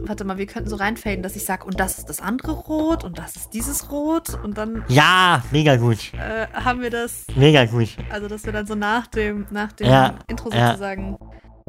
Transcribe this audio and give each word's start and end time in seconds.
Warte 0.00 0.24
mal, 0.24 0.36
wir 0.38 0.46
könnten 0.46 0.68
so 0.68 0.76
reinfaden, 0.76 1.22
dass 1.22 1.36
ich 1.36 1.44
sage, 1.44 1.64
und 1.64 1.80
das 1.80 1.98
ist 1.98 2.08
das 2.08 2.20
andere 2.20 2.52
Rot 2.52 3.02
und 3.04 3.18
das 3.18 3.36
ist 3.36 3.50
dieses 3.54 3.90
Rot 3.90 4.38
und 4.42 4.56
dann 4.58 4.84
Ja, 4.88 5.42
mega 5.52 5.76
gut. 5.76 6.12
äh, 6.14 6.46
haben 6.52 6.80
wir 6.80 6.90
das, 6.90 7.24
Mega 7.34 7.64
gut. 7.64 7.96
also 8.10 8.28
dass 8.28 8.44
wir 8.44 8.52
dann 8.52 8.66
so 8.66 8.74
nach 8.74 9.06
dem, 9.06 9.46
nach 9.50 9.72
dem 9.72 9.86
Ja, 9.88 10.14
Intro 10.28 10.50
ja. 10.50 10.68
sozusagen. 10.68 11.16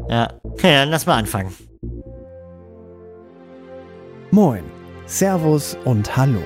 Ja. 0.09 0.33
Okay, 0.43 0.73
dann 0.73 0.89
lass 0.89 1.05
mal 1.05 1.15
anfangen. 1.17 1.54
Moin, 4.31 4.63
Servus 5.05 5.77
und 5.85 6.15
Hallo. 6.17 6.41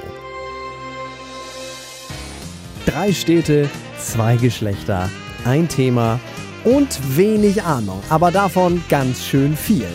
Drei 2.85 3.11
Städte, 3.11 3.69
zwei 3.97 4.35
Geschlechter, 4.37 5.09
ein 5.45 5.67
Thema 5.67 6.19
und 6.63 7.17
wenig 7.17 7.63
Ahnung, 7.63 8.01
aber 8.09 8.31
davon 8.31 8.83
ganz 8.89 9.23
schön 9.25 9.55
viel. 9.55 9.87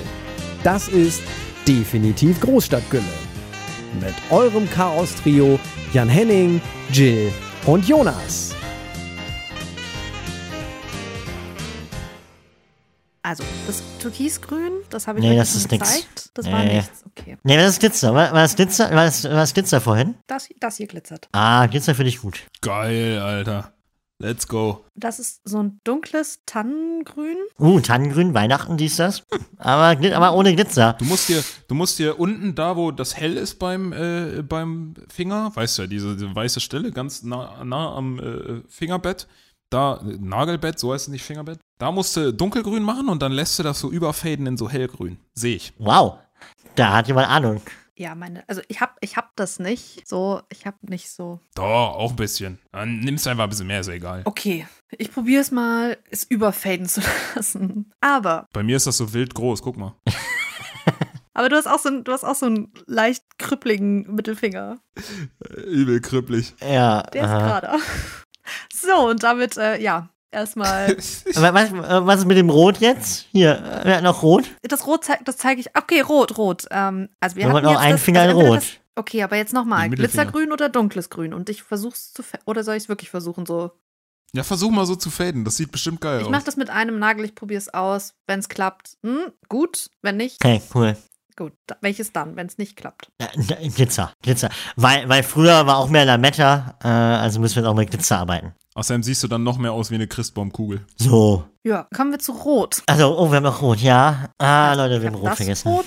Das 0.66 0.88
ist 0.88 1.22
definitiv 1.68 2.40
Großstadtgülle. 2.40 3.04
Mit 4.00 4.14
eurem 4.30 4.68
Chaos-Trio 4.68 5.61
Jan 5.93 6.08
Henning, 6.08 6.61
Jill 6.90 7.32
und 7.66 7.86
Jonas. 7.86 8.52
Also, 13.22 13.44
das 13.68 13.80
Türkisgrün, 14.00 14.72
das 14.90 15.07
habe 15.07 15.21
ich 15.21 15.24
Nee, 15.24 15.36
das 15.36 15.54
ist 15.54 15.71
nix. 15.71 15.88
gezeigt. 15.88 16.30
Das 16.34 16.46
war 16.50 16.64
Nee. 16.64 16.79
nichts. 16.79 17.04
Okay. 17.16 17.36
Nee, 17.44 17.58
was 17.58 17.68
ist 17.68 17.79
Glitzer? 17.79 18.12
War, 18.12 18.32
war 18.32 18.43
das 18.43 18.57
Glitzer? 18.57 18.90
War 18.90 19.04
das, 19.04 19.22
war 19.22 19.30
das 19.30 19.54
Glitzer 19.54 19.80
vorhin? 19.80 20.16
Das, 20.26 20.48
das 20.58 20.79
hier 20.79 20.88
glitzert. 20.88 21.29
Ah, 21.30 21.66
Glitzer 21.66 21.94
finde 21.94 22.08
ich 22.08 22.21
gut. 22.21 22.40
Geil, 22.60 23.21
Alter. 23.21 23.72
Let's 24.18 24.48
go. 24.48 24.84
Das 24.94 25.18
ist 25.18 25.43
so 25.44 25.62
ein 25.62 25.79
dunkles 25.84 26.40
Tannengrün. 26.46 27.36
Uh, 27.58 27.80
Tannengrün, 27.80 28.32
Weihnachten, 28.32 28.79
dies, 28.79 28.96
das. 28.96 29.22
Aber, 29.58 29.90
Glit- 30.00 30.14
aber 30.14 30.32
ohne 30.34 30.54
Glitzer. 30.54 30.94
Du 30.94 31.04
musst 31.04 31.29
dir, 31.29 31.44
du 31.68 31.74
musst 31.74 31.98
dir 31.98 32.19
unten 32.19 32.55
da, 32.55 32.77
wo 32.77 32.91
das 32.92 33.14
hell 33.16 33.36
ist 33.36 33.58
beim, 33.58 33.92
äh, 33.92 34.42
beim 34.42 34.94
Finger, 35.08 35.50
weißt 35.54 35.76
du 35.78 35.82
ja, 35.82 35.88
diese, 35.88 36.14
diese 36.14 36.34
weiße 36.34 36.60
Stelle, 36.60 36.92
ganz 36.92 37.22
nah, 37.24 37.62
nah 37.62 37.94
am 37.94 38.18
äh, 38.18 38.62
Fingerbett, 38.68 39.28
da, 39.68 39.96
äh, 39.98 40.16
Nagelbett, 40.19 40.78
so 40.78 40.94
heißt 40.94 41.08
es 41.08 41.12
nicht 41.12 41.24
Fingerbett, 41.24 41.58
da 41.78 41.92
musst 41.92 42.16
du 42.16 42.32
dunkelgrün 42.32 42.82
machen 42.84 43.10
und 43.10 43.20
dann 43.20 43.32
lässt 43.32 43.58
du 43.58 43.62
das 43.64 43.78
so 43.80 43.91
überfaden 43.91 44.46
in 44.46 44.56
so 44.56 44.70
hellgrün. 44.70 45.19
Sehe 45.34 45.56
ich. 45.56 45.74
Wow. 45.78 46.14
Da 46.74 46.94
hat 46.96 47.06
jemand 47.08 47.28
Ahnung. 47.28 47.60
Ja, 47.98 48.14
meine, 48.14 48.44
also 48.47 48.61
ich 48.69 48.80
hab, 48.80 48.98
ich 49.00 49.16
hab 49.16 49.34
das 49.36 49.58
nicht. 49.58 50.06
So, 50.06 50.42
ich 50.50 50.66
hab 50.66 50.83
nicht 50.83 51.11
so. 51.11 51.41
Doch, 51.55 51.64
auch 51.64 52.11
ein 52.11 52.16
bisschen. 52.16 52.58
Dann 52.72 53.00
nimmst 53.00 53.25
du 53.25 53.30
einfach 53.30 53.44
ein 53.44 53.48
bisschen 53.50 53.66
mehr, 53.69 53.80
ist 53.80 53.86
ja 53.86 53.94
egal. 53.94 54.20
Okay, 54.27 54.66
ich 54.91 55.11
probiere 55.11 55.41
es 55.41 55.50
mal, 55.50 55.97
es 56.11 56.25
überfaden 56.25 56.86
zu 56.86 57.00
lassen. 57.34 57.92
Aber, 58.00 58.47
Bei 58.53 58.62
mir 58.62 58.77
ist 58.77 58.86
das 58.86 58.98
so 58.98 59.14
wild 59.14 59.34
groß, 59.34 59.62
guck 59.62 59.78
mal. 59.78 59.94
aber 61.34 61.48
du 61.48 61.56
hast 61.56 61.66
auch 61.66 61.78
so, 61.78 61.88
einen- 61.88 62.05
du 62.05 62.12
hast 62.12 62.25
auch 62.25 62.34
so 62.34 62.47
einen 62.47 62.72
leicht 62.86 63.25
krüppligen 63.38 64.14
Mittelfinger. 64.14 64.78
Übel 65.66 66.00
krüppelig. 66.00 66.55
Ja. 66.60 67.03
Der 67.03 67.22
ist 67.25 67.28
aha. 67.31 67.60
gerade. 67.60 67.78
So, 68.72 69.08
und 69.08 69.25
damit, 69.25 69.56
äh, 69.56 69.81
ja, 69.83 70.08
erstmal. 70.36 70.96
Aber 71.34 71.54
Was, 71.54 71.72
was 71.72 72.18
ist 72.20 72.26
mit 72.26 72.36
dem 72.36 72.50
Rot 72.50 72.78
jetzt? 72.78 73.26
Hier, 73.32 73.52
äh, 73.56 73.80
wer 73.84 73.96
hat 73.96 74.04
noch 74.04 74.22
Rot? 74.22 74.44
Das 74.62 74.86
Rot 74.86 75.04
zeigt, 75.04 75.26
das 75.26 75.36
zeige 75.38 75.60
ich. 75.60 75.76
Okay, 75.76 76.00
rot, 76.02 76.38
rot. 76.38 76.66
Ähm, 76.70 77.08
also 77.20 77.36
wir 77.36 77.46
Wir 77.46 77.52
haben 77.52 77.62
noch 77.64 77.80
einen 77.80 77.92
das, 77.92 78.02
Finger 78.02 78.20
also 78.20 78.30
in 78.32 78.36
entweder 78.38 78.54
Rot. 78.56 78.62
Das, 78.62 78.80
okay, 78.96 79.22
aber 79.22 79.36
jetzt 79.36 79.52
nochmal. 79.52 79.90
Glitzergrün 79.90 80.52
oder 80.52 80.68
dunkles 80.68 81.10
Grün? 81.10 81.34
Und 81.34 81.48
ich 81.48 81.62
versuch's 81.62 82.12
zu. 82.12 82.22
Oder 82.44 82.62
soll 82.62 82.76
ich 82.76 82.84
es 82.84 82.88
wirklich 82.88 83.10
versuchen 83.10 83.46
so? 83.46 83.72
Ja, 84.32 84.42
versuch 84.42 84.70
mal 84.70 84.84
so 84.86 84.96
zu 84.96 85.10
faden, 85.10 85.44
das 85.44 85.56
sieht 85.56 85.72
bestimmt 85.72 86.00
geil 86.00 86.18
Ich 86.20 86.26
aus. 86.26 86.30
mache 86.32 86.44
das 86.44 86.56
mit 86.56 86.68
einem 86.68 86.98
Nagel, 86.98 87.24
ich 87.24 87.34
probiere 87.34 87.58
es 87.58 87.72
aus. 87.72 88.12
Wenn 88.26 88.40
es 88.40 88.48
klappt, 88.48 88.98
hm, 89.02 89.32
gut. 89.48 89.88
Wenn 90.02 90.16
nicht, 90.18 90.44
Okay, 90.44 90.60
cool. 90.74 90.96
Gut. 91.36 91.52
Welches 91.80 92.12
dann, 92.12 92.36
wenn 92.36 92.46
es 92.46 92.58
nicht 92.58 92.76
klappt? 92.76 93.10
Ja, 93.20 93.28
Glitzer, 93.68 94.12
Glitzer. 94.22 94.50
Weil, 94.76 95.08
weil 95.08 95.22
früher 95.22 95.66
war 95.66 95.76
auch 95.78 95.88
mehr 95.88 96.04
Lametta, 96.04 96.74
äh, 96.82 96.88
also 96.88 97.40
müssen 97.40 97.56
wir 97.56 97.62
jetzt 97.62 97.70
auch 97.70 97.74
mit 97.74 97.90
Glitzer 97.90 98.18
arbeiten. 98.18 98.54
Außerdem 98.74 99.02
siehst 99.02 99.22
du 99.22 99.28
dann 99.28 99.42
noch 99.42 99.56
mehr 99.56 99.72
aus 99.72 99.91
wie 99.91 99.94
eine 99.94 100.06
Christbaumkugel. 100.06 100.84
So. 100.96 101.44
Ja, 101.64 101.86
kommen 101.96 102.10
wir 102.12 102.19
zu 102.19 102.32
Rot. 102.32 102.82
Also, 102.86 103.19
oh, 103.19 103.30
wir 103.30 103.36
haben 103.36 103.44
noch 103.44 103.62
Rot, 103.62 103.78
ja. 103.80 104.28
Ah, 104.38 104.75
Leute, 104.75 105.00
wir 105.00 105.08
Ich 105.08 105.14
haben 105.14 105.14
hab 105.14 105.22
Rot 105.22 105.30
das 105.30 105.36
vergessen. 105.38 105.69
Rot. 105.69 105.86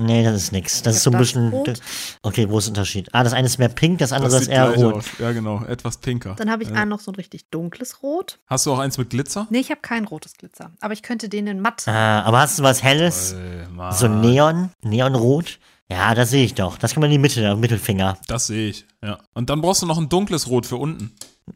Nee, 0.00 0.24
das 0.24 0.34
ist 0.36 0.52
nix. 0.52 0.82
Das 0.82 0.94
Ich 0.94 0.96
ist 0.98 1.02
so 1.04 1.10
ein 1.10 1.18
bisschen. 1.18 1.50
Rot. 1.50 1.80
Okay, 2.22 2.48
wo 2.48 2.58
ist 2.58 2.64
der 2.66 2.70
Unterschied? 2.72 3.08
Ah, 3.12 3.22
das 3.24 3.32
eine 3.32 3.46
ist 3.46 3.58
mehr 3.58 3.68
pink, 3.68 3.98
das 3.98 4.12
andere 4.12 4.30
Das 4.32 4.42
ist 4.42 4.48
eher 4.48 4.74
rot. 4.74 4.94
aus. 4.96 5.04
Ja, 5.18 5.32
genau. 5.32 5.64
Etwas 5.64 5.98
pinker. 5.98 6.34
Dann 6.36 6.50
habe 6.50 6.62
ich 6.62 6.68
Ja. 6.70 6.76
einen 6.76 6.90
noch 6.90 7.00
so 7.00 7.10
ein 7.12 7.14
richtig 7.16 7.50
dunkles 7.50 8.02
Rot. 8.02 8.38
Hast 8.46 8.66
du 8.66 8.72
auch 8.72 8.78
eins 8.78 8.98
mit 8.98 9.10
Glitzer? 9.10 9.46
Nee, 9.50 9.58
ich 9.60 9.70
habe 9.70 9.80
kein 9.80 10.04
rotes 10.04 10.34
Glitzer. 10.34 10.70
Aber 10.80 10.92
ich 10.92 11.02
könnte 11.02 11.28
den 11.28 11.46
in 11.46 11.60
matt. 11.60 11.86
Ah, 11.88 12.22
aber 12.22 12.40
hast 12.40 12.58
du 12.58 12.62
was 12.62 12.82
Helles? 12.82 13.34
Mann. 13.72 13.92
So 13.94 14.08
Neon? 14.08 14.70
Neonrot? 14.82 15.58
Ja, 15.90 16.14
das 16.14 16.30
sehe 16.30 16.44
ich 16.44 16.54
doch. 16.54 16.78
Das 16.78 16.94
kann 16.94 17.00
man 17.00 17.10
in 17.10 17.14
die 17.14 17.18
Mitte, 17.18 17.40
der 17.40 17.56
Mittelfinger. 17.56 18.16
Das 18.28 18.46
sehe 18.46 18.68
ich, 18.70 18.86
ja. 19.02 19.18
Und 19.34 19.50
dann 19.50 19.60
brauchst 19.60 19.82
du 19.82 19.86
noch 19.86 19.98
ein 19.98 20.08
dunkles 20.08 20.48
Rot 20.48 20.66
für 20.66 20.76
unten. 20.76 21.12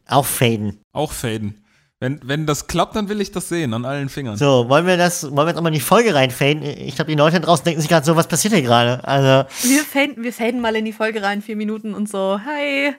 Auch 0.07 0.25
faden. 0.25 0.81
Auch 0.91 1.13
faden. 1.13 1.63
Wenn, 2.05 2.19
wenn 2.23 2.45
das 2.45 2.67
klappt, 2.67 2.95
dann 2.95 3.09
will 3.09 3.19
ich 3.19 3.31
das 3.31 3.49
sehen 3.49 3.73
an 3.73 3.83
allen 3.83 4.09
Fingern. 4.09 4.37
So, 4.37 4.69
wollen 4.69 4.85
wir 4.85 4.95
das, 4.95 5.23
wollen 5.23 5.37
wir 5.37 5.47
jetzt 5.47 5.57
auch 5.57 5.63
mal 5.63 5.69
in 5.69 5.73
die 5.73 5.79
Folge 5.79 6.13
reinfaden? 6.13 6.61
Ich 6.61 6.93
glaube, 6.93 7.09
die 7.09 7.17
Leute 7.17 7.39
draußen 7.39 7.65
denken 7.65 7.81
sich 7.81 7.89
gerade 7.89 8.05
so, 8.05 8.15
was 8.15 8.27
passiert 8.27 8.53
hier 8.53 8.61
gerade? 8.61 9.03
Also, 9.07 9.49
Wir 9.63 9.83
faden, 9.83 10.23
wir 10.23 10.31
faden 10.31 10.61
mal 10.61 10.75
in 10.75 10.85
die 10.85 10.93
Folge 10.93 11.23
rein, 11.23 11.41
vier 11.41 11.55
Minuten 11.55 11.95
und 11.95 12.07
so. 12.07 12.39
Hi. 12.45 12.93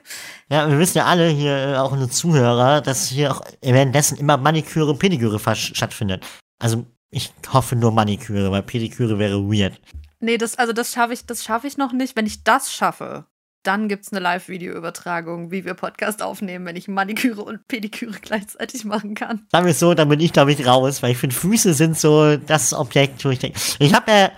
ja, 0.49 0.69
wir 0.69 0.77
wissen 0.77 0.97
ja 0.97 1.05
alle 1.05 1.29
hier, 1.29 1.55
äh, 1.55 1.75
auch 1.77 1.93
unsere 1.93 2.09
Zuhörer, 2.09 2.81
dass 2.81 3.07
hier 3.07 3.31
auch 3.31 3.39
währenddessen 3.61 4.17
immer 4.17 4.35
Maniküre 4.35 4.91
und 4.91 4.99
Pediküre 4.99 5.39
stattfindet. 5.55 6.25
Also, 6.59 6.85
ich 7.09 7.31
hoffe 7.53 7.77
nur 7.77 7.93
Maniküre, 7.93 8.51
weil 8.51 8.63
Pediküre 8.63 9.17
wäre 9.19 9.41
weird. 9.41 9.79
Nee, 10.19 10.37
das, 10.37 10.57
also 10.57 10.73
das 10.73 10.91
schaffe 10.91 11.13
ich, 11.13 11.25
das 11.25 11.45
schaffe 11.45 11.67
ich 11.67 11.77
noch 11.77 11.93
nicht. 11.93 12.17
Wenn 12.17 12.25
ich 12.25 12.43
das 12.43 12.73
schaffe, 12.73 13.25
dann 13.67 13.89
gibt 13.89 14.05
es 14.05 14.13
eine 14.13 14.21
Live-Video-Übertragung, 14.21 15.51
wie 15.51 15.65
wir 15.65 15.73
Podcast 15.73 16.23
aufnehmen, 16.23 16.65
wenn 16.65 16.77
ich 16.77 16.87
Maniküre 16.87 17.41
und 17.41 17.67
Pediküre 17.67 18.17
gleichzeitig 18.21 18.85
machen 18.85 19.13
kann. 19.13 19.45
Sagen 19.51 19.65
wir 19.65 19.71
es 19.71 19.79
so, 19.79 19.93
dann 19.93 20.07
bin 20.07 20.21
ich, 20.21 20.31
glaube 20.31 20.53
ich, 20.53 20.65
raus, 20.65 21.03
weil 21.03 21.11
ich 21.11 21.17
finde, 21.17 21.35
Füße 21.35 21.73
sind 21.73 21.97
so 21.97 22.37
das 22.37 22.73
Objekt, 22.73 23.25
wo 23.25 23.29
ich 23.29 23.39
denke. 23.39 23.59
Ich 23.79 23.93
habe 23.93 24.09
ja, 24.09 24.31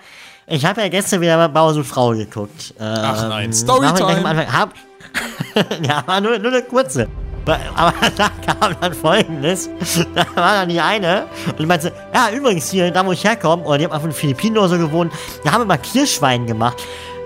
ich 0.48 0.64
habe 0.64 0.80
ja 0.80 0.88
gestern 0.88 1.20
wieder 1.20 1.36
bei 1.36 1.46
Bauer 1.46 1.76
und 1.76 1.84
Frau 1.84 2.10
geguckt. 2.10 2.74
Ach 2.80 3.28
nein, 3.28 3.46
Ähm, 3.46 3.52
Storytime. 3.52 4.18
am 4.18 4.26
Anfang. 4.26 4.52
Hab, 4.52 4.74
ja, 5.82 5.98
aber 5.98 6.20
nur, 6.20 6.38
nur 6.38 6.50
eine 6.52 6.62
kurze. 6.62 7.08
Aber 7.46 7.92
da 8.16 8.30
kam 8.46 8.76
dann 8.80 8.94
folgendes. 8.94 9.68
Da 10.14 10.26
war 10.34 10.54
dann 10.54 10.68
die 10.68 10.80
eine 10.80 11.26
und 11.46 11.58
die 11.58 11.66
meinte, 11.66 11.92
ja, 12.14 12.30
übrigens 12.30 12.70
hier, 12.70 12.90
da 12.90 13.04
wo 13.04 13.12
ich 13.12 13.24
herkomme, 13.24 13.64
oder 13.64 13.78
die 13.78 13.84
haben 13.84 13.92
auf 13.92 14.02
den 14.02 14.12
Philippinen 14.12 14.58
oder 14.58 14.68
so 14.68 14.78
gewohnt, 14.78 15.12
da 15.44 15.52
haben 15.52 15.62
wir 15.62 15.66
mal 15.66 15.78
Kirschwein 15.78 16.46
gemacht. 16.46 16.76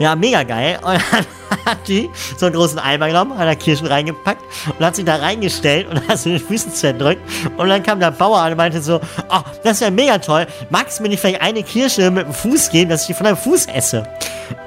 Ja, 0.01 0.17
mega 0.17 0.43
geil. 0.43 0.79
Und 0.83 1.01
dann 1.13 1.27
hat 1.67 1.87
die 1.87 2.11
so 2.37 2.47
einen 2.47 2.55
großen 2.55 2.79
Eimer 2.79 3.09
genommen, 3.09 3.39
hat 3.39 3.47
da 3.47 3.55
Kirschen 3.55 3.87
reingepackt 3.87 4.43
und 4.79 4.85
hat 4.85 4.97
sie 4.97 5.05
da 5.05 5.17
reingestellt 5.17 5.89
und 5.89 6.07
hat 6.09 6.19
sie 6.19 6.31
den 6.31 6.41
Füßen 6.41 6.73
zerdrückt. 6.73 7.21
Und 7.57 7.69
dann 7.69 7.83
kam 7.83 8.01
der 8.01 8.11
Bauer 8.11 8.39
an 8.39 8.53
und 8.53 8.59
meinte 8.59 8.83
so, 8.83 9.01
oh, 9.31 9.41
das 9.63 9.75
ist 9.75 9.81
ja 9.81 9.91
mega 9.91 10.19
toll. 10.19 10.47
Magst 10.71 10.99
du 10.99 11.03
mir 11.05 11.11
nicht 11.11 11.21
vielleicht 11.21 11.43
eine 11.43 11.63
Kirsche 11.63 12.11
mit 12.11 12.27
dem 12.27 12.33
Fuß 12.33 12.71
geben, 12.71 12.91
dass 12.91 13.03
ich 13.03 13.09
die 13.09 13.15
von 13.15 13.25
deinem 13.25 13.37
Fuß 13.37 13.67
esse? 13.67 14.07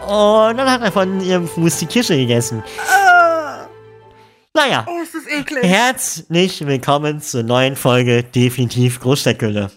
Und 0.07 0.57
dann 0.57 0.71
hat 0.71 0.81
er 0.81 0.91
von 0.91 1.19
ihrem 1.19 1.47
Fuß 1.47 1.79
die 1.79 1.85
Kirsche 1.85 2.15
gegessen. 2.15 2.63
Naja. 4.57 4.87
Oh, 4.89 5.03
ist 5.03 5.13
das 5.13 5.27
eklig. 5.27 5.63
Herzlich 5.63 6.65
willkommen 6.65 7.21
zur 7.21 7.43
neuen 7.43 7.75
Folge 7.75 8.23
Definitiv 8.23 8.99
Großstadtgülle. 8.99 9.69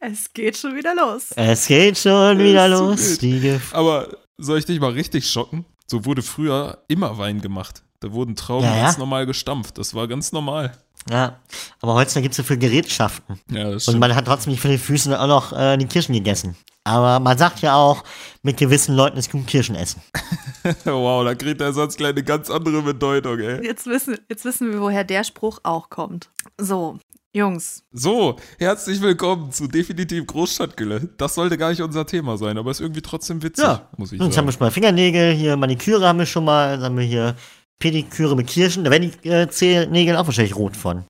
Es 0.00 0.32
geht 0.32 0.56
schon 0.56 0.74
wieder 0.74 0.92
los. 0.92 1.30
Es 1.36 1.68
geht 1.68 1.96
schon 1.96 2.40
wieder 2.40 2.76
so 2.76 2.88
los. 2.90 3.18
Gef 3.20 3.72
Aber 3.72 4.08
soll 4.36 4.58
ich 4.58 4.64
dich 4.64 4.80
mal 4.80 4.90
richtig 4.90 5.30
schocken? 5.30 5.64
So 5.86 6.04
wurde 6.04 6.22
früher 6.22 6.78
immer 6.88 7.16
Wein 7.16 7.42
gemacht. 7.42 7.84
Da 8.00 8.10
wurden 8.10 8.34
Trauben 8.34 8.64
Ja, 8.64 8.74
ja. 8.76 8.82
ganz 8.86 8.98
normal 8.98 9.24
gestampft. 9.24 9.78
Das 9.78 9.94
war 9.94 10.08
ganz 10.08 10.32
normal. 10.32 10.72
Ja, 11.10 11.38
aber 11.80 11.94
heutzutage 11.94 12.22
gibt 12.22 12.32
es 12.32 12.36
so 12.38 12.42
viele 12.42 12.58
Gerätschaften. 12.58 13.38
Ja, 13.50 13.70
das 13.70 13.88
Und 13.88 13.98
man 13.98 14.14
hat 14.14 14.24
trotzdem 14.24 14.52
nicht 14.52 14.60
von 14.60 14.70
den 14.70 14.80
Füßen 14.80 15.12
auch 15.14 15.26
noch 15.26 15.52
äh, 15.52 15.76
die 15.76 15.86
Kirschen 15.86 16.14
gegessen. 16.14 16.56
Aber 16.84 17.18
man 17.18 17.38
sagt 17.38 17.60
ja 17.60 17.76
auch, 17.76 18.04
mit 18.42 18.58
gewissen 18.58 18.94
Leuten 18.94 19.16
ist 19.16 19.30
gut 19.30 19.46
Kirschen 19.46 19.74
essen. 19.74 20.02
wow, 20.84 21.24
da 21.24 21.34
kriegt 21.34 21.60
der 21.60 21.72
Satz 21.72 21.96
gleich 21.96 22.12
eine 22.12 22.22
ganz 22.22 22.50
andere 22.50 22.82
Bedeutung, 22.82 23.38
ey. 23.38 23.64
Jetzt 23.64 23.86
wissen, 23.86 24.18
jetzt 24.28 24.44
wissen 24.44 24.70
wir, 24.70 24.80
woher 24.80 25.04
der 25.04 25.24
Spruch 25.24 25.60
auch 25.62 25.88
kommt. 25.88 26.28
So, 26.58 26.98
Jungs. 27.32 27.82
So, 27.90 28.36
herzlich 28.58 29.00
willkommen 29.00 29.50
zu 29.50 29.66
Definitiv 29.66 30.26
Großstadtgülle. 30.26 31.08
Das 31.16 31.34
sollte 31.34 31.58
gar 31.58 31.70
nicht 31.70 31.82
unser 31.82 32.06
Thema 32.06 32.36
sein, 32.36 32.56
aber 32.58 32.70
ist 32.70 32.80
irgendwie 32.80 33.02
trotzdem 33.02 33.42
witzig, 33.42 33.64
muss 33.96 34.12
ich 34.12 34.20
Jetzt 34.20 34.26
haben 34.26 34.32
sagen. 34.32 34.46
wir 34.46 34.52
schon 34.52 34.60
mal 34.60 34.70
Fingernägel, 34.70 35.32
hier 35.32 35.56
Maniküre 35.56 36.06
haben 36.06 36.18
wir 36.18 36.26
schon 36.26 36.44
mal, 36.44 36.76
dann 36.76 36.84
haben 36.84 36.98
wir 36.98 37.04
hier 37.04 37.34
Pediküre 37.78 38.36
mit 38.36 38.46
Kirschen. 38.46 38.84
Da 38.84 38.90
werden 38.90 39.12
die 39.22 39.28
äh, 39.28 39.48
Zehennägel 39.48 40.16
auch 40.16 40.26
wahrscheinlich 40.26 40.56
rot 40.56 40.76
von. 40.76 41.04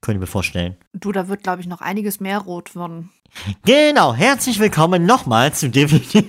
Könnte 0.00 0.18
ich 0.18 0.20
mir 0.20 0.26
vorstellen. 0.26 0.76
Du, 0.92 1.12
da 1.12 1.28
wird, 1.28 1.42
glaube 1.42 1.60
ich, 1.60 1.66
noch 1.66 1.80
einiges 1.80 2.20
mehr 2.20 2.38
rot 2.38 2.76
werden. 2.76 3.10
Genau, 3.64 4.14
herzlich 4.14 4.58
willkommen 4.58 5.04
nochmal 5.04 5.52
zu 5.52 5.68
Definitiv. 5.68 6.24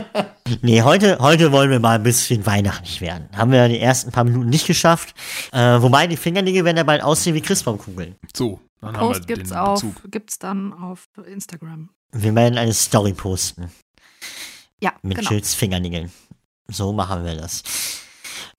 nee, 0.62 0.82
heute, 0.82 1.18
heute 1.18 1.52
wollen 1.52 1.70
wir 1.70 1.80
mal 1.80 1.96
ein 1.96 2.02
bisschen 2.02 2.46
weihnachtlich 2.46 3.00
werden. 3.00 3.28
Haben 3.36 3.52
wir 3.52 3.68
die 3.68 3.80
ersten 3.80 4.10
paar 4.10 4.24
Minuten 4.24 4.48
nicht 4.48 4.66
geschafft. 4.66 5.14
Äh, 5.52 5.82
wobei 5.82 6.06
die 6.06 6.16
Fingernägel 6.16 6.64
werden 6.64 6.76
ja 6.76 6.82
bald 6.84 7.02
aussehen 7.02 7.34
wie 7.34 7.40
Christbaumkugeln. 7.42 8.14
So, 8.34 8.60
dann 8.80 8.96
haben 8.96 9.08
Post 9.08 9.28
wir 9.28 9.36
gibt's 9.36 9.50
den 9.50 9.58
auf, 9.58 9.80
Bezug. 9.82 10.10
gibt's 10.10 10.38
dann 10.38 10.72
auf 10.72 11.08
Instagram. 11.26 11.90
Wir 12.12 12.34
werden 12.34 12.58
eine 12.58 12.72
Story 12.72 13.12
posten. 13.12 13.70
Ja, 14.82 14.92
Mit 15.02 15.18
genau. 15.18 15.30
Jills 15.30 15.54
Fingernägeln. 15.54 16.10
So 16.68 16.92
machen 16.92 17.24
wir 17.24 17.36
das. 17.36 17.62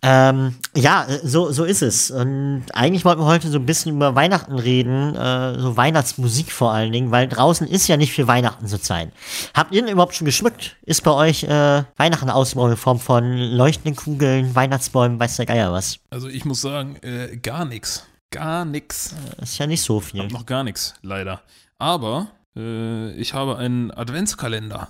Ähm, 0.03 0.55
ja, 0.75 1.05
äh, 1.05 1.19
so, 1.23 1.51
so 1.51 1.63
ist 1.63 1.83
es. 1.83 2.09
Und 2.09 2.65
eigentlich 2.73 3.05
wollten 3.05 3.21
wir 3.21 3.27
heute 3.27 3.49
so 3.49 3.59
ein 3.59 3.65
bisschen 3.65 3.95
über 3.95 4.15
Weihnachten 4.15 4.57
reden, 4.57 5.15
äh, 5.15 5.59
so 5.59 5.77
Weihnachtsmusik 5.77 6.51
vor 6.51 6.71
allen 6.71 6.91
Dingen, 6.91 7.11
weil 7.11 7.27
draußen 7.27 7.67
ist 7.67 7.87
ja 7.87 7.97
nicht 7.97 8.13
für 8.13 8.27
Weihnachten 8.27 8.65
zurzeit. 8.67 9.11
Habt 9.53 9.73
ihr 9.73 9.81
denn 9.81 9.91
überhaupt 9.91 10.15
schon 10.15 10.25
geschmückt? 10.25 10.75
Ist 10.81 11.03
bei 11.03 11.11
euch 11.11 11.43
äh, 11.43 11.83
Weihnachten 11.97 12.31
ausgebaut 12.31 12.71
in 12.71 12.77
Form 12.77 12.99
von 12.99 13.37
leuchtenden 13.37 13.95
Kugeln, 13.95 14.55
Weihnachtsbäumen, 14.55 15.19
weiß 15.19 15.37
der 15.37 15.45
Geier 15.45 15.71
was? 15.71 15.99
Also 16.09 16.27
ich 16.27 16.45
muss 16.45 16.61
sagen, 16.61 16.95
äh, 17.03 17.37
gar 17.37 17.65
nix. 17.65 18.07
Gar 18.31 18.65
nix. 18.65 19.13
Ist 19.39 19.59
ja 19.59 19.67
nicht 19.67 19.83
so 19.83 19.99
viel. 19.99 20.21
hab 20.21 20.31
noch 20.31 20.45
gar 20.45 20.63
nichts, 20.63 20.95
leider. 21.03 21.41
Aber 21.77 22.27
äh, 22.55 23.11
ich 23.11 23.35
habe 23.35 23.57
einen 23.57 23.91
Adventskalender. 23.91 24.87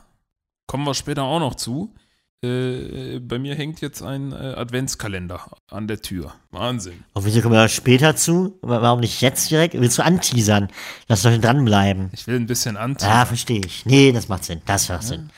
Kommen 0.68 0.86
wir 0.86 0.94
später 0.94 1.24
auch 1.24 1.40
noch 1.40 1.56
zu. 1.56 1.94
Äh, 2.44 3.20
bei 3.20 3.38
mir 3.38 3.54
hängt 3.56 3.82
jetzt 3.82 4.02
ein 4.02 4.32
äh, 4.32 4.36
Adventskalender 4.36 5.42
an 5.70 5.88
der 5.88 6.02
Tür. 6.02 6.34
Wahnsinn. 6.50 7.04
Und 7.14 7.26
wieso 7.26 7.42
kommen 7.42 7.54
wir 7.54 7.62
da 7.62 7.70
später 7.70 8.16
zu? 8.16 8.58
Warum 8.62 9.00
nicht 9.02 9.22
jetzt 9.22 9.52
direkt? 9.52 9.76
Willst 9.80 10.00
du 10.00 10.04
anteasern? 10.04 10.70
Lass 11.08 11.22
doch 11.22 11.38
dranbleiben. 11.38 12.10
Ich 12.14 12.26
will 12.26 12.38
ein 12.38 12.48
bisschen 12.48 12.78
anti. 12.78 13.06
Ja, 13.06 13.26
verstehe 13.28 13.62
ich. 13.64 13.86
Nee, 13.86 14.12
das 14.12 14.28
macht 14.28 14.46
Sinn. 14.46 14.62
Das 14.66 14.90
macht 14.90 15.04
Sinn. 15.04 15.30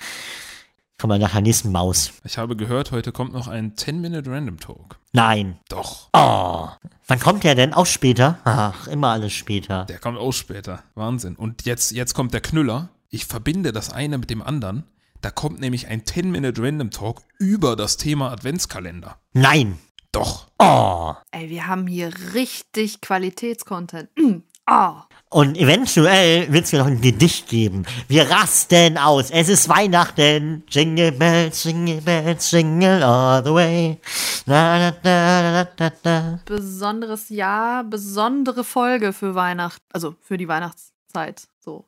Kommen 0.97 1.19
wir 1.19 1.25
nach 1.25 1.33
der 1.33 1.41
nächsten 1.41 1.73
Maus. 1.73 2.13
Ich 2.23 2.37
habe 2.37 2.55
gehört, 2.55 2.91
heute 2.93 3.11
kommt 3.11 3.33
noch 3.33 3.49
ein 3.49 3.73
10-Minute 3.75 4.31
Random 4.31 4.57
Talk. 4.61 4.97
Nein. 5.11 5.57
Doch, 5.67 6.07
Oh. 6.13 6.69
Wann 7.07 7.19
kommt 7.19 7.43
der 7.43 7.55
denn? 7.55 7.73
Auch 7.73 7.85
später? 7.85 8.39
Ach, 8.45 8.87
immer 8.87 9.09
alles 9.09 9.33
später. 9.33 9.83
der 9.85 9.99
kommt 9.99 10.17
auch 10.17 10.31
später. 10.31 10.83
Wahnsinn. 10.95 11.35
Und 11.35 11.65
jetzt, 11.65 11.91
jetzt 11.91 12.13
kommt 12.13 12.33
der 12.33 12.39
Knüller. 12.39 12.87
Ich 13.09 13.25
verbinde 13.25 13.73
das 13.73 13.91
eine 13.91 14.17
mit 14.17 14.29
dem 14.29 14.41
anderen. 14.41 14.85
Da 15.23 15.31
kommt 15.31 15.61
nämlich 15.61 15.87
ein 15.87 16.01
10-Minute 16.01 16.61
Random 16.61 16.91
Talk 16.91 17.21
über 17.39 17.77
das 17.77 17.95
Thema 17.95 18.29
Adventskalender. 18.31 19.17
Nein. 19.31 19.79
Doch. 20.11 20.47
Oh. 20.59 21.13
Ey, 21.31 21.49
wir 21.49 21.65
haben 21.67 21.87
hier 21.87 22.11
richtig 22.33 22.99
Qualitätscontent. 22.99 24.09
Mm. 24.17 24.43
Oh. 24.69 24.95
Und 25.29 25.57
eventuell 25.57 26.51
wird 26.51 26.65
es 26.65 26.73
mir 26.73 26.79
noch 26.79 26.87
ein 26.87 26.99
Gedicht 26.99 27.47
geben. 27.47 27.85
Wir 28.09 28.29
rasten 28.29 28.97
aus. 28.97 29.31
Es 29.31 29.47
ist 29.47 29.69
Weihnachten. 29.69 30.63
Jingle 30.67 31.13
bells, 31.13 31.63
jingle 31.63 32.01
bells, 32.01 32.51
jingle 32.51 33.01
all 33.01 33.41
the 33.45 33.53
way. 33.53 34.01
Na, 34.45 34.91
na, 34.91 34.93
na, 35.03 35.51
na, 35.53 35.67
na, 35.79 35.91
na. 36.03 36.39
Besonderes 36.43 37.29
Jahr, 37.29 37.85
besondere 37.85 38.65
Folge 38.65 39.13
für 39.13 39.35
Weihnachten. 39.35 39.85
Also 39.93 40.15
für 40.19 40.37
die 40.37 40.49
Weihnachtszeit. 40.49 41.47
So. 41.61 41.85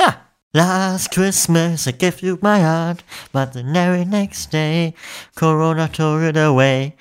Ja. 0.00 0.29
Last 0.52 1.12
Christmas 1.12 1.86
I 1.86 1.92
gave 1.92 2.22
you 2.22 2.38
my 2.42 2.58
heart, 2.60 3.04
but 3.32 3.52
the 3.52 3.62
very 3.62 4.04
next 4.04 4.50
day 4.50 4.94
Corona 5.36 5.88
took 5.88 6.22
it 6.22 6.36
away. 6.36 6.94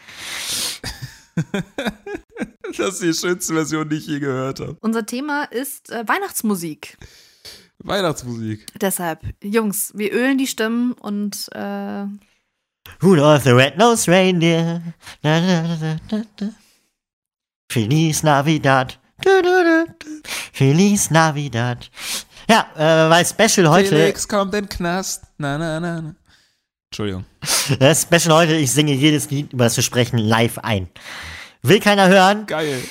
Das 2.77 3.01
ist 3.01 3.01
die 3.01 3.13
schönste 3.13 3.53
Version, 3.53 3.89
die 3.89 3.97
ich 3.97 4.07
je 4.07 4.19
gehört 4.19 4.59
habe. 4.59 4.77
Unser 4.81 5.05
Thema 5.05 5.45
ist 5.45 5.89
äh, 5.89 6.07
Weihnachtsmusik. 6.07 6.97
Weihnachtsmusik. 7.79 8.65
Deshalb, 8.79 9.21
Jungs, 9.43 9.91
wir 9.95 10.11
ölen 10.11 10.37
die 10.37 10.47
Stimmen 10.47 10.93
und 10.93 11.47
äh, 11.53 12.05
Rudolph 13.01 13.43
the 13.43 13.51
Red-Nosed 13.51 14.07
Reindeer. 14.09 14.81
Na, 15.23 15.41
na, 15.41 15.77
na, 15.81 15.97
na, 16.11 16.25
na. 16.39 16.53
Feliz 17.71 18.23
Navidad. 18.23 18.99
Du, 19.21 19.41
du, 19.41 19.63
du. 19.63 20.21
Feliz 20.53 21.09
Navidad. 21.09 21.89
Ja, 22.49 22.65
äh, 22.75 23.09
weil 23.09 23.25
Special 23.25 23.69
heute, 23.69 23.89
Felix 23.89 24.27
kommt 24.27 24.53
in 24.55 24.61
den 24.61 24.69
Knast. 24.69 25.23
Na, 25.37 25.57
na, 25.57 25.79
na, 25.79 26.01
na. 26.01 26.15
Entschuldigung. 26.89 27.23
das 27.79 28.01
Special 28.11 28.35
heute, 28.35 28.55
ich 28.55 28.71
singe 28.71 28.93
jedes 28.93 29.29
Lied, 29.29 29.53
über 29.53 29.65
das 29.65 29.75
wir 29.75 29.83
sprechen, 29.83 30.17
live 30.17 30.57
ein. 30.57 30.89
Will 31.61 31.81
keiner 31.81 32.07
hören, 32.07 32.45
Geil. 32.45 32.81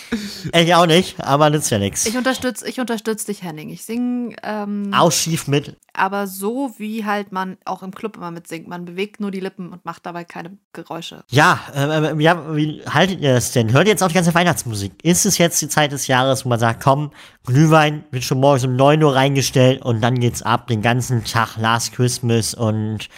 ich 0.55 0.75
auch 0.75 0.85
nicht, 0.85 1.19
aber 1.25 1.49
nützt 1.49 1.71
ja 1.71 1.79
nichts. 1.79 2.05
ich 2.05 2.19
unterstütze 2.19 2.69
ich 2.69 2.79
unterstütz 2.81 3.25
dich, 3.25 3.43
Henning. 3.43 3.71
Ich 3.71 3.83
singe, 3.85 4.37
ähm, 4.43 4.91
Auch 4.95 5.11
schief 5.11 5.49
mit. 5.49 5.79
aber 5.95 6.27
so 6.27 6.75
wie 6.77 7.07
halt 7.07 7.33
man 7.33 7.57
auch 7.65 7.83
im 7.83 7.95
Club 7.95 8.19
immer 8.19 8.31
mitsingt. 8.31 8.69
Man 8.69 8.85
bewegt 8.85 9.21
nur 9.21 9.31
die 9.31 9.41
Lippen 9.41 9.71
und 9.73 9.87
macht 9.87 10.05
dabei 10.05 10.25
keine 10.25 10.59
Geräusche. 10.75 11.25
Ja, 11.31 11.59
äh, 11.75 12.11
äh, 12.13 12.23
ja, 12.23 12.55
wie 12.55 12.83
haltet 12.87 13.21
ihr 13.21 13.33
das 13.33 13.53
denn? 13.53 13.73
Hört 13.73 13.87
ihr 13.87 13.93
jetzt 13.93 14.03
auch 14.03 14.09
die 14.09 14.15
ganze 14.15 14.35
Weihnachtsmusik? 14.35 14.93
Ist 15.03 15.25
es 15.25 15.39
jetzt 15.39 15.63
die 15.63 15.69
Zeit 15.69 15.93
des 15.93 16.07
Jahres, 16.07 16.45
wo 16.45 16.51
man 16.51 16.59
sagt, 16.61 16.83
komm, 16.83 17.13
Glühwein 17.47 18.05
wird 18.11 18.25
schon 18.25 18.39
morgens 18.39 18.65
um 18.67 18.77
9 18.77 19.03
Uhr 19.03 19.15
reingestellt 19.15 19.81
und 19.81 20.03
dann 20.03 20.21
geht's 20.21 20.43
ab, 20.43 20.67
den 20.67 20.83
ganzen 20.83 21.25
Tag 21.25 21.57
Last 21.57 21.95
Christmas 21.95 22.53
und 22.53 23.09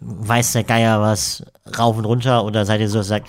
weiß 0.00 0.52
der 0.52 0.64
Geier 0.64 1.02
was 1.02 1.44
rauf 1.78 1.98
und 1.98 2.06
runter? 2.06 2.46
Oder 2.46 2.64
seid 2.64 2.80
ihr 2.80 2.88
so, 2.88 3.02
sagt, 3.02 3.28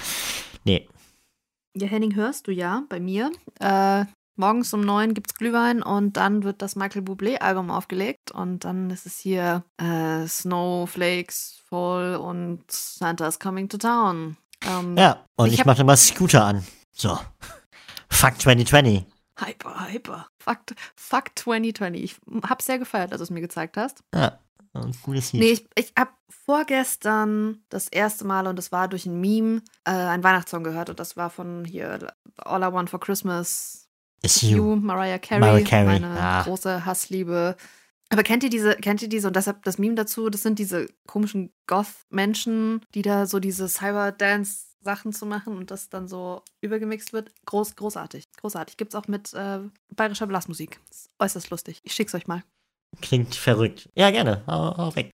Ja, 1.76 1.88
Henning, 1.88 2.16
hörst 2.16 2.48
du 2.48 2.52
ja 2.52 2.84
bei 2.90 3.00
mir. 3.00 3.32
Äh, 3.60 4.06
morgens 4.36 4.74
um 4.74 4.82
neun 4.82 5.14
gibt's 5.14 5.36
Glühwein 5.36 5.84
und 5.84 6.18
dann 6.18 6.44
wird 6.44 6.62
das 6.62 6.76
Michael 6.76 7.04
Bublé-Album 7.04 7.70
aufgelegt 7.72 8.32
und 8.32 8.66
dann 8.66 8.90
ist 8.90 9.06
es 9.06 9.18
hier 9.20 9.64
äh, 9.78 10.28
Snowflakes 10.28 11.62
Fall 11.68 12.16
und 12.16 12.70
Santa's 12.72 13.40
Coming 13.40 13.70
to 13.70 13.78
Town. 13.78 14.38
Ähm, 14.66 14.98
ja, 14.98 15.24
und 15.38 15.48
Ich 15.48 15.54
ich, 15.54 15.60
hab- 15.60 15.68
mach 15.68 15.78
dann 15.78 15.86
mal 15.86 15.96
Scooter 15.98 16.44
an. 16.44 16.66
So. 16.92 17.18
Fuck 18.10 18.42
2020. 18.42 19.06
Hyper, 19.40 19.90
hyper. 19.90 20.28
Fuck, 20.44 20.60
fuck 20.98 21.26
2020. 21.36 22.04
Ich 22.04 22.18
hab's 22.44 22.66
sehr 22.66 22.80
gefeiert, 22.80 23.12
als 23.12 23.20
du 23.20 23.24
es 23.24 23.30
mir 23.30 23.40
gezeigt 23.42 23.78
hast. 23.78 24.02
Ja, 24.14 24.40
ein 24.82 24.96
gutes 25.02 25.34
Lied. 25.34 25.42
Nee, 25.42 25.52
ich, 25.52 25.68
ich 25.76 25.94
hab 25.98 26.14
vorgestern 26.50 27.64
das 27.70 27.88
erste 27.88 28.26
Mal, 28.26 28.48
und 28.48 28.56
das 28.56 28.72
war 28.72 28.88
durch 28.88 29.06
ein 29.06 29.22
Meme, 29.22 29.62
äh, 29.84 29.92
einen 29.92 30.24
Weihnachtssong 30.24 30.64
gehört. 30.64 30.90
Und 30.90 31.00
das 31.00 31.16
war 31.16 31.30
von 31.30 31.64
hier 31.64 32.12
All 32.38 32.64
I 32.64 32.74
Want 32.74 32.90
for 32.90 33.00
Christmas 33.00 33.88
Ist 34.24 34.42
You, 34.42 34.58
you. 34.58 34.76
Mariah 34.76 35.20
Carey, 35.20 35.42
Mariah 35.42 35.64
Carey, 35.64 36.00
meine 36.00 36.16
ja. 36.16 36.44
große 36.44 36.86
Hassliebe. 36.86 37.56
Aber 38.10 38.24
kennt 38.24 38.44
ihr 38.44 38.50
diese, 38.50 38.76
kennt 38.76 39.02
ihr 39.04 39.10
diese, 39.10 39.28
und 39.28 39.36
deshalb 39.36 39.64
das 39.64 39.78
Meme 39.78 39.94
dazu, 39.94 40.32
das 40.32 40.42
sind 40.42 40.58
diese 40.58 40.88
komischen 41.06 41.54
Goth-Menschen, 41.68 42.82
die 42.96 43.04
da 43.04 43.28
so 43.28 43.40
diese 43.40 43.70
Cyber-Dance-Sachen 43.70 45.14
zu 45.14 45.28
machen 45.28 45.56
und 45.56 45.70
das 45.70 45.90
dann 45.90 46.08
so 46.08 46.42
übergemixt 46.62 47.14
wird. 47.14 47.32
Groß, 47.46 47.76
großartig. 47.76 48.28
Großartig. 48.38 48.78
Gibt's 48.78 48.96
auch 48.96 49.08
mit 49.08 49.36
äh, 49.36 49.60
bayerischer 49.96 50.26
Blasmusik. 50.26 50.80
Ist 50.90 51.12
äußerst 51.20 51.52
lustig. 51.52 51.82
Ich 51.84 51.94
schick's 51.94 52.16
euch 52.16 52.26
mal. 52.26 52.44
Klingt 53.02 53.36
verrückt. 53.36 53.88
Ja, 53.96 54.12
gerne. 54.12 54.42
Hau, 54.48 54.76
hau 54.76 54.96
weg. 54.96 55.12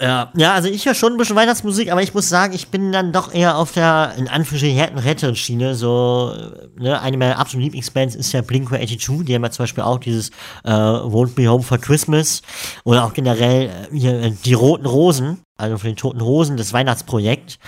Ja, 0.00 0.32
ja, 0.34 0.54
also 0.54 0.68
ich 0.68 0.86
höre 0.86 0.94
schon 0.94 1.12
ein 1.12 1.18
bisschen 1.18 1.36
Weihnachtsmusik, 1.36 1.92
aber 1.92 2.02
ich 2.02 2.14
muss 2.14 2.28
sagen, 2.28 2.54
ich 2.54 2.68
bin 2.68 2.92
dann 2.92 3.12
doch 3.12 3.34
eher 3.34 3.58
auf 3.58 3.72
der, 3.72 4.14
in 4.16 4.28
Anführungsstrichen, 4.28 4.76
härten 4.76 4.98
Rettungsschiene. 4.98 5.74
So, 5.74 6.32
äh, 6.34 6.82
ne, 6.82 7.00
eine 7.00 7.16
meiner 7.16 7.38
absoluten 7.38 7.64
Lieblingsbands 7.64 8.14
ist 8.14 8.32
ja 8.32 8.40
Blink-182. 8.40 9.24
Die 9.24 9.34
haben 9.34 9.42
ja 9.42 9.50
zum 9.50 9.64
Beispiel 9.64 9.84
auch 9.84 9.98
dieses 9.98 10.30
äh, 10.64 10.70
Won't 10.70 11.34
Be 11.34 11.48
Home 11.48 11.62
for 11.62 11.78
Christmas. 11.78 12.42
Oder 12.84 13.04
auch 13.04 13.12
generell 13.12 13.70
äh, 13.92 14.26
äh, 14.26 14.30
die 14.44 14.54
Roten 14.54 14.86
Rosen, 14.86 15.42
also 15.58 15.76
von 15.78 15.90
den 15.90 15.96
Toten 15.96 16.20
Rosen, 16.20 16.56
das 16.56 16.72
Weihnachtsprojekt. 16.72 17.58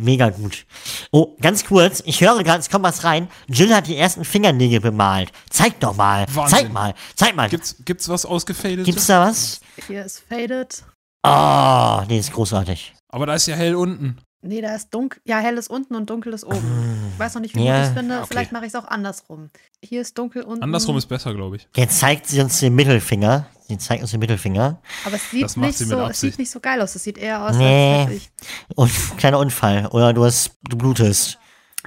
Mega 0.00 0.30
gut. 0.30 0.64
Oh, 1.10 1.36
ganz 1.40 1.64
kurz, 1.64 2.02
ich 2.06 2.20
höre 2.20 2.42
gerade, 2.44 2.60
es 2.60 2.70
kommt 2.70 2.84
was 2.84 3.02
rein. 3.02 3.28
Jill 3.48 3.74
hat 3.74 3.88
die 3.88 3.96
ersten 3.96 4.24
Fingernägel 4.24 4.80
bemalt. 4.80 5.32
Zeig 5.50 5.80
doch 5.80 5.96
mal. 5.96 6.24
Wahnsinn. 6.32 6.58
Zeig 6.58 6.72
mal. 6.72 6.94
Zeig 7.16 7.34
mal. 7.34 7.48
Gibt's, 7.48 7.76
gibt's 7.84 8.08
was 8.08 8.24
ausgefadetes? 8.24 8.84
Gibt's 8.86 9.06
da 9.06 9.26
was? 9.26 9.60
Hier 9.88 10.04
ist 10.04 10.22
Faded. 10.28 10.84
Oh, 11.26 12.02
nee, 12.08 12.20
ist 12.20 12.32
großartig. 12.32 12.94
Aber 13.08 13.26
da 13.26 13.34
ist 13.34 13.46
ja 13.46 13.56
hell 13.56 13.74
unten. 13.74 14.18
Nee, 14.40 14.60
da 14.60 14.76
ist 14.76 14.90
dunkel. 14.94 15.20
Ja, 15.24 15.38
hell 15.38 15.58
ist 15.58 15.68
unten 15.68 15.96
und 15.96 16.08
dunkel 16.08 16.32
ist 16.32 16.44
oben. 16.44 17.10
Ich 17.12 17.18
weiß 17.18 17.34
noch 17.34 17.42
nicht, 17.42 17.56
wie 17.56 17.64
Ja. 17.64 17.82
ich 17.82 17.88
es 17.88 17.92
finde. 17.94 18.18
Okay. 18.18 18.26
Vielleicht 18.28 18.52
mache 18.52 18.66
ich 18.66 18.72
es 18.72 18.76
auch 18.76 18.86
andersrum. 18.86 19.50
Hier 19.84 20.00
ist 20.00 20.16
dunkel 20.16 20.42
unten. 20.42 20.62
Andersrum 20.62 20.96
ist 20.96 21.06
besser, 21.06 21.34
glaube 21.34 21.56
ich. 21.56 21.68
Jetzt 21.74 21.98
zeigt 21.98 22.28
sie 22.28 22.40
uns 22.40 22.60
den 22.60 22.76
Mittelfinger. 22.76 23.46
Sie 23.68 23.76
zeigt 23.78 24.00
uns 24.02 24.12
den 24.12 24.20
Mittelfinger. 24.20 24.80
Aber 25.04 25.16
es 25.16 25.30
sieht, 25.30 25.56
nicht 25.58 25.78
so, 25.78 26.00
es 26.06 26.20
sieht 26.20 26.38
nicht 26.38 26.50
so 26.50 26.58
geil 26.58 26.80
aus. 26.80 26.94
Es 26.94 27.04
sieht 27.04 27.18
eher 27.18 27.44
aus, 27.44 27.54
Nee. 27.56 28.04
als 28.06 28.10
ich. 28.12 28.30
Und 28.74 28.90
kleiner 29.18 29.38
Unfall. 29.38 29.86
Oder 29.88 30.14
du 30.14 30.24
hast, 30.24 30.52
du 30.68 30.76
blutest. 30.78 31.38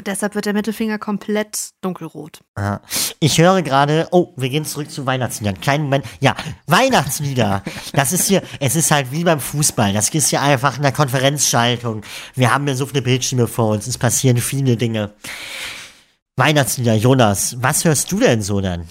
Deshalb 0.06 0.36
wird 0.36 0.46
der 0.46 0.54
Mittelfinger 0.54 1.00
komplett 1.00 1.72
dunkelrot. 1.82 2.42
Ja. 2.58 2.82
Ich 3.20 3.38
höre 3.40 3.62
gerade, 3.62 4.08
oh, 4.12 4.34
wir 4.38 4.50
gehen 4.50 4.64
zurück 4.64 4.90
zu 4.90 5.06
Weihnachtsliedern. 5.06 5.60
Kleinen 5.60 5.84
Moment. 5.86 6.06
Ja, 6.22 6.36
Weihnachtslieder. 6.68 7.64
Das 7.94 8.14
ist 8.14 8.28
hier, 8.28 8.42
es 8.60 8.76
ist 8.76 8.90
halt 8.92 9.12
wie 9.12 9.24
beim 9.24 9.40
Fußball. 9.40 9.92
Das 9.92 10.10
ist 10.10 10.30
hier 10.30 10.42
einfach 10.42 10.78
in 10.78 10.84
der 10.84 10.92
Konferenzschaltung. 10.94 12.04
Wir 12.36 12.54
haben 12.54 12.68
ja 12.68 12.76
so 12.76 12.86
viele 12.86 13.02
Bildschirme 13.02 13.48
vor 13.48 13.70
uns. 13.74 13.86
Es 13.88 13.98
passieren 13.98 14.38
viele 14.38 14.78
Dinge. 14.78 15.14
Weihnachtslieder, 16.38 16.96
Jonas, 16.96 17.58
was 17.60 17.84
hörst 17.86 18.12
du 18.12 18.20
denn 18.20 18.42
so 18.42 18.62
dann? 18.62 18.88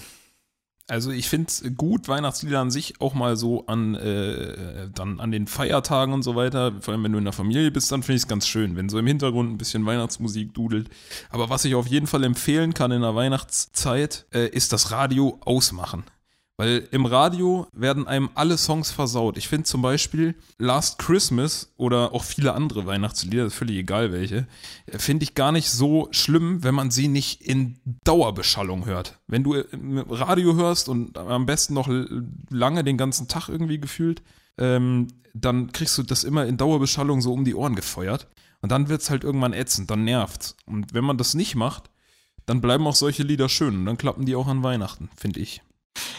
Also 0.91 1.11
ich 1.11 1.29
finde 1.29 1.47
es 1.47 1.63
gut, 1.77 2.09
Weihnachtslieder 2.09 2.59
an 2.59 2.69
sich 2.69 2.99
auch 2.99 3.13
mal 3.13 3.37
so 3.37 3.65
an, 3.65 3.95
äh, 3.95 4.89
dann 4.93 5.21
an 5.21 5.31
den 5.31 5.47
Feiertagen 5.47 6.13
und 6.13 6.21
so 6.21 6.35
weiter, 6.35 6.73
vor 6.81 6.93
allem 6.93 7.05
wenn 7.05 7.13
du 7.13 7.17
in 7.17 7.23
der 7.23 7.31
Familie 7.31 7.71
bist, 7.71 7.89
dann 7.93 8.03
finde 8.03 8.17
ich 8.17 8.23
es 8.23 8.27
ganz 8.27 8.45
schön, 8.45 8.75
wenn 8.75 8.89
so 8.89 8.99
im 8.99 9.07
Hintergrund 9.07 9.53
ein 9.53 9.57
bisschen 9.57 9.85
Weihnachtsmusik 9.85 10.53
dudelt. 10.53 10.89
Aber 11.29 11.49
was 11.49 11.63
ich 11.63 11.75
auf 11.75 11.87
jeden 11.87 12.07
Fall 12.07 12.25
empfehlen 12.25 12.73
kann 12.73 12.91
in 12.91 13.03
der 13.03 13.15
Weihnachtszeit, 13.15 14.25
äh, 14.33 14.49
ist 14.49 14.73
das 14.73 14.91
Radio 14.91 15.39
ausmachen. 15.45 16.03
Weil 16.57 16.87
im 16.91 17.05
Radio 17.05 17.65
werden 17.73 18.07
einem 18.07 18.29
alle 18.35 18.57
Songs 18.57 18.91
versaut. 18.91 19.37
Ich 19.37 19.47
finde 19.47 19.63
zum 19.63 19.81
Beispiel 19.81 20.35
Last 20.59 20.99
Christmas 20.99 21.73
oder 21.77 22.13
auch 22.13 22.23
viele 22.23 22.53
andere 22.53 22.85
Weihnachtslieder, 22.85 23.49
völlig 23.49 23.77
egal 23.77 24.11
welche, 24.11 24.47
finde 24.87 25.23
ich 25.23 25.33
gar 25.33 25.51
nicht 25.51 25.71
so 25.71 26.07
schlimm, 26.11 26.63
wenn 26.63 26.75
man 26.75 26.91
sie 26.91 27.07
nicht 27.07 27.41
in 27.41 27.79
Dauerbeschallung 28.03 28.85
hört. 28.85 29.19
Wenn 29.27 29.43
du 29.43 29.55
im 29.55 29.97
Radio 29.99 30.55
hörst 30.55 30.87
und 30.87 31.17
am 31.17 31.45
besten 31.45 31.73
noch 31.73 31.89
lange 32.49 32.83
den 32.83 32.97
ganzen 32.97 33.27
Tag 33.27 33.49
irgendwie 33.49 33.79
gefühlt, 33.79 34.21
ähm, 34.57 35.07
dann 35.33 35.71
kriegst 35.71 35.97
du 35.97 36.03
das 36.03 36.23
immer 36.23 36.45
in 36.45 36.57
Dauerbeschallung 36.57 37.21
so 37.21 37.33
um 37.33 37.45
die 37.45 37.55
Ohren 37.55 37.75
gefeuert. 37.75 38.27
Und 38.61 38.71
dann 38.71 38.89
wird 38.89 39.01
es 39.01 39.09
halt 39.09 39.23
irgendwann 39.23 39.53
ätzend, 39.53 39.89
dann 39.89 40.03
nervt's. 40.03 40.55
Und 40.65 40.93
wenn 40.93 41.03
man 41.03 41.17
das 41.17 41.33
nicht 41.33 41.55
macht, 41.55 41.89
dann 42.45 42.61
bleiben 42.61 42.85
auch 42.85 42.95
solche 42.95 43.23
Lieder 43.23 43.49
schön 43.49 43.75
und 43.75 43.85
dann 43.85 43.97
klappen 43.97 44.25
die 44.25 44.35
auch 44.35 44.47
an 44.47 44.63
Weihnachten, 44.63 45.09
finde 45.15 45.39
ich. 45.39 45.61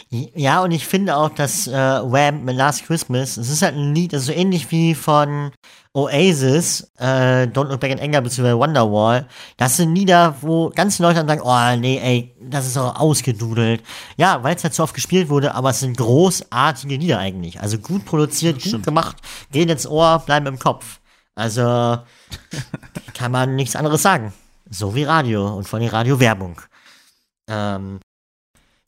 Ja, 0.09 0.61
und 0.61 0.71
ich 0.71 0.85
finde 0.85 1.15
auch, 1.15 1.29
dass 1.29 1.67
äh, 1.67 1.71
Wham 1.71 2.47
Last 2.47 2.85
Christmas, 2.85 3.37
es 3.37 3.49
ist 3.49 3.63
halt 3.63 3.75
ein 3.75 3.95
Lied, 3.95 4.13
das 4.13 4.21
ist 4.21 4.27
so 4.27 4.33
ähnlich 4.33 4.69
wie 4.69 4.93
von 4.93 5.51
Oasis, 5.93 6.91
äh, 6.97 7.47
Don't 7.47 7.69
Look 7.69 7.79
Back 7.79 7.91
in 7.91 7.99
Anger 7.99 8.21
bzw. 8.21 8.53
Wonderwall. 8.53 9.27
Das 9.57 9.77
sind 9.77 9.95
Lieder, 9.95 10.35
wo 10.41 10.69
ganz 10.69 10.99
Leute 10.99 11.23
dann 11.23 11.27
sagen, 11.27 11.41
oh 11.43 11.79
nee, 11.79 11.97
ey, 11.97 12.35
das 12.39 12.67
ist 12.67 12.77
auch 12.77 12.99
ausgedudelt. 12.99 13.83
Ja, 14.17 14.43
weil 14.43 14.55
es 14.55 14.63
halt 14.63 14.75
so 14.75 14.83
oft 14.83 14.93
gespielt 14.93 15.29
wurde, 15.29 15.55
aber 15.55 15.71
es 15.71 15.79
sind 15.79 15.97
großartige 15.97 16.95
Lieder 16.95 17.17
eigentlich. 17.17 17.59
Also 17.61 17.79
gut 17.79 18.05
produziert, 18.05 18.55
gut 18.55 18.67
Stimmt. 18.67 18.85
gemacht, 18.85 19.17
gehen 19.51 19.69
ins 19.69 19.87
Ohr, 19.87 20.19
bleiben 20.25 20.45
im 20.45 20.59
Kopf. 20.59 20.99
Also 21.35 21.61
kann 23.13 23.31
man 23.31 23.55
nichts 23.55 23.75
anderes 23.75 24.01
sagen. 24.03 24.33
So 24.69 24.93
wie 24.95 25.03
Radio 25.03 25.55
und 25.57 25.67
von 25.67 25.79
der 25.79 25.93
Radio-Werbung. 25.93 26.61
Ähm, 27.47 27.99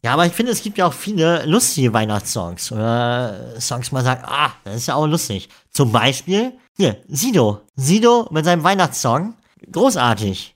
ja, 0.06 0.14
aber 0.14 0.28
ich 0.28 0.34
finde, 0.34 0.52
es 0.52 0.62
gibt 0.62 0.78
ja 0.78 0.86
auch 0.86 0.94
viele 0.94 1.48
lustige 1.48 1.92
Weihnachtssongs. 1.92 2.72
Oder 2.72 3.60
Songs, 3.60 3.92
man 3.92 4.04
sagt, 4.04 4.24
ah, 4.24 4.54
das 4.64 4.76
ist 4.76 4.86
ja 4.86 4.94
auch 4.94 5.08
lustig. 5.08 5.50
Zum 5.72 5.92
Beispiel, 5.92 6.54
hier, 6.78 6.98
Sido. 7.08 7.62
Sido 7.76 8.28
mit 8.30 8.46
seinem 8.46 8.64
Weihnachtssong. 8.64 9.34
Großartig. 9.72 10.56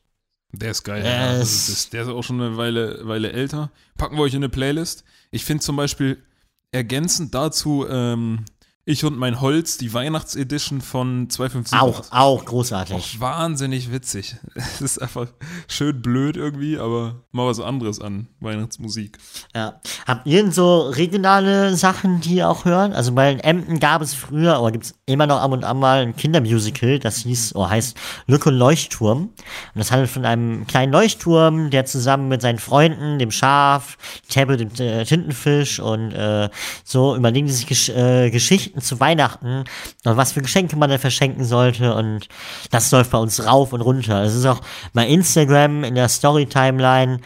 Der 0.52 0.70
ist 0.70 0.84
geil. 0.84 1.04
Ja. 1.04 1.38
Ist, 1.38 1.68
ist, 1.68 1.94
der 1.94 2.04
ist 2.04 2.10
auch 2.10 2.22
schon 2.22 2.40
eine 2.40 2.58
Weile, 2.58 3.00
Weile 3.08 3.32
älter. 3.32 3.72
Packen 3.98 4.18
wir 4.18 4.22
euch 4.22 4.36
in 4.36 4.44
eine 4.44 4.50
Playlist. 4.50 5.04
Ich 5.32 5.44
finde 5.46 5.64
zum 5.64 5.78
Beispiel 5.78 6.24
ergänzend 6.72 7.34
dazu 7.34 7.88
ähm, 7.90 8.46
ich 8.90 9.06
und 9.06 9.20
mein 9.20 9.40
Holz, 9.40 9.78
die 9.78 9.94
Weihnachtsedition 9.94 10.82
von 10.82 11.30
257. 11.30 11.80
Auch, 11.80 12.12
auch 12.12 12.44
großartig. 12.44 12.96
Auch 12.96 13.22
wahnsinnig 13.22 13.92
witzig. 13.92 14.36
Es 14.80 14.82
ist 14.82 15.02
einfach 15.02 15.28
schön 15.68 16.02
blöd 16.02 16.38
irgendwie, 16.38 16.78
aber 16.78 17.24
mal 17.32 17.46
was 17.46 17.60
anderes 17.60 18.00
an 18.00 18.28
Weihnachtsmusik. 18.40 19.18
Ja. 19.56 19.80
Habt 20.08 20.26
ihr 20.26 20.42
denn 20.42 20.52
so 20.52 20.82
regionale 20.90 21.76
Sachen, 21.76 22.22
die 22.22 22.36
ihr 22.36 22.50
auch 22.50 22.66
hören? 22.66 22.94
Also 22.94 23.12
bei 23.14 23.34
Emden 23.34 23.80
gab 23.80 24.02
es 24.02 24.14
früher, 24.14 24.62
oder 24.62 24.72
gibt 24.72 24.86
es 24.86 24.96
immer 25.06 25.28
noch 25.28 25.40
ab 25.40 25.52
und 25.52 25.64
an 25.64 25.80
mal 25.80 26.02
ein 26.02 26.16
Kindermusical, 26.16 27.00
das 27.00 27.18
hieß, 27.20 27.56
oder 27.56 27.70
heißt 27.70 27.98
Lücke 28.28 28.50
und 28.50 28.56
Leuchtturm. 28.56 29.22
Und 29.22 29.32
das 29.76 29.92
handelt 29.92 30.10
von 30.10 30.26
einem 30.26 30.66
kleinen 30.66 30.92
Leuchtturm, 30.92 31.70
der 31.70 31.86
zusammen 31.86 32.28
mit 32.28 32.42
seinen 32.42 32.60
Freunden, 32.60 33.20
dem 33.20 33.32
Schaf, 33.32 33.98
Tabbe, 34.30 34.58
dem 34.58 34.70
äh, 34.80 35.04
Tintenfisch 35.04 35.80
und 35.80 36.12
äh, 36.12 36.50
so 36.84 37.16
überlegen 37.16 37.48
die 37.48 37.54
sich 37.54 37.68
Gesch 37.68 37.90
äh, 37.90 38.30
Geschichten 38.32 38.79
Geschichten 38.80 38.82
zu 38.82 39.00
Weihnachten 39.00 39.64
und 40.06 40.18
was 40.18 40.32
für 40.32 40.42
Geschenke 40.42 40.76
man 40.76 40.90
dann 40.90 41.00
verschenken 41.00 41.46
sollte 41.46 41.94
und 41.96 42.28
das 42.72 42.92
läuft 42.92 43.12
bei 43.12 43.18
uns 43.18 43.46
rauf 43.46 43.74
und 43.74 43.82
runter. 43.82 44.24
Es 44.24 44.36
ist 44.36 44.46
auch 44.46 44.62
bei 44.94 45.08
Instagram 45.08 45.84
in 45.84 45.96
der 45.96 46.10
Story-Timeline 46.10 47.20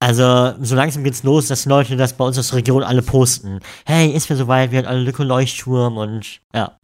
also, 0.00 0.54
so 0.60 0.76
langsam 0.76 1.02
geht's 1.02 1.24
los, 1.24 1.48
dass 1.48 1.64
Leute 1.64 1.96
das 1.96 2.12
bei 2.12 2.24
uns 2.24 2.38
aus 2.38 2.50
der 2.50 2.58
Region 2.58 2.84
alle 2.84 3.02
posten. 3.02 3.58
Hey, 3.84 4.12
ist 4.12 4.30
mir 4.30 4.36
soweit, 4.36 4.70
wir 4.70 4.78
haben 4.78 4.86
alle 4.86 5.00
Lücke 5.00 5.24
Leuchtturm 5.24 5.96
und 5.96 6.38
ja. 6.54 6.78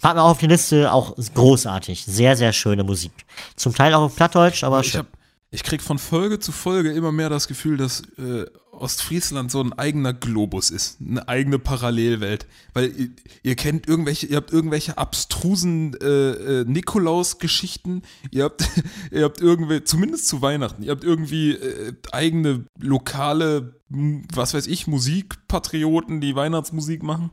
Packen 0.00 0.18
wir 0.18 0.24
auch 0.24 0.30
auf 0.30 0.38
die 0.38 0.46
Liste, 0.46 0.90
auch 0.90 1.14
großartig. 1.34 2.06
Sehr, 2.06 2.36
sehr 2.36 2.54
schöne 2.54 2.82
Musik. 2.82 3.12
Zum 3.54 3.74
Teil 3.74 3.92
auch 3.92 4.04
auf 4.04 4.16
Plattdeutsch, 4.16 4.64
aber 4.64 4.80
ich 4.80 4.92
schön. 4.92 5.00
Hab, 5.00 5.08
ich 5.50 5.62
krieg 5.62 5.82
von 5.82 5.98
Folge 5.98 6.40
zu 6.40 6.52
Folge 6.52 6.90
immer 6.92 7.12
mehr 7.12 7.28
das 7.28 7.48
Gefühl, 7.48 7.76
dass 7.76 8.00
äh, 8.16 8.46
Ostfriesland 8.84 9.50
so 9.50 9.62
ein 9.62 9.72
eigener 9.72 10.12
Globus 10.12 10.70
ist, 10.70 10.98
eine 11.00 11.26
eigene 11.26 11.58
Parallelwelt. 11.58 12.46
Weil 12.74 12.92
ihr, 12.96 13.08
ihr 13.42 13.56
kennt 13.56 13.88
irgendwelche, 13.88 14.26
ihr 14.26 14.36
habt 14.36 14.52
irgendwelche 14.52 14.98
abstrusen 14.98 15.94
äh, 16.00 16.60
äh, 16.60 16.64
Nikolaus-Geschichten, 16.66 18.02
ihr 18.30 18.44
habt, 18.44 18.68
ihr 19.10 19.24
habt 19.24 19.40
irgendwie, 19.40 19.82
zumindest 19.84 20.28
zu 20.28 20.42
Weihnachten, 20.42 20.82
ihr 20.82 20.90
habt 20.90 21.02
irgendwie 21.02 21.52
äh, 21.52 21.94
eigene 22.12 22.66
lokale, 22.78 23.80
was 23.88 24.52
weiß 24.52 24.66
ich, 24.66 24.86
Musikpatrioten, 24.86 26.20
die 26.20 26.36
Weihnachtsmusik 26.36 27.02
machen. 27.02 27.30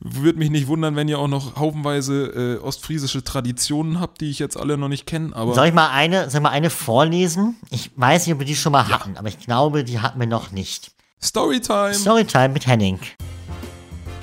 Würde 0.00 0.38
mich 0.38 0.50
nicht 0.50 0.66
wundern, 0.66 0.96
wenn 0.96 1.08
ihr 1.08 1.18
auch 1.18 1.28
noch 1.28 1.56
haufenweise 1.56 2.58
äh, 2.60 2.64
ostfriesische 2.64 3.22
Traditionen 3.24 4.00
habt, 4.00 4.20
die 4.20 4.30
ich 4.30 4.38
jetzt 4.38 4.56
alle 4.56 4.76
noch 4.76 4.88
nicht 4.88 5.06
kenne. 5.06 5.32
Soll 5.54 5.68
ich 5.68 5.74
mal 5.74 5.90
eine, 5.90 6.30
soll 6.30 6.38
ich 6.38 6.42
mal 6.42 6.50
eine 6.50 6.70
vorlesen? 6.70 7.56
Ich 7.70 7.90
weiß 7.96 8.26
nicht, 8.26 8.34
ob 8.34 8.40
wir 8.40 8.46
die 8.46 8.56
schon 8.56 8.72
mal 8.72 8.86
ja. 8.88 8.98
hatten, 8.98 9.16
aber 9.16 9.28
ich 9.28 9.38
glaube, 9.38 9.84
die 9.84 10.00
hatten 10.00 10.18
wir 10.20 10.26
noch 10.26 10.52
nicht. 10.52 10.92
Storytime. 11.22 11.94
Storytime 11.94 12.50
mit 12.50 12.66
Henning. 12.66 12.98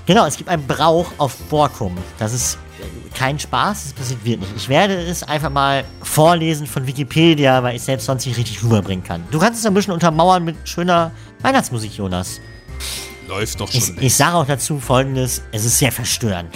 Genau, 0.06 0.26
es 0.26 0.38
gibt 0.38 0.50
einen 0.50 0.66
Brauch 0.66 1.12
auf 1.18 1.38
Borkum. 1.50 1.96
Das 2.18 2.34
ist 2.34 2.58
kein 3.14 3.38
Spaß, 3.38 3.84
das 3.84 3.94
passiert 3.94 4.24
wirklich. 4.26 4.50
Ich 4.56 4.70
werde 4.70 4.96
es 4.96 5.24
einfach 5.24 5.50
mal 5.50 5.84
vorlesen 6.02 6.68
von 6.68 6.88
Wikipedia, 6.88 7.62
weil 7.64 7.76
ich 7.76 7.82
selbst 7.82 8.06
sonst 8.06 8.26
nicht 8.26 8.38
richtig 8.38 8.64
rüberbringen 8.64 9.04
kann. 9.04 9.24
Du 9.32 9.40
kannst 9.40 9.60
es 9.60 9.66
ein 9.66 9.74
bisschen 9.74 9.94
untermauern 9.94 10.44
mit 10.44 10.56
schöner 10.68 11.12
Weihnachtsmusik, 11.42 11.98
Jonas. 11.98 12.40
Läuft 13.30 13.60
doch 13.60 13.72
schon. 13.72 13.80
Ich, 13.80 14.02
ich 14.02 14.16
sage 14.16 14.36
auch 14.36 14.48
dazu 14.48 14.80
folgendes: 14.80 15.44
Es 15.52 15.64
ist 15.64 15.78
sehr 15.78 15.92
verstörend. 15.92 16.50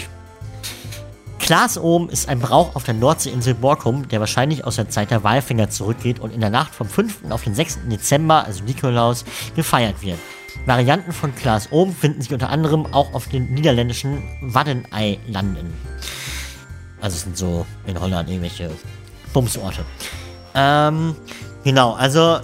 Klaas 1.38 1.78
ohm 1.78 2.10
ist 2.10 2.30
ein 2.30 2.40
Brauch 2.40 2.76
auf 2.76 2.84
der 2.84 2.96
Nordseeinsel 2.96 3.54
Borkum, 3.54 4.08
der 4.08 4.20
wahrscheinlich 4.20 4.64
aus 4.66 4.78
der 4.78 4.90
Zeit 4.90 5.12
der 5.12 5.24
Walfänger 5.24 5.70
zurückgeht 5.70 6.20
und 6.20 6.34
in 6.34 6.40
der 6.40 6.50
Nacht 6.50 6.74
vom 6.74 6.88
5. 6.88 7.30
auf 7.30 7.44
den 7.44 7.54
6. 7.54 7.80
Dezember, 7.92 8.46
also 8.46 8.64
Nikolaus, 8.64 9.24
gefeiert 9.56 10.02
wird. 10.02 10.18
Varianten 10.66 11.12
von 11.12 11.36
Klaas 11.36 11.68
ohm 11.72 11.94
finden 11.94 12.22
sich 12.22 12.32
unter 12.32 12.50
anderem 12.50 12.86
auch 12.88 13.14
auf 13.14 13.28
den 13.28 13.54
niederländischen 13.54 14.24
Waddeneilanden. 14.42 15.74
Also 17.02 17.16
es 17.16 17.22
sind 17.24 17.38
so 17.38 17.66
in 17.86 18.00
Holland 18.00 18.30
irgendwelche 18.30 18.72
Bumsorte. 19.34 19.84
Ähm, 20.56 21.16
genau, 21.64 21.94
also 21.94 22.40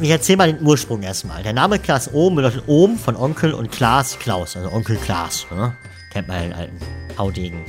ich 0.00 0.10
erzähle 0.10 0.36
mal 0.38 0.52
den 0.52 0.66
Ursprung 0.66 1.02
erstmal. 1.02 1.42
Der 1.42 1.52
Name 1.52 1.78
Klaas 1.78 2.12
Ohm 2.12 2.36
bedeutet 2.36 2.64
Ohm 2.66 2.98
von 2.98 3.16
Onkel 3.16 3.52
und 3.52 3.70
Klaas 3.70 4.18
Klaus, 4.18 4.56
also 4.56 4.72
Onkel 4.72 4.96
Klaas. 4.96 5.46
Ne? 5.50 5.76
Kennt 6.12 6.28
man 6.28 6.42
den 6.42 6.52
alten 6.52 6.78
Haudegen. 7.18 7.64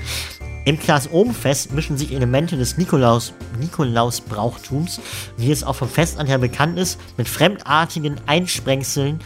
Im 0.65 0.77
Klaas 0.77 1.09
Ohm-Fest 1.09 1.71
mischen 1.71 1.97
sich 1.97 2.13
Elemente 2.13 2.57
des 2.57 2.77
Nikolaus, 2.77 3.31
Nikolaus-Brauchtums, 3.57 4.99
wie 5.37 5.49
es 5.49 5.63
auch 5.63 5.77
vom 5.77 5.87
Fest 5.87 6.19
an 6.19 6.27
her 6.27 6.39
bekannt 6.39 6.77
ist, 6.77 6.99
mit 7.15 7.29
fremdartigen 7.29 8.17
Einsprengseln, 8.25 9.21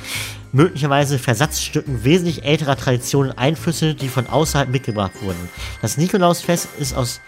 möglicherweise 0.52 1.18
Versatzstücken 1.18 2.04
wesentlich 2.04 2.44
älterer 2.44 2.78
Traditionen 2.78 3.32
Einflüsse, 3.32 3.96
die 3.96 4.08
von 4.08 4.28
außerhalb 4.28 4.70
mitgebracht 4.70 5.14
wurden. 5.22 5.50
Das 5.82 5.98
Nikolausfest 5.98 6.68
ist 6.78 6.96
aus 6.96 7.22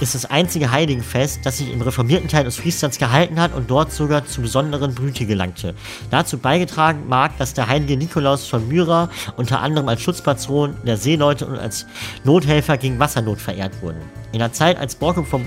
ist 0.00 0.14
das 0.14 0.26
einzige 0.26 0.70
Heiligenfest, 0.70 1.44
das 1.44 1.58
sich 1.58 1.72
im 1.72 1.80
reformierten 1.80 2.28
Teil 2.28 2.44
des 2.44 2.56
Frieslands 2.56 2.98
gehalten 2.98 3.40
hat 3.40 3.54
und 3.54 3.70
dort 3.70 3.92
sogar 3.92 4.26
zu 4.26 4.42
besonderen 4.42 4.94
Blüte 4.94 5.26
gelangte. 5.26 5.74
Dazu 6.10 6.38
beigetragen 6.38 7.08
mag, 7.08 7.36
dass 7.38 7.54
der 7.54 7.68
heilige 7.68 7.96
Nikolaus 7.96 8.46
von 8.46 8.68
Myra 8.68 9.10
unter 9.36 9.60
anderem 9.60 9.88
als 9.88 10.02
Schutzpatron 10.02 10.76
der 10.84 10.96
Seeleute 10.96 11.46
und 11.46 11.58
als 11.58 11.86
Nothelfer 12.24 12.76
gegen 12.76 12.98
Wassernot 12.98 13.40
verehrt 13.40 13.80
wurden. 13.82 14.00
In 14.32 14.40
der 14.40 14.52
Zeit, 14.52 14.78
als 14.78 14.94
Borkum 14.94 15.24
vom 15.24 15.46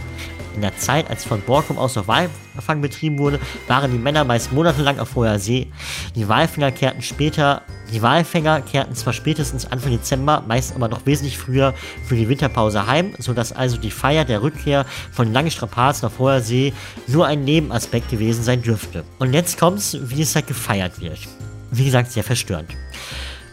in 0.55 0.61
der 0.61 0.77
Zeit, 0.77 1.09
als 1.09 1.25
von 1.25 1.41
Borkum 1.41 1.77
aus 1.77 1.95
noch 1.95 2.07
Walfang 2.07 2.81
betrieben 2.81 3.17
wurde, 3.17 3.39
waren 3.67 3.91
die 3.91 3.97
Männer 3.97 4.23
meist 4.23 4.51
monatelang 4.51 4.99
auf 4.99 5.15
hoher 5.15 5.39
See. 5.39 5.67
Die 6.15 6.27
Walfänger 6.27 6.71
kehrten 6.71 7.01
später, 7.01 7.61
die 7.93 8.01
Walfänger 8.01 8.61
kehrten 8.61 8.95
zwar 8.95 9.13
spätestens 9.13 9.65
Anfang 9.65 9.91
Dezember, 9.91 10.43
meist 10.47 10.75
aber 10.75 10.87
noch 10.87 11.05
wesentlich 11.05 11.37
früher 11.37 11.73
für 12.05 12.15
die 12.15 12.29
Winterpause 12.29 12.87
heim, 12.87 13.13
sodass 13.19 13.51
also 13.51 13.77
die 13.77 13.91
Feier 13.91 14.25
der 14.25 14.41
Rückkehr 14.41 14.85
von 15.11 15.31
langen 15.33 15.51
Strapazen 15.51 16.07
auf 16.07 16.19
hoher 16.19 16.41
See 16.41 16.73
nur 17.07 17.25
ein 17.25 17.43
Nebenaspekt 17.43 18.09
gewesen 18.09 18.43
sein 18.43 18.61
dürfte. 18.61 19.03
Und 19.19 19.33
jetzt 19.33 19.59
kommt's, 19.59 19.97
wie 20.01 20.21
es 20.21 20.35
halt 20.35 20.47
gefeiert 20.47 20.99
wird. 20.99 21.19
Wie 21.71 21.85
gesagt, 21.85 22.11
sehr 22.11 22.23
verstörend. 22.23 22.69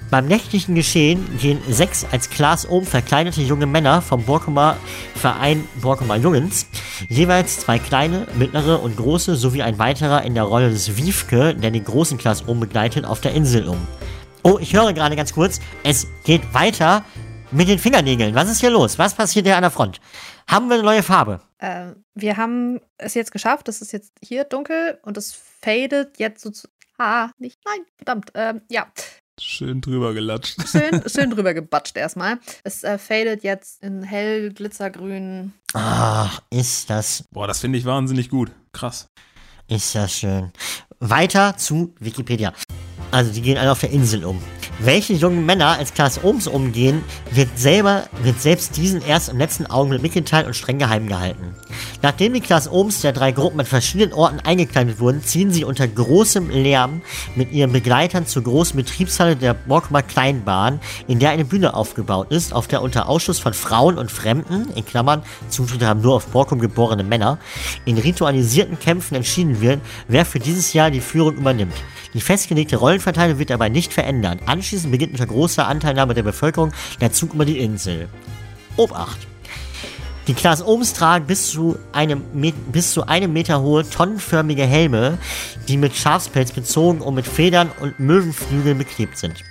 Beim 0.08 0.26
nächtlichen 0.26 0.76
Geschehen 0.76 1.26
gehen 1.38 1.60
sechs 1.68 2.06
als 2.12 2.30
Klaas 2.30 2.68
oben 2.68 2.86
verkleidete 2.86 3.42
junge 3.42 3.66
Männer 3.66 4.00
vom 4.00 4.24
Borkumer 4.24 4.76
Verein 5.16 5.66
Borkumer 5.82 6.16
Jungens, 6.16 6.66
jeweils 7.08 7.58
zwei 7.58 7.80
kleine, 7.80 8.28
mittlere 8.38 8.80
und 8.82 8.96
große 8.96 9.34
sowie 9.34 9.62
ein 9.62 9.80
weiterer 9.80 10.22
in 10.22 10.34
der 10.34 10.44
Rolle 10.44 10.70
des 10.70 10.96
Wiefke, 10.96 11.56
der 11.56 11.72
den 11.72 11.84
großen 11.84 12.18
Klaas 12.18 12.46
oben 12.46 12.60
begleitet, 12.60 13.04
auf 13.04 13.20
der 13.20 13.34
Insel 13.34 13.66
um. 13.68 13.84
Oh, 14.44 14.58
ich 14.60 14.74
höre 14.74 14.92
gerade 14.92 15.16
ganz 15.16 15.32
kurz, 15.32 15.58
es 15.82 16.06
geht 16.24 16.54
weiter 16.54 17.04
mit 17.50 17.68
den 17.68 17.80
Fingernägeln. 17.80 18.34
Was 18.36 18.48
ist 18.48 18.60
hier 18.60 18.70
los? 18.70 19.00
Was 19.00 19.14
passiert 19.14 19.46
hier 19.46 19.56
an 19.56 19.62
der 19.62 19.72
Front? 19.72 20.00
Haben 20.48 20.68
wir 20.68 20.74
eine 20.74 20.84
neue 20.84 21.02
Farbe? 21.02 21.40
Äh, 21.58 21.92
wir 22.14 22.36
haben 22.36 22.80
es 22.96 23.14
jetzt 23.14 23.32
geschafft. 23.32 23.68
Es 23.68 23.82
ist 23.82 23.92
jetzt 23.92 24.12
hier 24.22 24.44
dunkel 24.44 25.00
und 25.02 25.16
es 25.16 25.36
fadet 25.60 26.18
jetzt 26.18 26.42
so 26.42 26.52
Ha, 26.98 27.30
nicht. 27.38 27.58
Nein, 27.64 27.84
verdammt. 27.96 28.30
Ähm, 28.34 28.62
ja, 28.70 28.86
Schön 29.38 29.82
drüber 29.82 30.14
gelatscht. 30.14 30.56
schön, 30.68 31.02
schön 31.06 31.30
drüber 31.30 31.52
gebatscht 31.52 31.96
erstmal. 31.96 32.38
Es 32.64 32.82
äh, 32.84 32.96
fadet 32.98 33.44
jetzt 33.44 33.82
in 33.82 34.02
hell 34.02 34.52
glitzergrün. 34.52 35.52
Ach, 35.74 36.40
ist 36.50 36.88
das, 36.88 37.24
Boah, 37.30 37.46
das 37.46 37.60
finde 37.60 37.78
ich 37.78 37.84
wahnsinnig 37.84 38.30
gut. 38.30 38.50
Krass. 38.72 39.08
ist 39.68 39.94
das 39.94 40.14
schön. 40.14 40.52
Weiter 41.00 41.56
zu 41.58 41.94
Wikipedia. 42.00 42.54
Also, 43.10 43.32
die 43.32 43.42
gehen 43.42 43.58
alle 43.58 43.72
auf 43.72 43.80
der 43.80 43.90
Insel 43.90 44.24
um. 44.24 44.42
Welche 44.78 45.14
jungen 45.14 45.46
Männer 45.46 45.78
als 45.78 45.94
Klaas 45.94 46.22
Ohms 46.22 46.46
umgehen, 46.46 47.02
wird 47.30 47.58
selber, 47.58 48.04
wird 48.22 48.42
selbst 48.42 48.76
diesen 48.76 49.00
erst 49.00 49.30
im 49.30 49.38
letzten 49.38 49.64
Augenblick 49.64 50.02
mitgeteilt 50.02 50.46
und 50.46 50.54
streng 50.54 50.78
geheim 50.78 51.08
gehalten. 51.08 51.54
Nachdem 52.02 52.34
die 52.34 52.42
Klaas 52.42 52.70
Ohms 52.70 53.00
der 53.00 53.14
drei 53.14 53.32
Gruppen 53.32 53.58
an 53.58 53.64
verschiedenen 53.64 54.12
Orten 54.12 54.38
eingekleidet 54.40 55.00
wurden, 55.00 55.24
ziehen 55.24 55.50
sie 55.50 55.64
unter 55.64 55.88
großem 55.88 56.50
Lärm 56.50 57.00
mit 57.36 57.52
ihren 57.52 57.72
Begleitern 57.72 58.26
zur 58.26 58.42
großen 58.42 58.76
Betriebshalle 58.76 59.34
der 59.34 59.54
Borkumer 59.54 60.02
Kleinbahn, 60.02 60.78
in 61.08 61.20
der 61.20 61.30
eine 61.30 61.46
Bühne 61.46 61.72
aufgebaut 61.72 62.30
ist, 62.30 62.52
auf 62.52 62.68
der 62.68 62.82
unter 62.82 63.08
Ausschuss 63.08 63.38
von 63.38 63.54
Frauen 63.54 63.96
und 63.96 64.10
Fremden, 64.10 64.68
in 64.74 64.84
Klammern, 64.84 65.22
Zutritt 65.48 65.82
haben 65.84 66.02
nur 66.02 66.16
auf 66.16 66.26
Borkum 66.26 66.58
geborene 66.58 67.02
Männer, 67.02 67.38
in 67.86 67.96
ritualisierten 67.96 68.78
Kämpfen 68.78 69.14
entschieden 69.14 69.62
wird, 69.62 69.80
wer 70.06 70.26
für 70.26 70.38
dieses 70.38 70.74
Jahr 70.74 70.90
die 70.90 71.00
Führung 71.00 71.36
übernimmt. 71.36 71.74
Die 72.12 72.20
festgelegte 72.20 72.76
Rollenverteilung 72.76 73.38
wird 73.38 73.50
dabei 73.50 73.68
nicht 73.68 73.92
verändert. 73.92 74.40
Anschließend 74.66 74.90
beginnt 74.90 75.12
unter 75.12 75.26
großer 75.26 75.64
Anteilnahme 75.64 76.12
der 76.12 76.24
Bevölkerung 76.24 76.72
der 77.00 77.12
Zug 77.12 77.34
über 77.34 77.44
die 77.44 77.60
Insel. 77.60 78.08
Obacht! 78.76 79.28
Die 80.26 80.34
Klaas 80.34 80.60
Ohms 80.60 80.92
tragen 80.92 81.24
bis 81.28 81.52
zu, 81.52 81.78
einem 81.92 82.24
bis 82.72 82.90
zu 82.90 83.06
einem 83.06 83.32
Meter 83.32 83.62
hohe, 83.62 83.88
tonnenförmige 83.88 84.64
Helme, 84.64 85.18
die 85.68 85.76
mit 85.76 85.94
Schafspelz 85.94 86.50
bezogen 86.50 87.00
und 87.00 87.14
mit 87.14 87.28
Federn 87.28 87.70
und 87.78 88.00
Möwenflügeln 88.00 88.76
beklebt 88.76 89.16
sind. 89.18 89.44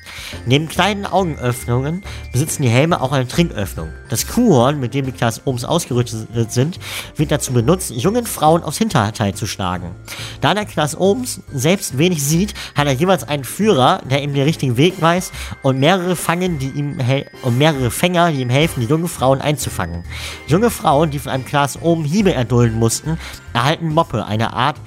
Neben 0.45 0.67
kleinen 0.67 1.05
Augenöffnungen 1.05 2.03
besitzen 2.31 2.63
die 2.63 2.69
Helme 2.69 3.01
auch 3.01 3.12
eine 3.12 3.27
Trinköffnung. 3.27 3.89
Das 4.10 4.27
Kuhhorn, 4.27 4.79
mit 4.79 4.93
dem 4.93 5.05
die 5.05 5.12
Klaas 5.12 5.41
Ohms 5.45 5.65
ausgerüstet 5.65 6.51
sind, 6.51 6.79
wird 7.15 7.31
dazu 7.31 7.53
benutzt, 7.53 7.91
jungen 7.91 8.25
Frauen 8.25 8.63
aufs 8.63 8.77
Hinterteil 8.77 9.34
zu 9.34 9.48
schlagen. 9.48 9.95
Da 10.41 10.53
der 10.53 10.65
Klaas 10.65 10.98
Ohms 10.98 11.41
selbst 11.53 11.98
wenig 11.98 12.24
sieht, 12.24 12.53
hat 12.75 12.88
er 12.88 12.93
jeweils 12.93 13.27
einen 13.27 13.43
Führer, 13.43 14.01
der 14.10 14.22
ihm 14.22 14.34
den 14.34 14.43
richtigen 14.43 14.77
Weg 14.77 15.01
weist 15.01 15.31
und 15.63 15.79
mehrere 15.79 16.15
Fangen, 16.15 16.60
die 16.60 16.69
ihm 16.69 17.00
und 17.41 17.57
mehrere 17.57 17.91
Fänger, 17.91 18.31
die 18.31 18.41
ihm 18.41 18.50
helfen, 18.50 18.81
die 18.81 18.88
jungen 18.88 19.07
Frauen 19.07 19.41
einzufangen. 19.41 20.03
Junge 20.48 20.69
Frauen, 20.69 21.12
die 21.12 21.19
von 21.19 21.31
einem 21.31 21.45
Klaas 21.45 21.81
Ohm 21.81 22.03
Hiebe 22.03 22.34
erdulden 22.34 22.77
mussten, 22.77 23.17
erhalten 23.53 23.93
Moppe, 23.93 24.25
eine 24.25 24.53
Art 24.53 24.77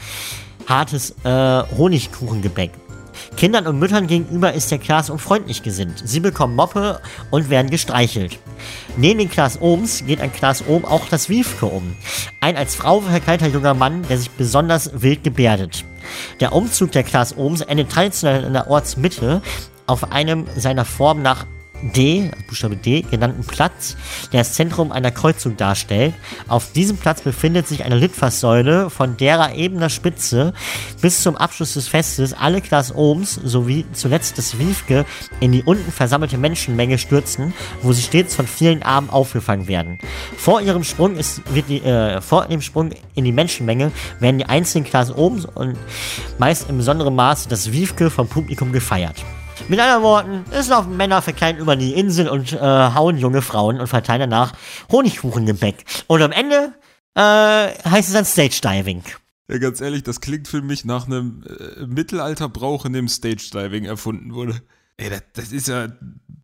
hartes 0.67 1.15
äh, 1.25 1.63
Honigkuchengebäck. 1.77 2.73
Kindern 3.39 3.69
und 3.69 3.79
Müttern 3.79 4.09
gegenüber 4.09 4.53
ist 4.53 4.73
der 4.73 4.79
Klaas 4.79 5.11
Ohm 5.11 5.21
freundlich 5.21 5.63
gesinnt. 5.63 6.03
Sie 6.05 6.19
bekommen 6.19 6.57
Moppe 6.57 7.01
und 7.31 7.51
werden 7.51 7.71
gestreichelt. 7.71 8.37
Neben 8.97 9.21
den 9.21 9.31
Klaas 9.31 9.61
Ohms 9.61 10.05
geht 10.05 10.21
ein 10.21 10.33
Klaas 10.33 10.65
Ohm 10.67 10.85
auch 10.85 11.07
das 11.09 11.29
Wiefke 11.29 11.67
um. 11.67 11.95
Ein 12.41 12.57
als 12.57 12.75
Frau 12.75 13.01
verkleideter 13.01 13.53
junger 13.53 13.75
Mann, 13.75 14.03
der 14.09 14.19
sich 14.19 14.31
besonders 14.33 14.91
wild 15.03 15.23
gebärdet. 15.23 15.85
Der 16.41 16.53
Umzug 16.53 16.91
der 16.91 17.05
Klaas 17.05 17.37
Ohms 17.37 17.61
endet 17.61 17.93
traditionell 17.93 18.43
in 18.43 18.55
der 18.55 18.69
Ortsmitte 18.69 19.41
auf 19.87 20.11
einem 20.11 20.47
seiner 20.57 20.85
Form 20.85 21.23
nach 21.23 21.47
D, 21.83 22.31
also 22.33 22.47
Buchstabe 22.49 22.77
D, 22.77 23.03
genannten 23.03 23.45
Platz, 23.45 23.97
der 24.33 24.41
das 24.41 24.55
Zentrum 24.55 24.93
einer 24.93 25.11
Kreuzung 25.11 25.57
darstellt. 25.57 26.15
Auf 26.49 26.73
diesem 26.73 26.97
Platz 26.97 27.23
befindet 27.23 27.69
sich 27.69 27.85
eine 27.85 27.97
Litfaßsäule, 27.97 28.91
von 28.91 29.17
derer 29.17 29.55
ebener 29.55 29.91
Spitze 29.91 30.53
bis 31.01 31.23
zum 31.23 31.37
Abschluss 31.37 31.75
des 31.75 31.89
Festes 31.89 32.33
alle 32.33 32.61
Klaas 32.61 32.95
Ohms 32.95 33.35
sowie 33.35 33.87
zuletzt 33.93 34.39
das 34.39 34.59
Wiefke 34.59 35.05
in 35.41 35.53
die 35.53 35.63
unten 35.63 35.93
versammelte 35.93 36.39
Menschenmenge 36.39 36.99
stürzen, 36.99 37.55
wo 37.83 37.93
sie 37.93 38.03
stets 38.03 38.35
von 38.35 38.47
vielen 38.47 38.83
Armen 38.83 39.11
aufgefangen 39.11 39.69
werden. 39.69 39.99
Vor 40.37 40.61
ihrem 40.61 40.85
Sprung 40.85 41.17
ist, 41.17 41.43
wird 41.55 41.69
die, 41.69 41.83
äh, 41.83 42.21
vor 42.21 42.47
dem 42.47 42.63
Sprung 42.63 42.91
in 43.15 43.25
die 43.25 43.33
Menschenmenge 43.33 43.93
werden 44.21 44.39
die 44.39 44.47
einzelnen 44.47 44.85
Klaas 44.85 45.15
Ohms 45.15 45.45
und 45.45 45.77
meist 46.39 46.69
in 46.69 46.77
besonderem 46.77 47.15
Maße 47.15 47.49
das 47.49 47.73
Wiefke 47.73 48.11
vom 48.11 48.29
Publikum 48.29 48.73
gefeiert. 48.73 49.25
Mit 49.67 49.81
anderen 49.81 50.03
Worten, 50.03 50.45
es 50.51 50.69
laufen 50.69 50.97
Männer 50.97 51.21
verkleiden 51.21 51.61
über 51.61 51.77
die 51.77 51.95
Insel 51.95 52.29
und 52.29 52.53
äh, 52.53 52.59
hauen 52.59 53.19
junge 53.19 53.43
Frauen 53.43 53.81
und 53.81 53.87
verteilen 53.89 54.31
danach 54.31 54.53
Honigkuchengebäck. 54.91 55.85
Und 56.07 56.23
am 56.23 56.33
Ende 56.33 56.73
äh, 57.15 57.21
heißt 57.21 58.09
es 58.09 58.13
dann 58.13 58.25
Stage 58.25 58.61
Diving. 58.63 59.03
Ja, 59.51 59.59
ganz 59.59 59.81
ehrlich, 59.81 60.03
das 60.03 60.21
klingt 60.21 60.47
für 60.47 60.63
mich 60.63 60.85
nach 60.85 61.07
einem 61.07 61.43
äh, 61.47 61.87
Mittelalterbrauch, 61.87 62.85
in 62.85 62.93
dem 62.93 63.09
Stage 63.09 63.51
Diving 63.53 63.85
erfunden 63.85 64.35
wurde. 64.35 64.61
Ey, 64.99 65.11
das, 65.11 65.23
das 65.33 65.53
ist 65.53 65.69
ja 65.69 65.89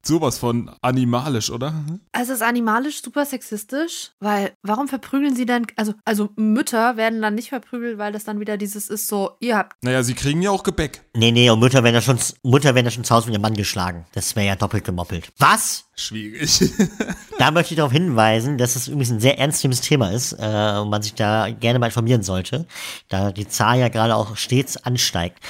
sowas 0.07 0.38
von 0.38 0.71
animalisch, 0.81 1.51
oder? 1.51 1.75
Also 2.12 2.33
es 2.33 2.40
ist 2.40 2.47
animalisch 2.47 3.03
super 3.03 3.25
sexistisch, 3.25 4.12
weil 4.21 4.53
warum 4.62 4.87
verprügeln 4.88 5.35
sie 5.35 5.47
dann, 5.47 5.67
also, 5.77 5.95
also 6.05 6.31
Mütter 6.37 6.97
werden 6.97 7.23
dann 7.23 7.35
nicht 7.35 7.49
verprügelt, 7.49 7.99
weil 7.99 8.12
das 8.12 8.25
dann 8.25 8.40
wieder 8.40 8.57
dieses 8.57 8.88
ist 8.88 9.09
so, 9.09 9.33
ihr 9.40 9.57
habt, 9.57 9.83
Naja, 9.83 10.03
sie 10.03 10.14
kriegen 10.14 10.43
ja 10.43 10.51
auch 10.51 10.62
Gebäck. 10.62 11.03
Nee, 11.14 11.33
nee, 11.33 11.51
und 11.51 11.59
Mütter 11.59 11.83
werden 11.83 11.95
ja 11.95 12.01
schon, 12.01 12.19
Mutter 12.43 12.75
werden 12.75 12.87
ja 12.87 12.93
schon 12.93 13.05
zu 13.05 13.14
Hause 13.14 13.27
mit 13.27 13.35
ihrem 13.35 13.43
Mann 13.43 13.55
geschlagen. 13.55 14.07
Das 14.12 14.37
wäre 14.37 14.47
ja 14.47 14.57
doppelt 14.57 14.85
gemoppelt. 14.85 15.33
Was? 15.38 15.87
Schwierig. 15.97 16.61
Da 17.37 17.51
möchte 17.51 17.75
ich 17.75 17.79
darauf 17.79 17.90
hinweisen, 17.90 18.59
dass 18.59 18.77
es 18.77 18.87
übrigens 18.87 19.11
ein 19.11 19.21
sehr 19.21 19.40
ernstes 19.40 19.81
Thema 19.81 20.12
ist 20.12 20.35
äh, 20.35 20.79
und 20.79 20.88
man 20.88 21.03
sich 21.03 21.14
da 21.14 21.51
gerne 21.51 21.81
mal 21.81 21.87
informieren 21.87 22.23
sollte, 22.23 22.64
da 23.09 23.33
die 23.33 23.49
Zahl 23.49 23.81
ja 23.81 23.88
gerade 23.88 24.14
auch 24.14 24.37
stets 24.37 24.77
ansteigt. 24.77 25.40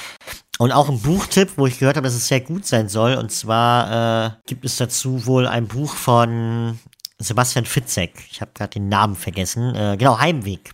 Und 0.57 0.71
auch 0.71 0.89
ein 0.89 1.01
Buchtipp, 1.01 1.57
wo 1.57 1.67
ich 1.67 1.79
gehört 1.79 1.97
habe, 1.97 2.07
dass 2.07 2.15
es 2.15 2.27
sehr 2.27 2.39
gut 2.39 2.65
sein 2.65 2.87
soll. 2.87 3.15
Und 3.15 3.31
zwar 3.31 4.27
äh, 4.27 4.31
gibt 4.47 4.63
es 4.63 4.77
dazu 4.77 5.25
wohl 5.25 5.47
ein 5.47 5.67
Buch 5.67 5.93
von 5.93 6.79
Sebastian 7.19 7.65
Fitzek. 7.65 8.13
Ich 8.31 8.41
habe 8.41 8.51
gerade 8.53 8.71
den 8.71 8.87
Namen 8.87 9.15
vergessen. 9.15 9.75
Äh, 9.75 9.97
genau, 9.97 10.19
Heimweg. 10.19 10.73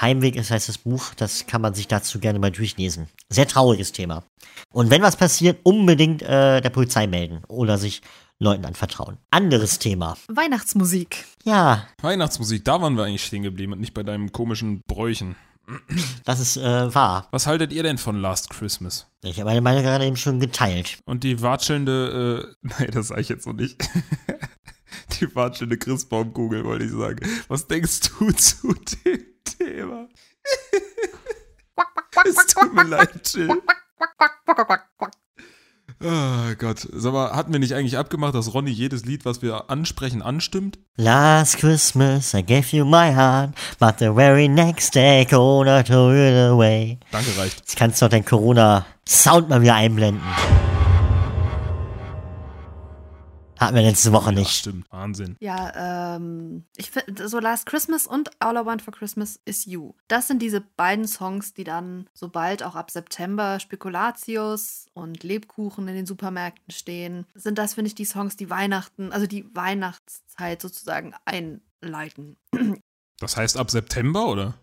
Heimweg 0.00 0.36
ist 0.36 0.50
heißt 0.50 0.68
das 0.68 0.78
Buch, 0.78 1.12
das 1.16 1.46
kann 1.46 1.60
man 1.60 1.74
sich 1.74 1.86
dazu 1.86 2.20
gerne 2.20 2.38
mal 2.38 2.50
durchlesen. 2.50 3.08
Sehr 3.28 3.46
trauriges 3.46 3.92
Thema. 3.92 4.24
Und 4.72 4.90
wenn 4.90 5.02
was 5.02 5.16
passiert, 5.16 5.58
unbedingt 5.62 6.22
äh, 6.22 6.60
der 6.60 6.70
Polizei 6.70 7.06
melden 7.06 7.42
oder 7.48 7.76
sich 7.76 8.00
Leuten 8.38 8.64
anvertrauen. 8.64 9.18
Anderes 9.30 9.78
Thema. 9.78 10.16
Weihnachtsmusik. 10.28 11.26
Ja, 11.44 11.86
Weihnachtsmusik, 12.00 12.64
da 12.64 12.80
waren 12.80 12.96
wir 12.96 13.04
eigentlich 13.04 13.24
stehen 13.24 13.42
geblieben 13.42 13.74
und 13.74 13.80
nicht 13.80 13.92
bei 13.92 14.02
deinem 14.02 14.32
komischen 14.32 14.80
Bräuchen. 14.86 15.36
Das 16.24 16.40
ist 16.40 16.56
äh, 16.56 16.94
wahr. 16.94 17.28
Was 17.30 17.46
haltet 17.46 17.72
ihr 17.72 17.82
denn 17.82 17.98
von 17.98 18.20
Last 18.20 18.50
Christmas? 18.50 19.06
Ich 19.22 19.38
habe 19.38 19.50
meine 19.50 19.60
Meinung 19.60 19.82
gerade 19.82 20.04
eben 20.04 20.16
schon 20.16 20.40
geteilt. 20.40 20.98
Und 21.04 21.24
die 21.24 21.42
watschelnde, 21.42 22.54
äh, 22.62 22.68
nee, 22.80 22.90
das 22.90 23.08
sage 23.08 23.20
ich 23.20 23.28
jetzt 23.28 23.46
noch 23.46 23.54
nicht. 23.54 23.76
die 25.20 25.34
watschelnde 25.34 25.78
Christbaumkugel, 25.78 26.64
wollte 26.64 26.84
ich 26.84 26.92
sagen. 26.92 27.26
Was 27.48 27.66
denkst 27.66 28.00
du 28.00 28.30
zu 28.36 28.74
dem 29.04 29.24
Thema? 29.44 30.08
es 32.24 32.46
tut 32.46 32.74
mir 32.74 32.84
leid, 32.84 33.32
Jill. 33.32 33.62
Oh 36.02 36.54
Gott. 36.58 36.88
Sag 36.92 37.12
mal, 37.12 37.32
hatten 37.32 37.52
wir 37.52 37.60
nicht 37.60 37.74
eigentlich 37.74 37.98
abgemacht, 37.98 38.34
dass 38.34 38.54
Ronny 38.54 38.70
jedes 38.70 39.04
Lied, 39.04 39.26
was 39.26 39.42
wir 39.42 39.68
ansprechen, 39.68 40.22
anstimmt? 40.22 40.78
Last 40.96 41.58
Christmas 41.58 42.32
I 42.32 42.42
gave 42.42 42.74
you 42.74 42.86
my 42.86 43.14
heart, 43.14 43.50
but 43.78 43.98
the 43.98 44.10
very 44.14 44.48
next 44.48 44.94
day 44.94 45.26
Corona 45.26 45.82
took 45.82 46.14
it 46.14 46.34
away. 46.34 46.98
Danke, 47.12 47.36
reicht. 47.36 47.58
Jetzt 47.58 47.76
kannst 47.76 48.00
du 48.00 48.06
doch 48.06 48.10
deinen 48.10 48.24
Corona-Sound 48.24 49.50
mal 49.50 49.60
wieder 49.60 49.74
einblenden. 49.74 50.22
Hatten 53.60 53.74
wir 53.74 53.82
letzte 53.82 54.12
Woche 54.12 54.30
Ja, 54.30 54.38
nicht. 54.38 54.50
stimmt. 54.50 54.90
Wahnsinn. 54.90 55.36
Ja, 55.38 56.16
ähm, 56.16 56.64
ich 56.76 56.90
finde, 56.90 57.28
so 57.28 57.38
Last 57.40 57.66
Christmas 57.66 58.06
und 58.06 58.30
All 58.40 58.56
I 58.56 58.64
Want 58.64 58.80
for 58.80 58.94
Christmas 58.94 59.38
is 59.44 59.66
You. 59.66 59.92
Das 60.08 60.28
sind 60.28 60.40
diese 60.40 60.62
beiden 60.62 61.06
Songs, 61.06 61.52
die 61.52 61.64
dann 61.64 62.08
sobald 62.14 62.62
auch 62.62 62.74
ab 62.74 62.90
September 62.90 63.60
Spekulatius 63.60 64.86
und 64.94 65.22
Lebkuchen 65.22 65.86
in 65.88 65.94
den 65.94 66.06
Supermärkten 66.06 66.72
stehen, 66.72 67.26
sind 67.34 67.58
das, 67.58 67.74
finde 67.74 67.88
ich, 67.88 67.94
die 67.94 68.06
Songs, 68.06 68.36
die 68.36 68.48
Weihnachten, 68.48 69.12
also 69.12 69.26
die 69.26 69.54
Weihnachtszeit 69.54 70.62
sozusagen 70.62 71.14
einleiten. 71.26 72.38
Das 73.18 73.36
heißt 73.36 73.58
ab 73.58 73.70
September, 73.70 74.28
oder? 74.28 74.54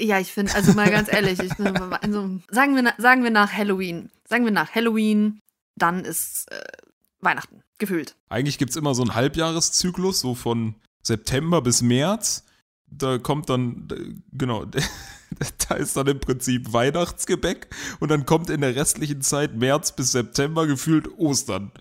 Ja, 0.00 0.18
ich 0.18 0.32
finde, 0.32 0.54
also 0.54 0.72
mal 0.72 0.90
ganz 0.90 1.12
ehrlich, 1.12 1.40
ich, 1.40 1.52
also, 1.60 2.40
sagen, 2.48 2.74
wir, 2.76 2.94
sagen 2.96 3.22
wir 3.22 3.30
nach 3.30 3.52
Halloween. 3.52 4.10
Sagen 4.26 4.44
wir 4.44 4.52
nach 4.52 4.74
Halloween, 4.74 5.40
dann 5.76 6.04
ist 6.04 6.50
äh, 6.52 6.62
Weihnachten, 7.22 7.62
gefühlt. 7.78 8.16
Eigentlich 8.28 8.58
gibt 8.58 8.70
es 8.72 8.76
immer 8.76 8.94
so 8.94 9.02
einen 9.02 9.14
Halbjahreszyklus, 9.14 10.20
so 10.20 10.34
von 10.34 10.74
September 11.02 11.62
bis 11.62 11.80
März. 11.82 12.44
Da 12.86 13.18
kommt 13.18 13.48
dann, 13.48 13.88
genau, 14.32 14.64
da 15.68 15.74
ist 15.76 15.96
dann 15.96 16.06
im 16.08 16.20
Prinzip 16.20 16.72
Weihnachtsgebäck 16.72 17.68
und 18.00 18.10
dann 18.10 18.26
kommt 18.26 18.50
in 18.50 18.60
der 18.60 18.76
restlichen 18.76 19.22
Zeit 19.22 19.54
März 19.54 19.92
bis 19.92 20.12
September 20.12 20.66
gefühlt 20.66 21.08
Ostern. 21.18 21.72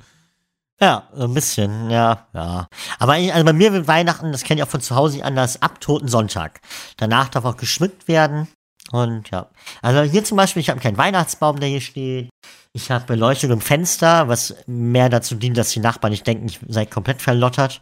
Ja, 0.80 1.10
so 1.14 1.26
ein 1.26 1.34
bisschen, 1.34 1.90
ja, 1.92 2.28
ja. 2.34 2.68
Aber 2.98 3.18
ich- 3.20 3.32
also 3.34 3.46
bei 3.46 3.54
mir 3.54 3.72
wird 3.74 3.88
Weihnachten, 3.88 4.32
das 4.32 4.44
kenne 4.44 4.62
ich 4.62 4.64
auch 4.68 4.72
von 4.72 4.82
zu 4.82 4.96
Hause 4.96 5.16
nicht 5.18 5.26
anders, 5.26 5.62
ab 5.62 5.80
Toten 5.82 6.08
Sonntag. 6.08 6.62
Danach 6.98 7.30
darf 7.30 7.46
auch 7.46 7.58
geschmückt 7.58 8.08
werden 8.08 8.48
Und 8.92 9.30
ja. 9.32 9.50
Also 9.82 10.02
hier 10.02 10.24
zum 10.24 10.38
Beispiel, 10.38 10.62
ich 10.62 10.70
habe 10.70 10.80
keinen 10.80 10.98
Weihnachtsbaum, 10.98 11.60
der 11.60 11.70
hier 11.70 11.82
steht. 11.82 12.30
Ich 12.74 12.90
habe 12.92 13.06
Beleuchtung 13.06 13.52
im 13.52 13.62
Fenster, 13.62 14.28
was 14.28 14.56
mehr 14.66 15.10
dazu 15.10 15.36
dient, 15.36 15.58
dass 15.58 15.72
die 15.72 15.80
Nachbarn 15.80 16.12
nicht 16.12 16.26
denken, 16.26 16.46
ich 16.48 16.60
sei 16.68 16.86
komplett 16.86 17.22
verlottert. 17.22 17.82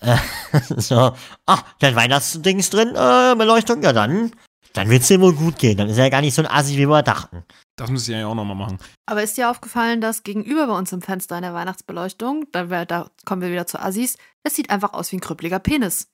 Äh, 0.00 0.16
so, 0.76 1.12
ach, 1.46 1.64
dein 1.78 1.96
Weihnachtsdings 1.96 2.70
drin, 2.70 2.90
äh, 2.94 3.34
Beleuchtung, 3.36 3.82
ja 3.82 3.92
dann, 3.92 4.32
dann 4.74 4.90
wird's 4.90 5.08
dir 5.08 5.20
wohl 5.20 5.34
gut 5.34 5.58
gehen. 5.58 5.78
Dann 5.78 5.88
ist 5.88 5.96
er 5.96 6.04
ja 6.04 6.10
gar 6.10 6.20
nicht 6.20 6.34
so 6.34 6.42
ein 6.42 6.50
Assi, 6.50 6.76
wie 6.76 6.86
wir 6.86 7.02
dachten. 7.02 7.44
Das 7.76 7.90
müsst 7.90 8.08
ihr 8.08 8.18
ja 8.18 8.26
auch 8.26 8.34
nochmal 8.34 8.56
machen. 8.56 8.78
Aber 9.06 9.22
ist 9.22 9.36
dir 9.36 9.50
aufgefallen, 9.50 10.00
dass 10.00 10.22
gegenüber 10.22 10.66
bei 10.66 10.76
uns 10.76 10.92
im 10.92 11.02
Fenster 11.02 11.36
in 11.36 11.42
der 11.42 11.54
Weihnachtsbeleuchtung, 11.54 12.46
da, 12.52 12.84
da 12.84 13.10
kommen 13.24 13.42
wir 13.42 13.50
wieder 13.50 13.66
zu 13.66 13.80
Assis, 13.80 14.16
das 14.44 14.54
sieht 14.54 14.70
einfach 14.70 14.92
aus 14.92 15.12
wie 15.12 15.16
ein 15.16 15.20
krüppeliger 15.20 15.58
Penis. 15.58 16.08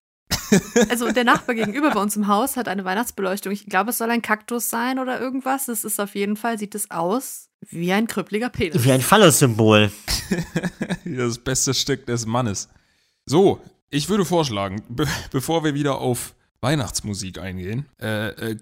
Also 0.89 1.11
der 1.13 1.25
Nachbar 1.25 1.55
gegenüber 1.55 1.91
bei 1.91 2.01
uns 2.01 2.17
im 2.17 2.29
Haus 2.29 2.57
hat 2.57 2.69
eine 2.69 2.85
Weihnachtsbeleuchtung. 2.85 3.53
Ich 3.53 3.67
glaube, 3.67 3.91
es 3.91 3.99
soll 3.99 4.11
ein 4.11 4.23
Kaktus 4.23 4.71
sein 4.71 4.99
oder 4.99 5.21
irgendwas. 5.21 5.69
Es 5.69 5.85
ist 5.85 6.01
auf 6.01 6.15
jeden 6.15 6.37
Fall, 6.37 6.59
sieht 6.59 6.75
es 6.75 6.91
aus 6.91 7.49
wie 7.71 7.93
ein 7.93 8.07
krüppeliger 8.07 8.49
Penis. 8.49 8.85
Wie 8.85 8.93
ein 8.93 9.01
Phallus-Symbol. 9.01 9.93
das 11.05 11.39
beste 11.39 11.75
Stück 11.75 12.07
des 12.07 12.27
Mannes. 12.27 12.69
So, 13.25 13.61
ich 13.91 14.09
würde 14.09 14.25
vorschlagen, 14.25 14.83
be 14.89 15.07
bevor 15.31 15.65
wir 15.65 15.75
wieder 15.75 15.99
auf 15.99 16.35
Weihnachtsmusik 16.61 17.39
eingehen, 17.39 17.87
äh, 18.01 18.29
äh, 18.29 18.57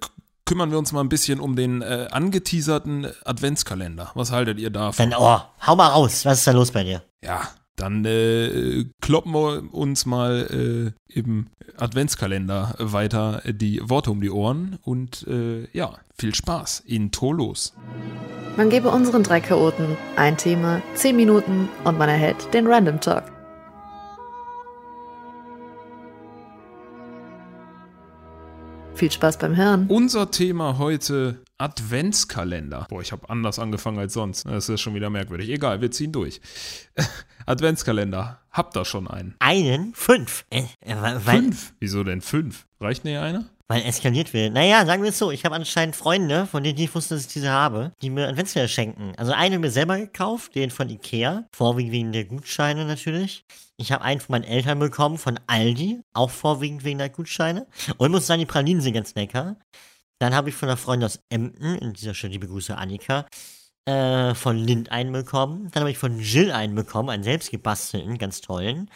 kümmern 0.44 0.70
wir 0.70 0.78
uns 0.78 0.92
mal 0.92 1.00
ein 1.00 1.08
bisschen 1.08 1.40
um 1.40 1.56
den 1.56 1.82
äh, 1.82 2.08
angeteaserten 2.10 3.06
Adventskalender. 3.24 4.10
Was 4.14 4.32
haltet 4.32 4.58
ihr 4.58 4.70
davon? 4.70 5.10
Dann, 5.10 5.20
oh, 5.20 5.40
hau 5.66 5.76
mal 5.76 5.88
raus. 5.88 6.24
Was 6.24 6.38
ist 6.38 6.46
da 6.46 6.52
los 6.52 6.72
bei 6.72 6.84
dir? 6.84 7.02
Ja, 7.22 7.48
dann 7.80 8.04
äh, 8.04 8.84
kloppen 9.00 9.32
wir 9.32 9.74
uns 9.74 10.04
mal 10.06 10.94
äh, 11.08 11.18
im 11.18 11.46
Adventskalender 11.78 12.74
weiter 12.78 13.42
die 13.46 13.80
Worte 13.82 14.10
um 14.10 14.20
die 14.20 14.30
Ohren 14.30 14.78
und 14.82 15.26
äh, 15.26 15.66
ja, 15.72 15.94
viel 16.16 16.34
Spaß 16.34 16.80
in 16.80 17.10
Tolos. 17.10 17.74
Man 18.56 18.68
gebe 18.68 18.90
unseren 18.90 19.22
drei 19.22 19.40
Chaoten 19.40 19.96
ein 20.16 20.36
Thema, 20.36 20.82
zehn 20.94 21.16
Minuten 21.16 21.68
und 21.84 21.98
man 21.98 22.08
erhält 22.08 22.52
den 22.52 22.66
Random 22.66 23.00
Talk. 23.00 23.24
Viel 28.94 29.10
Spaß 29.10 29.38
beim 29.38 29.56
Hören. 29.56 29.86
Unser 29.88 30.30
Thema 30.30 30.76
heute 30.76 31.42
Adventskalender. 31.60 32.86
Boah, 32.88 33.02
ich 33.02 33.12
habe 33.12 33.28
anders 33.28 33.58
angefangen 33.58 33.98
als 33.98 34.14
sonst. 34.14 34.46
Das 34.46 34.70
ist 34.70 34.80
schon 34.80 34.94
wieder 34.94 35.10
merkwürdig. 35.10 35.50
Egal, 35.50 35.82
wir 35.82 35.90
ziehen 35.90 36.10
durch. 36.10 36.40
Adventskalender. 37.46 38.40
Habt 38.50 38.76
ihr 38.76 38.86
schon 38.86 39.06
einen? 39.06 39.34
Einen? 39.40 39.92
Fünf. 39.94 40.46
Äh, 40.48 40.62
äh, 40.80 40.96
weil, 40.96 41.20
Fünf? 41.20 41.74
Wieso 41.78 42.02
denn 42.02 42.22
fünf? 42.22 42.66
Reicht 42.80 43.04
nicht 43.04 43.18
einer? 43.18 43.44
Weil 43.68 43.82
eskaliert 43.82 44.32
wird. 44.32 44.54
Naja, 44.54 44.86
sagen 44.86 45.02
wir 45.02 45.10
es 45.10 45.18
so, 45.18 45.30
ich 45.30 45.44
habe 45.44 45.54
anscheinend 45.54 45.96
Freunde, 45.96 46.46
von 46.46 46.64
denen 46.64 46.78
ich 46.78 46.94
wusste, 46.94 47.14
dass 47.14 47.26
ich 47.26 47.32
diese 47.32 47.50
habe, 47.50 47.92
die 48.00 48.08
mir 48.08 48.26
Adventskalender 48.26 48.68
schenken. 48.68 49.12
Also 49.18 49.32
einen 49.32 49.60
mir 49.60 49.70
selber 49.70 49.98
gekauft, 49.98 50.54
den 50.54 50.70
von 50.70 50.88
Ikea, 50.88 51.44
vorwiegend 51.52 51.92
wegen 51.92 52.12
der 52.12 52.24
Gutscheine 52.24 52.86
natürlich. 52.86 53.44
Ich 53.76 53.92
habe 53.92 54.02
einen 54.02 54.20
von 54.20 54.32
meinen 54.32 54.44
Eltern 54.44 54.78
bekommen, 54.78 55.18
von 55.18 55.38
Aldi, 55.46 56.00
auch 56.14 56.30
vorwiegend 56.30 56.84
wegen 56.84 56.98
der 56.98 57.10
Gutscheine. 57.10 57.66
Und 57.98 58.10
muss 58.12 58.26
sagen, 58.26 58.40
die 58.40 58.46
Pralinen 58.46 58.80
sind 58.80 58.94
ganz 58.94 59.14
lecker. 59.14 59.56
Dann 60.20 60.34
habe 60.34 60.50
ich 60.50 60.54
von 60.54 60.68
einer 60.68 60.76
Freundin 60.76 61.06
aus 61.06 61.18
Emden, 61.30 61.76
in 61.76 61.94
dieser 61.94 62.12
Stelle 62.12 62.34
liebe 62.34 62.46
Grüße 62.46 62.76
Annika, 62.76 63.26
äh, 63.86 64.34
von 64.34 64.56
Lind 64.56 64.92
einen 64.92 65.12
bekommen. 65.12 65.70
Dann 65.72 65.82
habe 65.82 65.90
ich 65.90 65.98
von 65.98 66.18
Jill 66.18 66.52
einen 66.52 66.74
bekommen, 66.74 67.10
einen 67.10 67.22
selbstgebastelten, 67.22 68.18
ganz 68.18 68.40
tollen. 68.40 68.90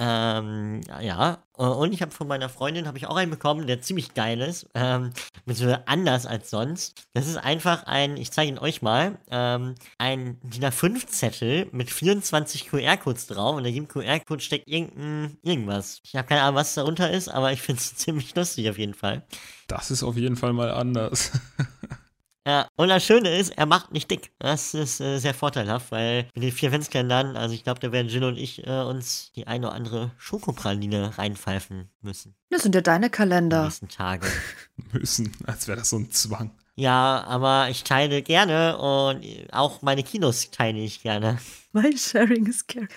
Ähm, 0.00 0.80
ja, 1.02 1.42
und 1.54 1.92
ich 1.92 2.02
habe 2.02 2.12
von 2.12 2.28
meiner 2.28 2.48
Freundin 2.48 2.86
habe 2.86 2.98
ich 2.98 3.08
auch 3.08 3.16
einen 3.16 3.32
bekommen, 3.32 3.66
der 3.66 3.82
ziemlich 3.82 4.14
geil 4.14 4.40
ist, 4.40 4.68
ähm, 4.74 5.10
so 5.44 5.76
anders 5.86 6.24
als 6.24 6.50
sonst. 6.50 7.08
Das 7.14 7.26
ist 7.26 7.36
einfach 7.36 7.82
ein, 7.82 8.16
ich 8.16 8.30
zeige 8.30 8.52
ihn 8.52 8.58
euch 8.58 8.80
mal, 8.80 9.18
ähm, 9.28 9.74
ein 9.98 10.38
DIN 10.42 10.64
A5-Zettel 10.64 11.66
mit 11.72 11.90
24 11.90 12.68
QR-Codes 12.68 13.26
drauf 13.26 13.56
und 13.56 13.64
in 13.64 13.74
jedem 13.74 13.88
QR-Code 13.88 14.40
steckt 14.40 14.68
irgendein 14.68 15.36
irgendwas. 15.42 16.00
Ich 16.04 16.14
habe 16.14 16.28
keine 16.28 16.42
Ahnung, 16.42 16.54
was 16.54 16.74
darunter 16.74 17.10
ist, 17.10 17.28
aber 17.28 17.52
ich 17.52 17.60
finde 17.60 17.80
es 17.80 17.94
ziemlich 17.96 18.36
lustig 18.36 18.70
auf 18.70 18.78
jeden 18.78 18.94
Fall. 18.94 19.26
Das 19.66 19.90
ist 19.90 20.04
auf 20.04 20.16
jeden 20.16 20.36
Fall 20.36 20.52
mal 20.52 20.70
anders. 20.70 21.32
Ja, 22.48 22.66
und 22.76 22.88
das 22.88 23.04
Schöne 23.04 23.36
ist, 23.36 23.50
er 23.58 23.66
macht 23.66 23.92
nicht 23.92 24.10
dick. 24.10 24.30
Das 24.38 24.72
ist 24.72 25.00
äh, 25.02 25.18
sehr 25.18 25.34
vorteilhaft, 25.34 25.90
weil 25.92 26.26
mit 26.34 26.42
den 26.44 26.50
vier 26.50 26.70
Fensterländern, 26.70 27.36
also 27.36 27.54
ich 27.54 27.62
glaube, 27.62 27.78
da 27.80 27.92
werden 27.92 28.08
Jill 28.08 28.24
und 28.24 28.38
ich 28.38 28.66
äh, 28.66 28.80
uns 28.84 29.32
die 29.36 29.46
eine 29.46 29.66
oder 29.66 29.76
andere 29.76 30.12
Schokopraline 30.16 31.18
reinpfeifen 31.18 31.90
müssen. 32.00 32.34
Das 32.48 32.62
sind 32.62 32.74
ja 32.74 32.80
deine 32.80 33.08
Die 33.08 33.10
Kalender. 33.10 33.64
nächsten 33.64 33.88
Tage. 33.88 34.26
Müssen, 34.92 35.36
als 35.46 35.68
wäre 35.68 35.76
das 35.76 35.90
so 35.90 35.98
ein 35.98 36.10
Zwang. 36.10 36.50
Ja, 36.74 37.22
aber 37.26 37.68
ich 37.68 37.84
teile 37.84 38.22
gerne 38.22 38.78
und 38.78 39.22
auch 39.52 39.82
meine 39.82 40.02
Kilos 40.02 40.50
teile 40.50 40.78
ich 40.78 41.02
gerne. 41.02 41.38
Weil 41.72 41.98
Sharing 41.98 42.46
is 42.46 42.66
caring. 42.66 42.88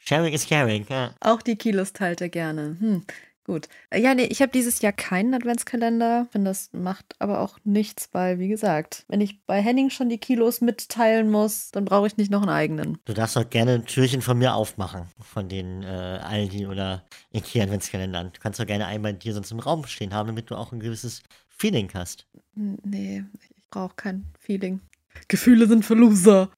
Sharing 0.00 0.34
is 0.34 0.46
caring, 0.46 0.84
ja. 0.90 1.12
Auch 1.20 1.40
die 1.40 1.56
Kilos 1.56 1.94
teilt 1.94 2.20
er 2.20 2.28
gerne. 2.28 2.76
Hm, 2.78 3.06
gut. 3.50 3.68
Äh, 3.90 4.00
Ja, 4.00 4.14
nee, 4.14 4.24
ich 4.24 4.42
habe 4.42 4.52
dieses 4.52 4.80
Jahr 4.80 4.92
keinen 4.92 5.34
Adventskalender. 5.34 6.28
Finde, 6.30 6.50
das 6.50 6.70
macht 6.72 7.16
aber 7.18 7.40
auch 7.40 7.58
nichts, 7.64 8.08
weil, 8.12 8.38
wie 8.38 8.48
gesagt, 8.48 9.04
wenn 9.08 9.20
ich 9.20 9.44
bei 9.44 9.60
Henning 9.60 9.90
schon 9.90 10.08
die 10.08 10.18
Kilos 10.18 10.60
mitteilen 10.60 11.30
muss, 11.30 11.70
dann 11.72 11.84
brauche 11.84 12.06
ich 12.06 12.16
nicht 12.16 12.30
noch 12.30 12.42
einen 12.42 12.50
eigenen. 12.50 12.98
Du 13.04 13.12
darfst 13.12 13.36
auch 13.36 13.48
gerne 13.48 13.74
ein 13.74 13.86
Türchen 13.86 14.22
von 14.22 14.38
mir 14.38 14.54
aufmachen, 14.54 15.02
von 15.20 15.48
den 15.48 15.82
äh, 15.82 15.86
Aldi 15.86 16.66
oder 16.66 17.04
Ikea 17.32 17.64
Adventskalendern. 17.64 18.30
Du 18.32 18.40
kannst 18.40 18.60
doch 18.60 18.66
gerne 18.66 18.86
einen 18.86 19.02
bei 19.02 19.12
dir 19.12 19.34
sonst 19.34 19.50
im 19.50 19.58
Raum 19.60 19.84
stehen 19.86 20.14
haben, 20.14 20.28
damit 20.28 20.50
du 20.50 20.54
auch 20.54 20.72
ein 20.72 20.80
gewisses 20.80 21.22
Feeling 21.48 21.90
hast. 21.92 22.26
Nee, 22.54 23.24
ich 23.40 23.68
brauche 23.70 23.94
kein 23.96 24.26
Feeling. 24.38 24.80
Gefühle 25.28 25.66
sind 25.66 25.84
für 25.84 25.94
Loser. 25.94 26.50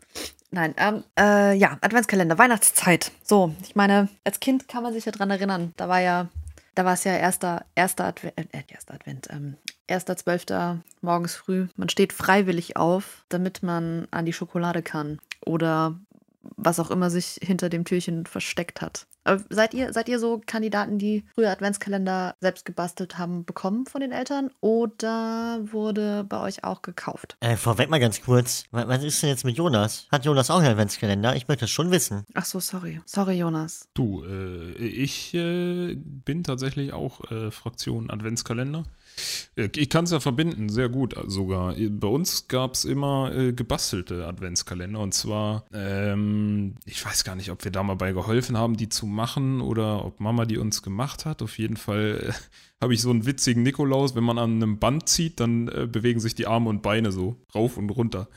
Nein, 0.50 0.74
ähm, 0.76 1.02
äh, 1.18 1.56
ja, 1.56 1.78
Adventskalender, 1.80 2.36
Weihnachtszeit. 2.36 3.10
So, 3.24 3.54
ich 3.62 3.74
meine, 3.74 4.08
als 4.22 4.38
Kind 4.38 4.68
kann 4.68 4.82
man 4.82 4.92
sich 4.92 5.06
ja 5.06 5.12
dran 5.12 5.30
erinnern. 5.30 5.72
Da 5.78 5.88
war 5.88 6.00
ja, 6.00 6.28
da 6.74 6.84
war 6.84 6.94
es 6.94 7.04
ja 7.04 7.12
erster, 7.12 7.64
erster 7.74 8.06
Advent, 8.06 8.38
äh, 8.38 8.62
erster 8.68 8.94
Advent, 8.94 9.28
ähm, 9.30 9.56
erster 9.86 10.16
Zwölfter 10.16 10.80
morgens 11.00 11.34
früh. 11.34 11.68
Man 11.76 11.88
steht 11.88 12.12
freiwillig 12.12 12.76
auf, 12.76 13.24
damit 13.28 13.62
man 13.62 14.08
an 14.10 14.24
die 14.24 14.32
Schokolade 14.32 14.82
kann. 14.82 15.18
Oder 15.44 15.98
was 16.56 16.80
auch 16.80 16.90
immer 16.90 17.10
sich 17.10 17.38
hinter 17.42 17.68
dem 17.68 17.84
Türchen 17.84 18.26
versteckt 18.26 18.80
hat. 18.80 19.06
Aber 19.24 19.40
seid 19.50 19.72
ihr, 19.72 19.92
seid 19.92 20.08
ihr 20.08 20.18
so 20.18 20.40
Kandidaten, 20.44 20.98
die 20.98 21.24
früher 21.34 21.50
Adventskalender 21.50 22.34
selbst 22.40 22.64
gebastelt 22.64 23.18
haben, 23.18 23.44
bekommen 23.44 23.86
von 23.86 24.00
den 24.00 24.10
Eltern? 24.10 24.50
Oder 24.60 25.60
wurde 25.70 26.24
bei 26.28 26.40
euch 26.40 26.64
auch 26.64 26.82
gekauft? 26.82 27.36
Äh, 27.38 27.56
vorweg 27.56 27.88
mal 27.88 28.00
ganz 28.00 28.20
kurz. 28.22 28.64
wa- 28.72 28.88
Was 28.88 29.04
ist 29.04 29.22
denn 29.22 29.30
jetzt 29.30 29.44
mit 29.44 29.56
Jonas? 29.56 30.08
Hat 30.10 30.24
Jonas 30.24 30.50
auch 30.50 30.58
einen 30.58 30.66
Adventskalender? 30.72 31.36
Ich 31.36 31.46
möchte 31.46 31.62
das 31.66 31.70
schon 31.70 31.92
wissen. 31.92 32.24
Ach 32.34 32.44
so, 32.44 32.58
sorry. 32.58 33.00
Sorry, 33.06 33.34
Jonas. 33.38 33.88
Du, 33.94 34.24
äh, 34.24 34.72
ich 34.72 35.32
äh, 35.34 35.94
bin 35.94 36.42
tatsächlich 36.42 36.92
auch 36.92 37.30
äh, 37.30 37.52
Fraktion 37.52 38.10
Adventskalender. 38.10 38.82
Äh, 39.56 39.68
Ich 39.76 39.88
kann 39.90 40.04
es 40.04 40.10
ja 40.10 40.20
verbinden, 40.20 40.68
sehr 40.68 40.88
gut 40.88 41.16
äh, 41.16 41.22
sogar. 41.26 41.74
Bei 41.74 42.08
uns 42.08 42.48
gab 42.48 42.74
es 42.74 42.84
immer 42.84 43.34
äh, 43.34 43.52
gebastelte 43.52 44.26
Adventskalender 44.26 45.00
und 45.00 45.14
zwar, 45.14 45.64
ähm, 45.72 46.74
ich 46.84 47.04
weiß 47.04 47.24
gar 47.24 47.36
nicht, 47.36 47.50
ob 47.50 47.64
wir 47.64 47.70
da 47.70 47.82
mal 47.82 47.94
bei 47.96 48.12
geholfen 48.12 48.56
haben, 48.56 48.76
die 48.76 48.88
zu 48.88 49.06
machen 49.06 49.60
oder 49.60 50.04
ob 50.04 50.20
Mama 50.20 50.44
die 50.46 50.58
uns 50.58 50.82
gemacht 50.82 51.24
hat. 51.24 51.42
Auf 51.42 51.58
jeden 51.58 51.76
Fall 51.76 52.28
äh, 52.28 52.32
habe 52.80 52.94
ich 52.94 53.02
so 53.02 53.10
einen 53.10 53.26
witzigen 53.26 53.62
Nikolaus. 53.62 54.14
Wenn 54.14 54.24
man 54.24 54.38
an 54.38 54.56
einem 54.62 54.78
Band 54.78 55.08
zieht, 55.08 55.40
dann 55.40 55.68
äh, 55.68 55.86
bewegen 55.90 56.20
sich 56.20 56.34
die 56.34 56.46
Arme 56.46 56.68
und 56.70 56.82
Beine 56.82 57.12
so 57.12 57.40
rauf 57.54 57.76
und 57.76 57.90
runter. 57.90 58.28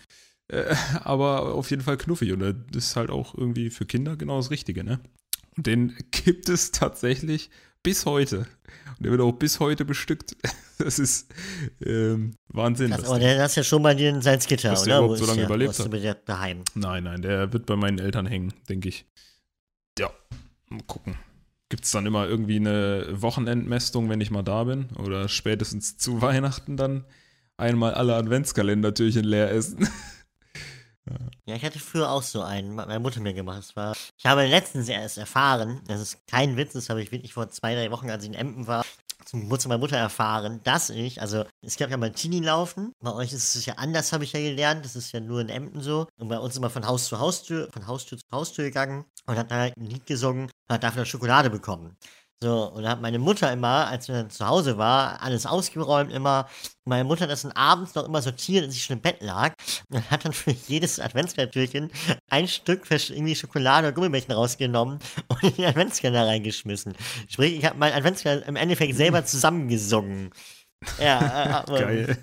Äh, 0.47 0.75
aber 1.03 1.53
auf 1.53 1.69
jeden 1.69 1.83
Fall 1.83 1.97
knuffig 1.97 2.31
und 2.31 2.39
das 2.41 2.55
ist 2.71 2.95
halt 2.95 3.09
auch 3.09 3.35
irgendwie 3.35 3.69
für 3.69 3.85
Kinder 3.85 4.15
genau 4.15 4.37
das 4.37 4.51
Richtige, 4.51 4.83
ne? 4.83 4.99
Und 5.57 5.67
den 5.67 5.95
gibt 6.11 6.49
es 6.49 6.71
tatsächlich 6.71 7.49
bis 7.85 8.05
heute. 8.05 8.39
Und 8.97 9.03
der 9.05 9.11
wird 9.11 9.21
auch 9.21 9.31
bis 9.31 9.59
heute 9.59 9.85
bestückt. 9.85 10.35
Das 10.77 10.99
ist 10.99 11.31
ähm, 11.85 12.35
Wahnsinn. 12.49 12.91
Das, 12.91 13.05
aber 13.05 13.17
der 13.17 13.45
ist 13.45 13.55
ja 13.55 13.63
schon 13.63 13.81
bei 13.81 13.93
dir 13.93 14.09
in 14.09 14.21
Salzgitter, 14.21 14.71
Dass 14.71 14.83
der 14.83 14.97
oder? 14.97 15.05
überhaupt 15.05 15.19
so 15.19 15.25
lange 15.25 15.37
der? 15.37 15.45
überlebt 15.45 15.79
hat. 15.79 15.93
der 15.93 16.15
daheim? 16.15 16.63
nein, 16.73 17.05
nein, 17.05 17.21
der 17.21 17.53
wird 17.53 17.65
bei 17.65 17.77
meinen 17.77 17.97
Eltern 17.97 18.25
hängen, 18.25 18.53
denke 18.67 18.89
ich. 18.89 19.05
Ja, 19.97 20.09
mal 20.67 20.81
gucken. 20.85 21.15
Gibt 21.69 21.85
es 21.85 21.91
dann 21.91 22.05
immer 22.05 22.27
irgendwie 22.27 22.57
eine 22.57 23.07
Wochenendmästung, 23.09 24.09
wenn 24.09 24.19
ich 24.19 24.31
mal 24.31 24.43
da 24.43 24.65
bin? 24.65 24.87
Oder 24.97 25.29
spätestens 25.29 25.95
zu 25.95 26.21
Weihnachten 26.21 26.75
dann 26.75 27.05
einmal 27.55 27.93
alle 27.93 28.15
Adventskalendertürchen 28.15 29.23
leer 29.23 29.51
essen? 29.51 29.87
Ja, 31.45 31.55
ich 31.55 31.63
hatte 31.63 31.79
früher 31.79 32.09
auch 32.09 32.23
so 32.23 32.41
einen, 32.41 32.75
meine 32.75 32.99
Mutter 32.99 33.19
mir 33.19 33.33
gemacht. 33.33 33.59
Das 33.59 33.75
war, 33.75 33.95
ich 34.17 34.25
habe 34.25 34.45
letztens 34.45 34.89
erst 34.89 35.17
erfahren, 35.17 35.81
das 35.87 36.01
ist 36.01 36.27
kein 36.27 36.57
Witz, 36.57 36.73
das 36.73 36.89
habe 36.89 37.01
ich 37.01 37.11
wirklich 37.11 37.33
vor 37.33 37.49
zwei, 37.49 37.75
drei 37.75 37.91
Wochen, 37.91 38.09
als 38.09 38.23
ich 38.23 38.29
in 38.29 38.35
Emden 38.35 38.67
war, 38.67 38.83
zum 39.25 39.41
Geburtstag 39.41 39.69
meiner 39.69 39.79
Mutter 39.79 39.97
erfahren, 39.97 40.61
dass 40.63 40.89
ich, 40.89 41.21
also 41.21 41.45
es 41.61 41.77
gab 41.77 41.89
ja 41.89 41.97
mal 41.97 42.11
Teenie-Laufen, 42.11 42.93
bei 42.99 43.13
euch 43.13 43.33
ist 43.33 43.55
es 43.55 43.65
ja 43.65 43.75
anders, 43.75 44.13
habe 44.13 44.23
ich 44.23 44.33
ja 44.33 44.39
gelernt, 44.39 44.85
das 44.85 44.95
ist 44.95 45.11
ja 45.11 45.19
nur 45.19 45.41
in 45.41 45.49
Emden 45.49 45.81
so. 45.81 46.07
Und 46.17 46.27
bei 46.27 46.39
uns 46.39 46.57
immer 46.57 46.69
von 46.69 46.85
Haus 46.87 47.05
zu 47.05 47.19
Haustür, 47.19 47.69
von 47.71 47.87
Haustür 47.87 48.17
zu 48.17 48.25
Haustür 48.31 48.65
gegangen 48.65 49.05
und 49.25 49.37
hat 49.37 49.51
halt 49.51 49.75
ein 49.77 49.85
Lied 49.85 50.05
gesungen 50.05 50.45
und 50.67 50.73
hat 50.73 50.83
dafür 50.83 51.01
eine 51.01 51.05
Schokolade 51.05 51.49
bekommen. 51.49 51.97
So, 52.43 52.65
und 52.73 52.83
da 52.83 52.89
hat 52.89 53.01
meine 53.01 53.17
Mutter 53.17 53.51
immer, 53.51 53.87
als 53.87 54.07
wir 54.09 54.15
dann 54.15 54.29
zu 54.29 54.45
Hause 54.45 54.77
war, 54.77 55.21
alles 55.21 55.45
ausgeräumt 55.45 56.11
immer. 56.11 56.47
Meine 56.83 57.05
Mutter 57.05 57.23
hat 57.23 57.31
das 57.31 57.43
dann 57.43 57.53
abends 57.53 57.95
noch 57.95 58.03
immer 58.05 58.21
sortiert, 58.21 58.65
als 58.65 58.75
ich 58.75 58.83
schon 58.83 58.97
im 58.97 59.01
Bett 59.01 59.21
lag. 59.21 59.53
Und 59.89 60.11
hat 60.11 60.25
dann 60.25 60.33
für 60.33 60.51
jedes 60.51 60.99
Adventskalendern 60.99 61.89
ein 62.29 62.47
Stück 62.47 62.83
irgendwie 62.91 63.35
Schokolade 63.35 63.87
oder 63.87 63.95
Gummibärchen 63.95 64.33
rausgenommen 64.33 64.99
und 65.29 65.43
in 65.43 65.55
den 65.55 65.65
Adventskalender 65.65 66.27
reingeschmissen. 66.27 66.93
Sprich, 67.29 67.55
ich 67.57 67.65
habe 67.65 67.77
meinen 67.79 67.93
Adventskalender 67.93 68.47
im 68.47 68.57
Endeffekt 68.57 68.95
selber 68.95 69.23
zusammengesungen. 69.25 70.31
Ja, 70.99 71.19
äh, 71.19 71.49
aber- 71.53 71.79
Geil. 71.79 72.17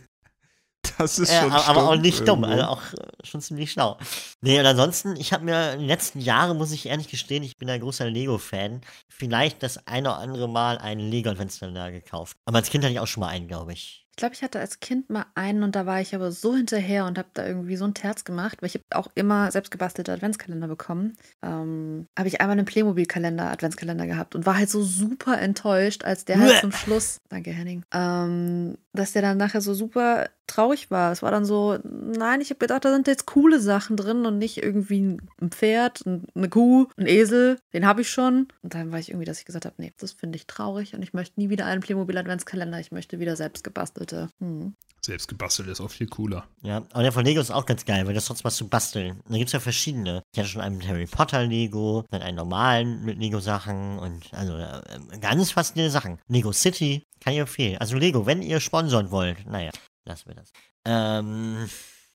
Das 0.98 1.18
ist 1.18 1.32
ja, 1.32 1.42
schon 1.42 1.52
aber, 1.52 1.66
aber 1.66 1.88
auch 1.90 1.96
nicht 1.96 2.26
dumm, 2.26 2.44
irgendwo. 2.44 2.62
also 2.62 2.64
auch 2.64 2.82
äh, 2.92 3.26
schon 3.26 3.40
ziemlich 3.40 3.72
schlau. 3.72 3.98
Nee, 4.40 4.60
und 4.60 4.66
ansonsten, 4.66 5.16
ich 5.16 5.32
habe 5.32 5.44
mir 5.44 5.72
in 5.72 5.80
den 5.80 5.88
letzten 5.88 6.20
Jahren, 6.20 6.56
muss 6.58 6.72
ich 6.72 6.86
ehrlich 6.86 7.08
gestehen, 7.08 7.42
ich 7.42 7.56
bin 7.56 7.68
ein 7.70 7.80
großer 7.80 8.08
Lego-Fan, 8.08 8.80
vielleicht 9.08 9.62
das 9.62 9.86
eine 9.86 10.10
oder 10.10 10.18
andere 10.18 10.48
Mal 10.48 10.78
einen 10.78 11.10
Lego-Adventskalender 11.10 11.90
gekauft. 11.90 12.36
Aber 12.44 12.58
als 12.58 12.70
Kind 12.70 12.84
hatte 12.84 12.92
ich 12.92 13.00
auch 13.00 13.06
schon 13.06 13.22
mal 13.22 13.28
einen, 13.28 13.48
glaube 13.48 13.72
ich. 13.72 14.06
Ich 14.12 14.16
glaube, 14.16 14.34
ich 14.34 14.42
hatte 14.42 14.60
als 14.60 14.78
Kind 14.80 15.08
mal 15.08 15.24
einen 15.34 15.62
und 15.62 15.74
da 15.74 15.86
war 15.86 16.00
ich 16.00 16.14
aber 16.14 16.30
so 16.32 16.54
hinterher 16.54 17.06
und 17.06 17.16
habe 17.18 17.28
da 17.32 17.46
irgendwie 17.46 17.76
so 17.76 17.86
ein 17.86 17.94
Terz 17.94 18.24
gemacht, 18.24 18.58
weil 18.60 18.66
ich 18.68 18.74
habe 18.74 18.84
auch 18.94 19.08
immer 19.14 19.50
selbst 19.50 19.70
gebastelte 19.70 20.12
Adventskalender 20.12 20.68
bekommen. 20.68 21.16
Ähm, 21.42 22.06
habe 22.18 22.28
ich 22.28 22.40
einmal 22.42 22.58
einen 22.58 22.66
Playmobil-Kalender, 22.66 23.50
Adventskalender 23.50 24.06
gehabt 24.06 24.34
und 24.34 24.44
war 24.44 24.58
halt 24.58 24.68
so 24.68 24.82
super 24.82 25.40
enttäuscht, 25.40 26.04
als 26.04 26.26
der 26.26 26.38
halt 26.40 26.60
zum 26.60 26.72
Schluss, 26.72 27.20
danke 27.30 27.50
Henning, 27.52 27.84
ähm, 27.92 28.76
dass 28.92 29.12
der 29.12 29.22
dann 29.22 29.38
nachher 29.38 29.62
so 29.62 29.72
super 29.72 30.28
traurig 30.46 30.90
war. 30.90 31.12
Es 31.12 31.22
war 31.22 31.30
dann 31.30 31.46
so, 31.46 31.78
nein, 31.82 32.42
ich 32.42 32.50
habe 32.50 32.58
gedacht, 32.58 32.84
da 32.84 32.92
sind 32.92 33.06
jetzt 33.06 33.24
coole 33.26 33.58
Sachen 33.60 33.96
drin 33.96 34.26
und 34.26 34.36
nicht 34.36 34.62
irgendwie 34.62 35.16
ein 35.40 35.50
Pferd, 35.50 36.04
ein- 36.04 36.26
eine 36.34 36.50
Kuh, 36.50 36.88
ein 36.98 37.06
Esel, 37.06 37.58
den 37.72 37.86
habe 37.86 38.02
ich 38.02 38.10
schon. 38.10 38.48
Und 38.60 38.74
dann 38.74 38.92
war 38.92 38.98
ich 38.98 39.08
irgendwie, 39.10 39.24
dass 39.24 39.38
ich 39.38 39.46
gesagt 39.46 39.64
habe, 39.64 39.76
nee, 39.78 39.94
das 39.98 40.12
finde 40.12 40.36
ich 40.36 40.46
traurig 40.46 40.94
und 40.94 41.02
ich 41.02 41.14
möchte 41.14 41.40
nie 41.40 41.48
wieder 41.48 41.64
einen 41.64 41.80
Playmobil-Adventskalender, 41.80 42.78
ich 42.80 42.92
möchte 42.92 43.18
wieder 43.18 43.34
selbst 43.36 43.64
gebastelte. 44.02 44.28
Hm. 44.38 44.74
Selbst 45.04 45.26
gebastelt 45.26 45.68
ist 45.68 45.80
auch 45.80 45.90
viel 45.90 46.06
cooler. 46.06 46.46
Ja, 46.62 46.76
aber 46.92 47.02
der 47.02 47.10
von 47.10 47.24
Lego 47.24 47.40
ist 47.40 47.50
auch 47.50 47.66
ganz 47.66 47.84
geil, 47.84 48.06
weil 48.06 48.14
das 48.14 48.26
sonst 48.26 48.44
was 48.44 48.54
zu 48.54 48.68
basteln. 48.68 49.20
Da 49.28 49.36
gibt 49.36 49.48
es 49.48 49.52
ja 49.52 49.58
verschiedene. 49.58 50.22
Ich 50.32 50.38
hatte 50.38 50.48
schon 50.48 50.60
einen 50.60 50.78
mit 50.78 50.86
Harry 50.86 51.06
Potter 51.06 51.44
Lego, 51.44 52.04
dann 52.10 52.22
einen 52.22 52.36
normalen 52.36 53.04
mit 53.04 53.18
Lego-Sachen 53.18 53.98
und 53.98 54.32
also 54.32 54.56
äh, 54.56 55.18
ganz 55.20 55.50
faszinierende 55.50 55.90
Sachen. 55.90 56.20
Lego 56.28 56.52
City 56.52 57.02
kann 57.18 57.32
ich 57.32 57.40
empfehlen. 57.40 57.78
Also 57.78 57.96
Lego, 57.96 58.26
wenn 58.26 58.42
ihr 58.42 58.60
sponsern 58.60 59.10
wollt, 59.10 59.44
naja, 59.44 59.72
lassen 60.04 60.28
wir 60.28 60.36
das. 60.36 60.52
Ähm, 60.84 61.68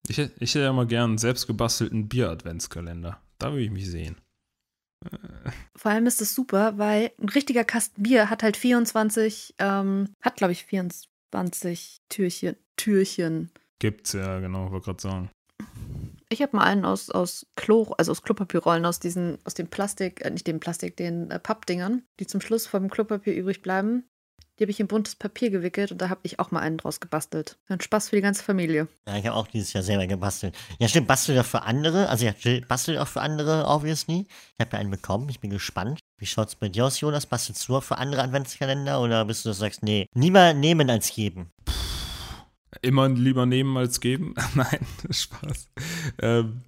Ich, 0.07 0.17
ich 0.17 0.55
hätte 0.55 0.61
ja 0.61 0.71
mal 0.71 0.87
gern 0.87 1.09
einen 1.11 1.17
selbst 1.17 1.45
gebastelten 1.47 2.07
Bier-Adventskalender. 2.07 3.19
Da 3.37 3.51
würde 3.51 3.63
ich 3.63 3.71
mich 3.71 3.89
sehen. 3.91 4.15
Vor 5.75 5.91
allem 5.91 6.07
ist 6.07 6.21
es 6.21 6.33
super, 6.33 6.77
weil 6.77 7.11
ein 7.19 7.27
richtiger 7.27 7.65
Kasten 7.65 8.01
Bier 8.01 8.29
hat 8.29 8.43
halt 8.43 8.55
24, 8.55 9.55
ähm, 9.59 10.07
hat 10.21 10.37
glaube 10.37 10.53
ich 10.53 10.63
24 10.63 11.09
Türchen. 12.09 12.55
Türchen. 12.75 13.51
Gibt's 13.79 14.13
ja, 14.13 14.39
genau, 14.39 14.71
wollte 14.71 14.85
gerade 14.85 15.01
sagen. 15.01 15.29
Ich 16.29 16.41
habe 16.41 16.57
mal 16.57 16.63
einen 16.63 16.83
aus, 16.83 17.09
aus 17.09 17.45
Klo, 17.55 17.93
also 17.97 18.11
aus 18.11 18.21
Klopapierrollen, 18.21 18.85
aus 18.85 18.99
diesen, 18.99 19.37
aus 19.45 19.53
dem 19.53 19.67
Plastik, 19.67 20.25
äh, 20.25 20.29
nicht 20.29 20.45
dem 20.45 20.59
Plastik, 20.59 20.97
den 20.97 21.31
äh, 21.31 21.39
Pappdingern, 21.39 22.03
die 22.19 22.27
zum 22.27 22.41
Schluss 22.41 22.67
vom 22.67 22.89
Klopapier 22.89 23.33
übrig 23.33 23.61
bleiben. 23.61 24.03
Die 24.59 24.63
habe 24.63 24.71
ich 24.71 24.79
in 24.79 24.87
buntes 24.87 25.15
Papier 25.15 25.51
gewickelt 25.51 25.91
und 25.91 26.01
da 26.01 26.09
habe 26.09 26.21
ich 26.23 26.39
auch 26.39 26.49
mal 26.49 26.61
einen 26.61 26.77
draus 26.77 26.99
gebastelt. 26.99 27.57
Ein 27.67 27.79
Spaß 27.79 28.09
für 28.09 28.15
die 28.15 28.23
ganze 28.23 28.43
Familie. 28.43 28.87
ja, 29.07 29.17
ich 29.17 29.27
habe 29.27 29.35
auch 29.35 29.47
dieses 29.47 29.71
Jahr 29.73 29.83
selber 29.83 30.07
gebastelt. 30.07 30.55
Ja, 30.79 30.87
stimmt, 30.87 31.07
bastelt 31.07 31.37
auch 31.39 31.45
für 31.45 31.61
andere. 31.61 32.09
Also 32.09 32.25
ja, 32.25 32.33
bastelt 32.67 32.97
auch 32.97 33.07
für 33.07 33.21
andere, 33.21 33.65
obviously. 33.67 34.25
Ich 34.27 34.59
habe 34.59 34.71
ja 34.73 34.79
einen 34.79 34.89
bekommen, 34.89 35.29
ich 35.29 35.39
bin 35.39 35.51
gespannt. 35.51 35.99
Wie 36.19 36.25
schaut's 36.25 36.55
bei 36.55 36.67
dir 36.67 36.85
aus, 36.85 36.99
Jonas? 36.99 37.27
Bastelst 37.27 37.69
du 37.69 37.77
auch 37.77 37.83
für 37.83 37.99
andere 37.99 38.23
Adventskalender 38.23 38.99
oder 39.01 39.23
bist 39.25 39.45
du, 39.45 39.49
dass 39.49 39.57
du 39.57 39.61
sagst, 39.61 39.83
nee, 39.83 40.07
lieber 40.15 40.53
nehmen 40.55 40.89
als 40.89 41.13
geben? 41.13 41.51
Immer 42.81 43.07
lieber 43.09 43.45
nehmen 43.45 43.77
als 43.77 43.99
geben. 43.99 44.33
Nein, 44.55 44.79
Spaß. 45.11 45.69
Ähm, 46.19 46.63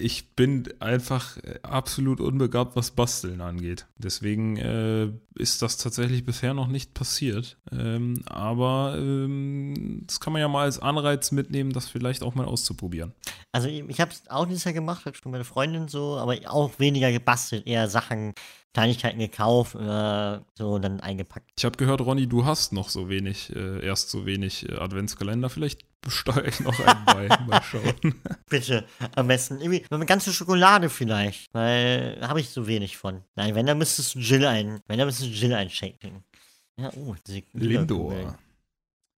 ich 0.00 0.34
bin 0.34 0.68
einfach 0.80 1.36
äh, 1.38 1.60
absolut 1.62 2.20
unbegabt, 2.20 2.76
was 2.76 2.90
Basteln 2.90 3.40
angeht. 3.40 3.86
Deswegen 3.96 4.56
äh, 4.56 5.10
ist 5.34 5.62
das 5.62 5.76
tatsächlich 5.76 6.24
bisher 6.24 6.54
noch 6.54 6.66
nicht 6.66 6.94
passiert. 6.94 7.58
Ähm, 7.70 8.22
aber 8.26 8.94
ähm, 8.96 10.02
das 10.06 10.20
kann 10.20 10.32
man 10.32 10.40
ja 10.40 10.48
mal 10.48 10.64
als 10.64 10.78
Anreiz 10.78 11.30
mitnehmen, 11.32 11.72
das 11.72 11.88
vielleicht 11.88 12.22
auch 12.22 12.34
mal 12.34 12.46
auszuprobieren. 12.46 13.12
Also 13.52 13.68
ich, 13.68 13.84
ich 13.88 14.00
habe 14.00 14.10
es 14.10 14.28
auch 14.28 14.46
dieses 14.46 14.64
Jahr 14.64 14.74
gemacht, 14.74 15.04
hat 15.04 15.16
schon 15.16 15.32
meine 15.32 15.44
Freundin 15.44 15.88
so, 15.88 16.16
aber 16.16 16.36
auch 16.46 16.78
weniger 16.78 17.12
gebastelt, 17.12 17.66
eher 17.66 17.88
Sachen, 17.88 18.34
Kleinigkeiten 18.72 19.18
gekauft 19.18 19.74
oder 19.74 20.44
so 20.54 20.70
und 20.74 20.82
dann 20.82 21.00
eingepackt. 21.00 21.50
Ich 21.58 21.64
habe 21.64 21.76
gehört, 21.76 22.00
Ronny, 22.00 22.28
du 22.28 22.44
hast 22.44 22.72
noch 22.72 22.88
so 22.88 23.08
wenig, 23.08 23.54
äh, 23.54 23.84
erst 23.84 24.10
so 24.10 24.26
wenig 24.26 24.68
äh, 24.68 24.76
Adventskalender. 24.76 25.50
Vielleicht 25.50 25.89
besteuere 26.00 26.46
ich 26.48 26.60
noch 26.60 26.78
einen 26.80 27.04
bei. 27.04 27.28
Mal 27.46 27.62
schauen. 27.62 28.14
Bitte, 28.48 28.86
am 29.16 29.28
besten 29.28 29.60
irgendwie 29.60 29.84
eine 29.90 30.06
ganze 30.06 30.32
Schokolade 30.32 30.88
vielleicht, 30.88 31.52
weil 31.52 32.18
habe 32.22 32.40
ich 32.40 32.50
so 32.50 32.66
wenig 32.66 32.96
von. 32.96 33.22
Nein, 33.34 33.54
wenn, 33.54 33.66
dann 33.66 33.78
müsstest 33.78 34.14
du 34.14 34.18
Jill 34.18 34.46
ein, 34.46 34.80
wenn, 34.86 34.98
dann 34.98 35.06
müsstest 35.06 35.30
du 35.30 35.34
Jill 35.34 35.54
einschenken. 35.54 36.24
Ja, 36.76 36.90
oh, 36.96 37.14
diese 37.26 37.42
Lindor. 37.52 38.38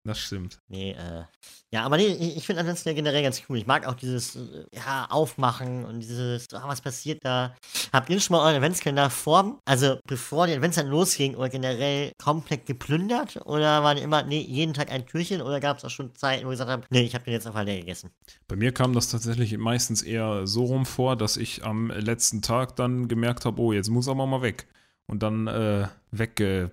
Das 0.05 0.19
stimmt. 0.19 0.59
Nee, 0.69 0.93
äh. 0.93 1.25
Ja, 1.73 1.85
aber 1.85 1.99
nee, 1.99 2.07
ich, 2.07 2.45
finde 2.45 2.61
Adventskalender 2.61 3.03
generell 3.03 3.23
ganz 3.23 3.43
cool. 3.49 3.59
Ich 3.59 3.67
mag 3.67 3.87
auch 3.87 3.95
dieses, 3.95 4.35
äh, 4.35 4.65
ja, 4.75 5.07
Aufmachen 5.11 5.85
und 5.85 6.01
dieses, 6.01 6.53
ah, 6.55 6.65
was 6.67 6.81
passiert 6.81 7.25
da? 7.25 7.55
Habt 7.93 8.09
ihr 8.09 8.19
schon 8.19 8.37
mal 8.37 8.45
euren 8.45 8.57
Adventskalender 8.57 9.11
vorm, 9.11 9.61
also 9.67 9.99
bevor 10.07 10.47
die 10.47 10.55
Adventszeit 10.55 10.87
losging, 10.87 11.37
oder 11.37 11.51
generell 11.51 12.13
komplett 12.19 12.67
geplündert? 12.67 13.37
Oder 13.45 13.85
waren 13.85 13.99
immer, 13.99 14.23
nee, 14.23 14.41
jeden 14.41 14.73
Tag 14.73 14.91
ein 14.91 15.07
Türchen? 15.07 15.43
Oder 15.43 15.61
gab 15.61 15.77
es 15.77 15.85
auch 15.85 15.91
schon 15.91 16.15
Zeiten, 16.15 16.47
wo 16.47 16.51
ich 16.51 16.55
gesagt 16.55 16.71
habe, 16.71 16.87
nee, 16.91 17.03
ich 17.03 17.15
habe 17.15 17.25
den 17.25 17.35
jetzt 17.35 17.47
einfach 17.47 17.65
leer 17.65 17.79
gegessen? 17.79 18.11
Bei 18.49 18.57
mir 18.57 18.73
kam 18.73 18.95
das 18.95 19.11
tatsächlich 19.11 19.57
meistens 19.59 20.03
eher 20.03 20.47
so 20.47 20.65
rum 20.65 20.87
vor, 20.87 21.15
dass 21.15 21.37
ich 21.37 21.65
am 21.65 21.91
letzten 21.91 22.41
Tag 22.41 22.75
dann 22.77 23.07
gemerkt 23.07 23.45
habe, 23.45 23.61
oh, 23.61 23.73
jetzt 23.73 23.91
muss 23.91 24.09
aber 24.09 24.27
mal 24.27 24.43
weg. 24.43 24.67
Und 25.11 25.25
dann 25.25 25.49
äh, 25.49 25.88
wegge 26.12 26.70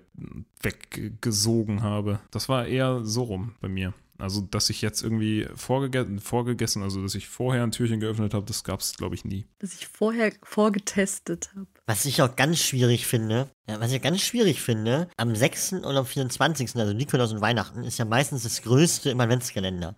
weggesogen 0.62 1.82
habe. 1.82 2.20
Das 2.30 2.48
war 2.48 2.66
eher 2.66 3.00
so 3.04 3.24
rum 3.24 3.56
bei 3.60 3.68
mir. 3.68 3.94
Also, 4.16 4.40
dass 4.40 4.70
ich 4.70 4.80
jetzt 4.80 5.02
irgendwie 5.02 5.48
vorgege 5.54 6.20
vorgegessen, 6.20 6.82
also 6.82 7.02
dass 7.02 7.14
ich 7.14 7.28
vorher 7.28 7.62
ein 7.62 7.70
Türchen 7.70 8.00
geöffnet 8.00 8.34
habe, 8.34 8.46
das 8.46 8.64
gab 8.64 8.80
es, 8.80 8.96
glaube 8.96 9.14
ich, 9.14 9.24
nie. 9.24 9.46
Das 9.60 9.74
ich 9.74 9.86
vorher 9.86 10.32
vorgetestet 10.42 11.50
habe. 11.54 11.66
Was 11.86 12.04
ich 12.04 12.20
auch 12.20 12.34
ganz 12.34 12.58
schwierig 12.58 13.06
finde, 13.06 13.48
ja, 13.68 13.80
was 13.80 13.92
ich 13.92 14.02
ganz 14.02 14.20
schwierig 14.20 14.60
finde, 14.60 15.08
am 15.16 15.34
6. 15.34 15.74
und 15.74 15.96
am 15.96 16.04
24., 16.04 16.76
also 16.76 16.92
Nikolaus 16.92 17.32
und 17.32 17.40
Weihnachten, 17.40 17.84
ist 17.84 17.98
ja 17.98 18.04
meistens 18.04 18.42
das 18.42 18.62
Größte 18.62 19.10
im 19.10 19.20
Adventskalender. 19.20 19.96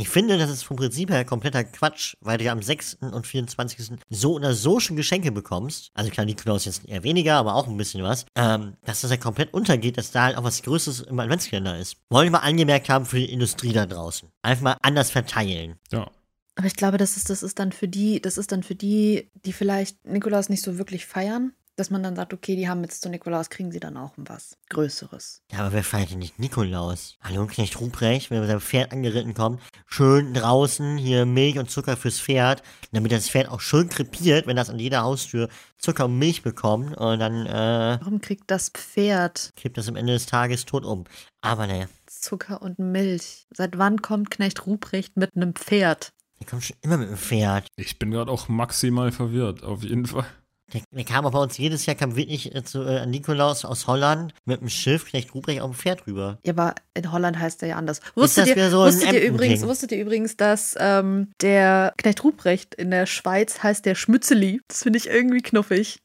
Ich 0.00 0.08
finde, 0.08 0.38
das 0.38 0.48
ist 0.48 0.62
vom 0.62 0.76
Prinzip 0.76 1.10
her 1.10 1.24
kompletter 1.24 1.64
Quatsch, 1.64 2.14
weil 2.20 2.38
du 2.38 2.44
ja 2.44 2.52
am 2.52 2.62
6. 2.62 2.98
und 3.00 3.26
24. 3.26 3.98
so 4.08 4.34
oder 4.34 4.54
so 4.54 4.78
schon 4.78 4.94
Geschenke 4.94 5.32
bekommst. 5.32 5.90
Also 5.92 6.08
klar, 6.12 6.24
Nikolaus 6.24 6.66
jetzt 6.66 6.88
eher 6.88 7.02
weniger, 7.02 7.34
aber 7.34 7.56
auch 7.56 7.66
ein 7.66 7.76
bisschen 7.76 8.04
was. 8.04 8.24
Ähm, 8.36 8.76
dass 8.84 9.00
das 9.00 9.10
ja 9.10 9.16
komplett 9.16 9.52
untergeht, 9.52 9.98
dass 9.98 10.12
da 10.12 10.22
halt 10.26 10.36
auch 10.36 10.44
was 10.44 10.62
Größeres 10.62 11.00
im 11.00 11.18
Adventskalender 11.18 11.76
ist. 11.80 11.96
Wollen 12.10 12.26
wir 12.26 12.38
mal 12.38 12.46
angemerkt 12.46 12.88
haben 12.88 13.06
für 13.06 13.18
die 13.18 13.32
Industrie 13.32 13.72
da 13.72 13.86
draußen. 13.86 14.28
Einfach 14.42 14.62
mal 14.62 14.76
anders 14.82 15.10
verteilen. 15.10 15.74
Ja. 15.90 16.08
Aber 16.54 16.68
ich 16.68 16.76
glaube, 16.76 16.96
das 16.96 17.16
ist, 17.16 17.28
das 17.28 17.42
ist 17.42 17.58
dann 17.58 17.72
für 17.72 17.88
die, 17.88 18.22
das 18.22 18.38
ist 18.38 18.52
dann 18.52 18.62
für 18.62 18.76
die, 18.76 19.32
die 19.44 19.52
vielleicht 19.52 20.06
Nikolaus 20.06 20.48
nicht 20.48 20.62
so 20.62 20.78
wirklich 20.78 21.06
feiern, 21.06 21.54
dass 21.78 21.90
man 21.90 22.02
dann 22.02 22.16
sagt, 22.16 22.34
okay, 22.34 22.56
die 22.56 22.68
haben 22.68 22.82
jetzt 22.82 23.02
zu 23.02 23.08
Nikolaus, 23.08 23.50
kriegen 23.50 23.70
sie 23.70 23.78
dann 23.78 23.96
auch 23.96 24.12
was 24.16 24.58
Größeres. 24.68 25.42
Ja, 25.52 25.60
aber 25.60 25.72
wer 25.72 25.84
feiert 25.84 26.10
denn 26.10 26.18
nicht 26.18 26.38
Nikolaus? 26.38 27.16
Hallo, 27.20 27.46
Knecht 27.46 27.80
Ruprecht, 27.80 28.30
wenn 28.30 28.38
er 28.38 28.40
mit 28.40 28.50
seinem 28.50 28.60
Pferd 28.60 28.92
angeritten 28.92 29.32
kommt, 29.34 29.60
schön 29.86 30.34
draußen 30.34 30.98
hier 30.98 31.24
Milch 31.24 31.58
und 31.58 31.70
Zucker 31.70 31.96
fürs 31.96 32.18
Pferd, 32.18 32.64
damit 32.90 33.12
das 33.12 33.30
Pferd 33.30 33.48
auch 33.48 33.60
schön 33.60 33.88
krepiert, 33.88 34.48
wenn 34.48 34.56
das 34.56 34.70
an 34.70 34.78
jeder 34.80 35.02
Haustür 35.02 35.48
Zucker 35.78 36.06
und 36.06 36.18
Milch 36.18 36.42
bekommt 36.42 36.96
und 36.96 37.20
dann 37.20 37.46
äh, 37.46 37.98
Warum 38.00 38.20
kriegt 38.20 38.50
das 38.50 38.70
Pferd 38.70 39.52
kippt 39.54 39.78
das 39.78 39.88
am 39.88 39.94
Ende 39.94 40.14
des 40.14 40.26
Tages 40.26 40.64
tot 40.64 40.84
um. 40.84 41.04
Aber 41.40 41.68
naja, 41.68 41.86
Zucker 42.06 42.60
und 42.60 42.80
Milch? 42.80 43.46
Seit 43.54 43.78
wann 43.78 44.02
kommt 44.02 44.32
Knecht 44.32 44.66
Ruprecht 44.66 45.16
mit 45.16 45.36
einem 45.36 45.54
Pferd? 45.54 46.12
der 46.40 46.46
kommt 46.46 46.64
schon 46.64 46.76
immer 46.82 46.96
mit 46.96 47.08
dem 47.08 47.16
Pferd. 47.16 47.66
Ich 47.76 47.98
bin 47.98 48.10
gerade 48.10 48.30
auch 48.30 48.48
maximal 48.48 49.10
verwirrt, 49.12 49.62
auf 49.62 49.82
jeden 49.82 50.06
Fall. 50.06 50.26
Der, 50.72 50.82
der 50.90 51.04
kam 51.04 51.24
auch 51.24 51.32
bei 51.32 51.38
uns 51.38 51.56
jedes 51.56 51.86
Jahr, 51.86 51.96
kam 51.96 52.16
wirklich 52.16 52.54
äh, 52.54 52.62
zu 52.62 52.82
äh, 52.82 53.06
Nikolaus 53.06 53.64
aus 53.64 53.86
Holland 53.86 54.34
mit 54.44 54.60
dem 54.60 54.68
Schiff, 54.68 55.06
Knecht 55.06 55.34
Ruprecht 55.34 55.60
auf 55.60 55.70
dem 55.70 55.74
Pferd 55.74 56.06
rüber. 56.06 56.38
Ja, 56.44 56.52
aber 56.52 56.74
in 56.94 57.10
Holland 57.10 57.38
heißt 57.38 57.62
er 57.62 57.68
ja 57.70 57.76
anders. 57.76 58.00
Wusstet, 58.14 58.48
das 58.48 58.56
ihr, 58.56 58.70
so 58.70 58.84
wusstet, 58.84 59.12
ihr 59.12 59.22
übrigens, 59.22 59.62
wusstet 59.62 59.92
ihr 59.92 60.00
übrigens, 60.00 60.36
dass 60.36 60.74
ähm, 60.78 61.28
der 61.40 61.94
Knecht 61.96 62.22
Ruprecht 62.22 62.74
in 62.74 62.90
der 62.90 63.06
Schweiz 63.06 63.62
heißt 63.62 63.86
der 63.86 63.94
Schmützeli? 63.94 64.60
Das 64.68 64.82
finde 64.82 64.98
ich 64.98 65.08
irgendwie 65.08 65.40
knuffig. 65.40 66.00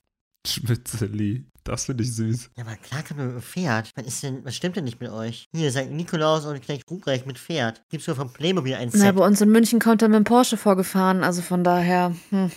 Schmitzeli. 0.48 1.46
Das 1.64 1.86
finde 1.86 2.04
ich 2.04 2.14
süß. 2.16 2.50
Ja, 2.58 2.66
aber 2.66 2.76
klar 2.76 3.04
kann 3.04 3.18
man 3.18 3.28
mit 3.28 3.36
dem 3.36 3.42
Pferd. 3.42 3.92
Was 3.96 4.06
ist 4.06 4.24
denn, 4.24 4.44
was 4.44 4.56
stimmt 4.56 4.76
denn 4.76 4.84
nicht 4.84 5.00
mit 5.00 5.10
euch? 5.10 5.48
Hier, 5.54 5.72
St. 5.72 5.90
Nikolaus 5.90 6.46
und 6.46 6.62
Knecht 6.62 6.90
Ruprecht 6.90 7.26
mit 7.26 7.40
Pferd. 7.40 7.82
Gibt's 7.90 8.08
nur 8.08 8.16
von 8.16 8.32
Playmobil 8.34 8.76
ein 8.76 8.90
Na, 8.94 9.00
Set. 9.00 9.16
bei 9.16 9.26
uns 9.26 9.40
in 9.40 9.50
München 9.50 9.80
kommt 9.80 10.02
er 10.02 10.10
mit 10.10 10.18
dem 10.18 10.24
Porsche 10.26 10.58
vorgefahren, 10.58 11.24
also 11.24 11.42
von 11.42 11.64
daher, 11.64 12.14
hm, 12.32 12.52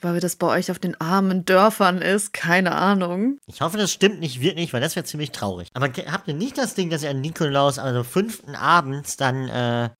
Weil 0.00 0.20
das 0.20 0.36
bei 0.36 0.46
euch 0.46 0.70
auf 0.70 0.78
den 0.78 1.00
armen 1.00 1.44
Dörfern 1.44 2.00
ist, 2.00 2.32
keine 2.32 2.72
Ahnung. 2.76 3.38
Ich 3.46 3.60
hoffe, 3.60 3.78
das 3.78 3.92
stimmt 3.92 4.20
nicht 4.20 4.40
wirklich, 4.40 4.72
weil 4.72 4.80
das 4.80 4.96
wäre 4.96 5.04
ziemlich 5.04 5.32
traurig. 5.32 5.68
Aber 5.74 5.88
habt 5.88 6.28
ihr 6.28 6.34
nicht 6.34 6.56
das 6.56 6.74
Ding, 6.74 6.90
dass 6.90 7.02
ihr 7.02 7.10
an 7.10 7.20
Nikolaus 7.20 7.78
am 7.78 8.04
fünften 8.04 8.54
abends 8.54 9.16
dann 9.16 9.48
äh, 9.48 9.90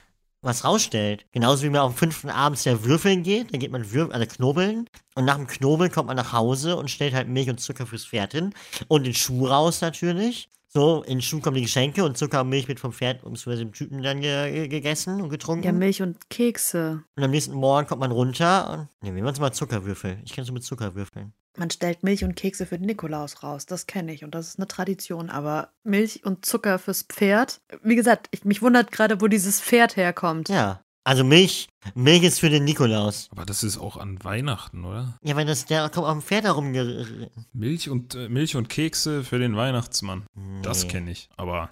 was 0.40 0.64
rausstellt? 0.64 1.26
Genauso 1.32 1.64
wie 1.64 1.70
man 1.70 1.80
am 1.80 1.94
fünften 1.94 2.30
abends 2.30 2.64
ja 2.64 2.84
würfeln 2.84 3.22
geht, 3.22 3.52
dann 3.52 3.60
geht 3.60 3.72
man 3.72 3.92
Würf 3.92 4.10
also 4.12 4.26
knobeln 4.26 4.88
und 5.14 5.24
nach 5.24 5.36
dem 5.36 5.46
Knobeln 5.46 5.90
kommt 5.90 6.06
man 6.06 6.16
nach 6.16 6.32
Hause 6.32 6.76
und 6.76 6.90
stellt 6.90 7.14
halt 7.14 7.28
Milch 7.28 7.50
und 7.50 7.60
Zucker 7.60 7.86
fürs 7.86 8.06
Pferd 8.06 8.32
hin 8.32 8.54
und 8.86 9.04
den 9.04 9.14
Schuh 9.14 9.46
raus 9.46 9.80
natürlich. 9.80 10.48
So, 10.70 11.02
in 11.02 11.14
den 11.18 11.22
Schuh 11.22 11.40
kommen 11.40 11.54
die 11.56 11.62
Geschenke 11.62 12.04
und 12.04 12.18
Zucker 12.18 12.42
und 12.42 12.50
Milch 12.50 12.68
wird 12.68 12.78
vom 12.78 12.92
Pferd 12.92 13.22
bzw. 13.24 13.56
dem 13.56 13.72
Typen 13.72 14.02
dann 14.02 14.20
ge 14.20 14.50
ge- 14.52 14.68
gegessen 14.68 15.20
und 15.22 15.30
getrunken. 15.30 15.64
Ja, 15.64 15.72
Milch 15.72 16.02
und 16.02 16.28
Kekse. 16.28 17.02
und 17.16 17.22
am 17.24 17.30
nächsten 17.30 17.54
Morgen 17.54 17.86
kommt 17.86 18.00
man 18.00 18.10
runter 18.12 18.70
und 18.70 18.88
nehmen 19.02 19.16
wir 19.16 19.26
uns 19.26 19.40
mal 19.40 19.50
Zuckerwürfel. 19.52 20.18
Ich 20.24 20.32
kenne 20.32 20.46
so 20.46 20.52
mit 20.52 20.62
Zuckerwürfeln. 20.64 21.32
Man 21.56 21.70
stellt 21.70 22.02
Milch 22.04 22.22
und 22.22 22.36
Kekse 22.36 22.66
für 22.66 22.78
den 22.78 22.86
Nikolaus 22.86 23.42
raus. 23.42 23.66
Das 23.66 23.86
kenne 23.86 24.12
ich 24.12 24.22
und 24.22 24.34
das 24.34 24.48
ist 24.48 24.58
eine 24.58 24.68
Tradition. 24.68 25.28
Aber 25.30 25.72
Milch 25.82 26.24
und 26.24 26.44
Zucker 26.46 26.78
fürs 26.78 27.02
Pferd. 27.02 27.60
Wie 27.82 27.96
gesagt, 27.96 28.28
ich, 28.30 28.44
mich 28.44 28.60
wundert 28.62 28.92
gerade, 28.92 29.20
wo 29.20 29.26
dieses 29.26 29.60
Pferd 29.60 29.96
herkommt. 29.96 30.50
Ja. 30.50 30.82
Also 31.04 31.24
Milch, 31.24 31.68
Milch 31.94 32.22
ist 32.22 32.38
für 32.40 32.50
den 32.50 32.64
Nikolaus. 32.64 33.28
Aber 33.30 33.46
das 33.46 33.62
ist 33.62 33.78
auch 33.78 33.96
an 33.96 34.22
Weihnachten, 34.24 34.84
oder? 34.84 35.16
Ja, 35.22 35.36
weil 35.36 35.46
das, 35.46 35.64
der 35.64 35.88
kommt 35.88 36.06
auf 36.06 36.12
dem 36.12 36.22
Pferd 36.22 36.44
herumge... 36.44 37.30
Milch 37.52 37.88
und, 37.88 38.14
äh, 38.14 38.28
Milch 38.28 38.56
und 38.56 38.68
Kekse 38.68 39.24
für 39.24 39.38
den 39.38 39.56
Weihnachtsmann. 39.56 40.24
Das 40.62 40.84
Nee. 40.84 40.90
kenne 40.90 41.10
ich. 41.12 41.28
Aber 41.36 41.70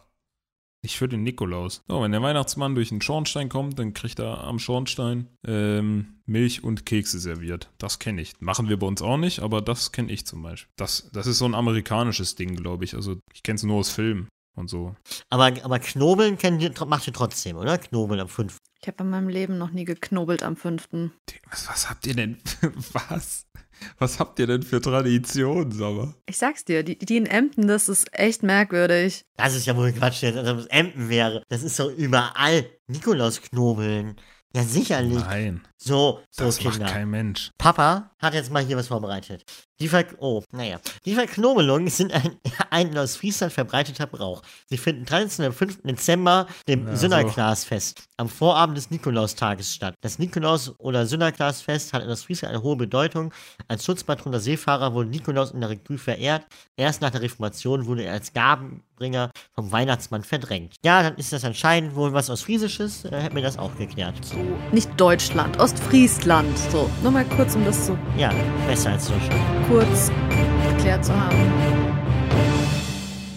nicht 0.83 0.97
für 0.97 1.09
den 1.09 1.23
Nikolaus. 1.23 1.83
So, 1.89 2.01
wenn 2.01 2.13
der 2.13 2.23
Weihnachtsmann 2.23 2.75
durch 2.75 2.89
den 2.91 3.03
Schornstein 3.03 3.49
kommt, 3.49 3.79
dann 3.79 3.93
kriegt 3.93 4.21
er 4.21 4.45
am 4.45 4.59
Schornstein 4.59 5.27
ähm, 5.47 6.21
Milch 6.25 6.63
und 6.65 6.87
Kekse 6.87 7.19
serviert. 7.19 7.71
Das 7.79 7.99
kenne 7.99 8.23
ich. 8.23 8.33
Machen 8.41 8.69
wir 8.69 8.79
bei 8.79 8.87
uns 8.87 9.03
auch 9.03 9.17
nicht, 9.19 9.41
aber 9.41 9.61
das 9.61 9.93
kenne 9.93 10.13
ich 10.13 10.27
zum 10.27 10.43
Beispiel. 10.43 10.73
Das, 10.77 11.11
das 11.13 11.27
ist 11.27 11.39
so 11.39 11.45
ein 11.45 11.55
amerikanisches 11.55 12.37
Ding, 12.37 12.57
glaube 12.57 12.85
ich. 12.85 12.95
Also 12.95 13.19
ich 13.35 13.43
kenne 13.43 13.57
es 13.57 13.65
nur 13.65 13.77
aus 13.81 13.91
Filmen 13.91 14.29
und 14.57 14.71
so. 14.71 14.95
Aber, 15.29 15.47
aber 15.65 15.79
Knobeln 15.81 16.39
kennt 16.39 16.63
ihr, 16.63 16.73
macht 16.87 17.07
ihr 17.07 17.13
trotzdem, 17.13 17.57
oder? 17.57 17.79
Knobeln 17.79 18.21
am 18.21 18.29
5. 18.29 18.57
Ich 18.81 18.89
habe 18.89 19.03
in 19.05 19.11
meinem 19.11 19.29
Leben 19.29 19.59
noch 19.59 19.71
nie 19.71 19.85
geknobelt 19.85 20.43
am 20.43 20.57
5. 20.57 20.89
Was, 21.51 21.69
was 21.69 21.91
habt 21.91 22.07
ihr 22.07 22.15
denn? 22.15 22.39
Was? 22.93 23.47
Was 23.99 24.19
habt 24.19 24.39
ihr 24.39 24.47
denn 24.47 24.63
für 24.63 24.81
Traditionen, 24.81 25.71
Sommer? 25.71 26.15
Ich 26.27 26.39
sag's 26.39 26.65
dir, 26.65 26.83
die, 26.83 26.99
die 26.99 27.17
in 27.19 27.27
Emden, 27.27 27.67
das 27.67 27.89
ist 27.89 28.09
echt 28.13 28.43
merkwürdig. 28.43 29.27
Das 29.37 29.55
ist 29.55 29.67
ja 29.67 29.77
wohl 29.77 29.93
Quatsch, 29.93 30.25
ob 30.25 30.59
es 30.59 30.67
Empen 30.67 31.09
wäre. 31.09 31.43
Das 31.49 31.63
ist 31.63 31.79
doch 31.79 31.91
überall. 31.91 32.65
Nikolaus 32.87 33.43
knobeln. 33.43 34.17
Ja, 34.55 34.63
sicherlich. 34.63 35.19
Nein, 35.19 35.61
So, 35.79 36.21
so 36.31 36.45
das 36.45 36.59
Kinder. 36.59 36.79
macht 36.81 36.93
kein 36.93 37.11
Mensch. 37.11 37.51
Papa 37.59 38.11
hat 38.19 38.35
jetzt 38.35 38.51
mal 38.51 38.65
hier 38.65 38.77
was 38.77 38.89
vorbereitet. 38.89 39.45
Die 39.79 39.89
Ver 39.89 40.07
oh, 40.21 40.43
naja. 40.53 40.81
Die 41.05 41.15
Verknobelungen 41.15 41.89
sind 41.89 42.11
ein, 42.13 42.37
ein 42.71 42.97
aus 42.97 43.17
Friesland 43.17 43.53
verbreiteter 43.53 44.07
Brauch. 44.07 44.41
Sie 44.71 44.79
finden 44.79 45.05
traditionell 45.05 45.51
am 45.51 45.57
5. 45.57 45.83
Dezember, 45.83 46.47
dem 46.67 46.87
Ja, 46.89 46.97
Sünderglasfest, 46.97 48.05
am 48.17 48.31
Vorabend 48.31 48.79
des 48.79 48.91
Nikolaustages 48.91 49.75
statt. 49.75 49.95
Das 50.01 50.19
Nikolaus- 50.19 50.75
oder 50.79 51.05
Sünderglasfest 51.07 51.93
hat 51.93 52.03
in 52.03 52.09
das 52.09 52.25
Friesland 52.25 52.55
eine 52.55 52.63
hohe 52.63 52.77
Bedeutung. 52.77 53.35
Als 53.69 53.85
Schutzpatron 53.85 54.33
der 54.33 54.41
Seefahrer 54.41 54.95
wurde 54.95 55.11
Nikolaus 55.11 55.51
in 55.51 55.61
der 55.61 55.69
Region 55.69 55.99
verehrt. 55.99 56.47
Erst 56.77 57.03
nach 57.03 57.11
der 57.11 57.21
Reformation 57.21 57.85
wurde 57.85 58.05
er 58.05 58.15
als 58.15 58.33
Gabenbringer 58.33 59.31
vom 59.55 59.71
Weihnachtsmann 59.73 60.25
verdrängt. 60.25 60.77
Ja, 60.87 61.03
dann 61.03 61.17
ist 61.17 61.35
das 61.35 61.45
anscheinend 61.45 61.95
wohl 61.95 62.15
was 62.15 62.31
aus 62.31 62.41
Friesisches. 62.43 63.05
Äh, 63.05 63.21
hätte 63.21 63.35
mir 63.35 63.43
das 63.43 63.59
auch 63.59 63.77
geklärt. 63.77 64.15
So. 64.25 64.37
Nicht 64.73 64.89
Deutschland, 64.99 65.61
Ostfriesland. 65.67 66.57
So, 66.71 66.89
nur 67.03 67.11
mal 67.11 67.25
kurz, 67.25 67.57
um 67.57 67.65
das 67.65 67.89
so 67.89 67.99
Ja, 68.17 68.31
besser 68.69 68.93
als 68.93 69.09
Deutschland. 69.09 69.41
kurz 69.69 70.13
geklärt 70.71 71.05
zu 71.05 71.13
haben. 71.13 71.37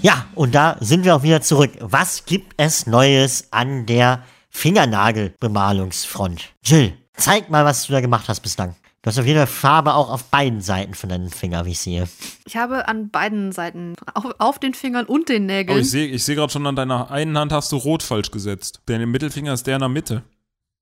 Ja, 0.04 0.28
und 0.36 0.54
da 0.54 0.78
sind 0.80 1.06
wir 1.06 1.16
auch 1.16 1.24
wieder 1.24 1.42
zurück. 1.42 1.72
Was 1.80 2.26
gibt 2.26 2.54
es 2.58 2.86
Neues 2.86 3.48
an 3.50 3.88
der 3.88 4.22
Fingernagelbemalungsfront? 4.52 6.50
Jill, 6.64 6.94
zeig 7.18 7.50
mal, 7.50 7.66
was 7.66 7.88
du 7.88 7.94
da 7.94 8.02
gemacht 8.02 8.30
hast 8.30 8.42
bislang. 8.42 8.76
Du 9.02 9.08
hast 9.08 9.18
auf 9.18 9.26
jeden 9.26 9.40
Fall 9.40 9.48
Farbe 9.48 9.96
auch 9.96 10.12
auf 10.12 10.26
beiden 10.26 10.62
Seiten 10.62 10.94
von 10.94 11.10
deinen 11.10 11.32
Fingern, 11.32 11.66
wie 11.66 11.72
ich 11.72 11.80
sehe. 11.80 12.08
Ich 12.46 12.58
habe 12.58 12.88
an 12.88 13.10
beiden 13.10 13.54
Seiten, 13.54 13.96
auf, 14.14 14.26
auf 14.38 14.60
den 14.60 14.76
Fingern 14.76 15.08
und 15.08 15.30
den 15.30 15.48
Nägeln, 15.48 15.80
ich 15.80 15.90
sehe 15.90 16.06
ich 16.06 16.24
seh 16.24 16.36
gerade 16.36 16.54
schon 16.54 16.68
an 16.68 16.76
deiner 16.76 17.10
einen 17.10 17.36
Hand 17.36 17.52
hast 17.52 17.72
du 17.72 17.78
rot 17.78 18.04
falsch 18.04 18.30
gesetzt. 18.30 18.82
Der 18.88 19.04
Mittelfinger 19.08 19.54
ist 19.54 19.66
der 19.66 19.78
in 19.78 19.80
der 19.80 19.90
Mitte. 19.90 20.22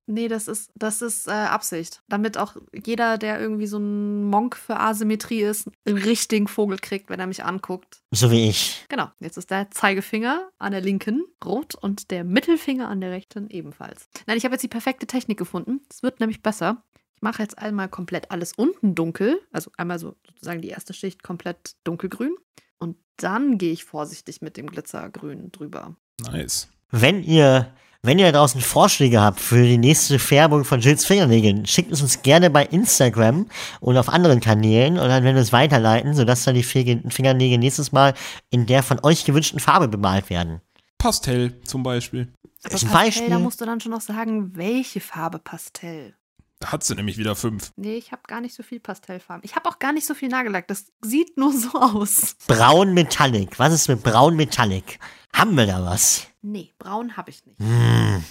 Nee, 0.09 0.29
das 0.29 0.47
ist, 0.47 0.71
das 0.75 1.01
ist 1.01 1.27
äh, 1.27 1.31
Absicht. 1.31 2.01
Damit 2.07 2.37
auch 2.37 2.55
jeder, 2.73 3.17
der 3.17 3.39
irgendwie 3.39 3.67
so 3.67 3.77
ein 3.77 4.23
Monk 4.23 4.55
für 4.55 4.79
Asymmetrie 4.79 5.41
ist, 5.41 5.69
einen 5.85 5.97
richtigen 5.97 6.47
Vogel 6.47 6.77
kriegt, 6.79 7.09
wenn 7.09 7.19
er 7.19 7.27
mich 7.27 7.43
anguckt. 7.43 8.01
So 8.11 8.31
wie 8.31 8.47
ich. 8.47 8.85
Genau, 8.87 9.09
jetzt 9.19 9.37
ist 9.37 9.51
der 9.51 9.69
Zeigefinger 9.69 10.49
an 10.59 10.71
der 10.71 10.79
linken 10.79 11.25
rot 11.43 11.75
und 11.75 12.09
der 12.09 12.23
Mittelfinger 12.23 12.87
an 12.87 13.01
der 13.01 13.11
rechten 13.11 13.49
ebenfalls. 13.49 14.07
Nein, 14.25 14.37
ich 14.37 14.45
habe 14.45 14.55
jetzt 14.55 14.63
die 14.63 14.69
perfekte 14.69 15.07
Technik 15.07 15.37
gefunden. 15.37 15.81
Es 15.91 16.01
wird 16.03 16.21
nämlich 16.21 16.41
besser. 16.41 16.83
Ich 17.15 17.21
mache 17.21 17.41
jetzt 17.41 17.57
einmal 17.57 17.89
komplett 17.89 18.31
alles 18.31 18.53
unten 18.53 18.95
dunkel, 18.95 19.41
also 19.51 19.71
einmal 19.75 19.99
so 19.99 20.15
sozusagen 20.25 20.61
die 20.61 20.69
erste 20.69 20.93
Schicht 20.93 21.21
komplett 21.21 21.75
dunkelgrün. 21.83 22.35
Und 22.77 22.95
dann 23.17 23.57
gehe 23.57 23.73
ich 23.73 23.83
vorsichtig 23.83 24.41
mit 24.41 24.55
dem 24.55 24.67
Glitzergrün 24.67 25.51
drüber. 25.51 25.97
Nice. 26.31 26.69
Wenn 26.91 27.23
ihr, 27.23 27.73
wenn 28.03 28.19
ihr 28.19 28.31
da 28.31 28.39
draußen 28.39 28.61
Vorschläge 28.61 29.21
habt 29.21 29.39
für 29.39 29.61
die 29.61 29.77
nächste 29.77 30.19
Färbung 30.19 30.65
von 30.65 30.79
Jills 30.79 31.05
Fingernägeln, 31.05 31.65
schickt 31.65 31.91
es 31.91 32.01
uns 32.01 32.21
gerne 32.21 32.49
bei 32.49 32.65
Instagram 32.65 33.47
und 33.79 33.97
auf 33.97 34.09
anderen 34.09 34.39
Kanälen 34.39 34.97
und 34.97 35.07
dann 35.07 35.23
werden 35.23 35.35
wir 35.35 35.41
es 35.41 35.53
weiterleiten, 35.53 36.13
sodass 36.13 36.43
dann 36.43 36.55
die 36.55 36.63
Fingernägel 36.63 37.57
nächstes 37.57 37.91
Mal 37.91 38.13
in 38.49 38.65
der 38.65 38.83
von 38.83 38.99
euch 39.03 39.25
gewünschten 39.25 39.59
Farbe 39.59 39.87
bemalt 39.87 40.29
werden. 40.29 40.61
Pastell 40.97 41.61
zum 41.63 41.83
Beispiel. 41.83 42.33
Aber 42.63 42.73
Ist 42.73 42.83
ein 42.83 42.89
Pastell, 42.89 43.05
Beispiel. 43.05 43.29
da 43.29 43.39
musst 43.39 43.61
du 43.61 43.65
dann 43.65 43.79
schon 43.79 43.91
noch 43.91 44.01
sagen, 44.01 44.55
welche 44.55 44.99
Farbe 44.99 45.39
Pastell. 45.39 46.15
Da 46.59 46.71
hat 46.71 46.83
sie 46.83 46.95
nämlich 46.95 47.17
wieder 47.17 47.35
fünf. 47.35 47.71
Nee, 47.75 47.97
ich 47.97 48.11
habe 48.11 48.23
gar 48.27 48.41
nicht 48.41 48.55
so 48.55 48.63
viel 48.63 48.79
Pastellfarben. 48.79 49.43
Ich 49.43 49.55
habe 49.55 49.69
auch 49.69 49.77
gar 49.77 49.93
nicht 49.93 50.07
so 50.07 50.15
viel 50.15 50.29
Nagellack. 50.29 50.67
Das 50.67 50.85
sieht 51.01 51.37
nur 51.37 51.53
so 51.53 51.69
aus. 51.79 52.35
Braun 52.47 52.93
Metallic. 52.93 53.59
Was 53.59 53.73
ist 53.73 53.87
mit 53.87 54.01
Braun 54.01 54.35
Metallic? 54.35 54.99
Haben 55.33 55.55
wir 55.55 55.67
da 55.67 55.83
was? 55.83 56.27
Nee, 56.41 56.73
braun 56.79 57.15
habe 57.15 57.29
ich 57.29 57.45
nicht. 57.45 57.59
Hm. 57.59 58.23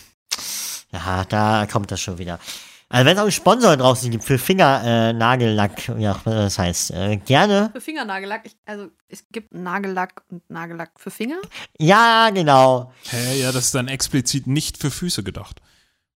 Ja, 0.90 1.24
da 1.24 1.66
kommt 1.66 1.90
das 1.90 2.00
schon 2.00 2.18
wieder. 2.18 2.40
Also 2.88 3.04
wenn 3.04 3.14
es 3.14 3.18
auch 3.18 3.24
einen 3.24 3.32
Sponsor 3.32 3.76
draußen 3.76 4.10
gibt 4.10 4.24
für 4.24 4.38
Fingernagellack, 4.38 5.88
äh, 5.88 5.92
Nagellack, 5.92 6.00
ja, 6.00 6.20
was 6.24 6.34
das 6.34 6.58
heißt, 6.58 6.90
äh, 6.92 7.16
gerne. 7.16 7.70
Für 7.72 7.80
Fingernagellack, 7.80 8.46
ich, 8.46 8.56
also 8.64 8.88
es 9.08 9.24
gibt 9.32 9.52
Nagellack 9.52 10.22
und 10.30 10.48
Nagellack 10.48 10.92
für 10.96 11.10
Finger. 11.10 11.38
Ja, 11.78 12.30
genau. 12.30 12.92
Hä, 13.10 13.40
ja, 13.40 13.50
das 13.50 13.66
ist 13.66 13.74
dann 13.74 13.88
explizit 13.88 14.46
nicht 14.46 14.78
für 14.78 14.92
Füße 14.92 15.24
gedacht. 15.24 15.60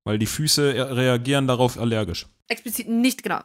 Weil 0.05 0.19
die 0.19 0.27
Füße 0.27 0.75
re- 0.75 0.97
reagieren 0.97 1.47
darauf 1.47 1.79
allergisch. 1.79 2.27
Explizit 2.49 2.89
nicht, 2.89 3.23
genau. 3.23 3.41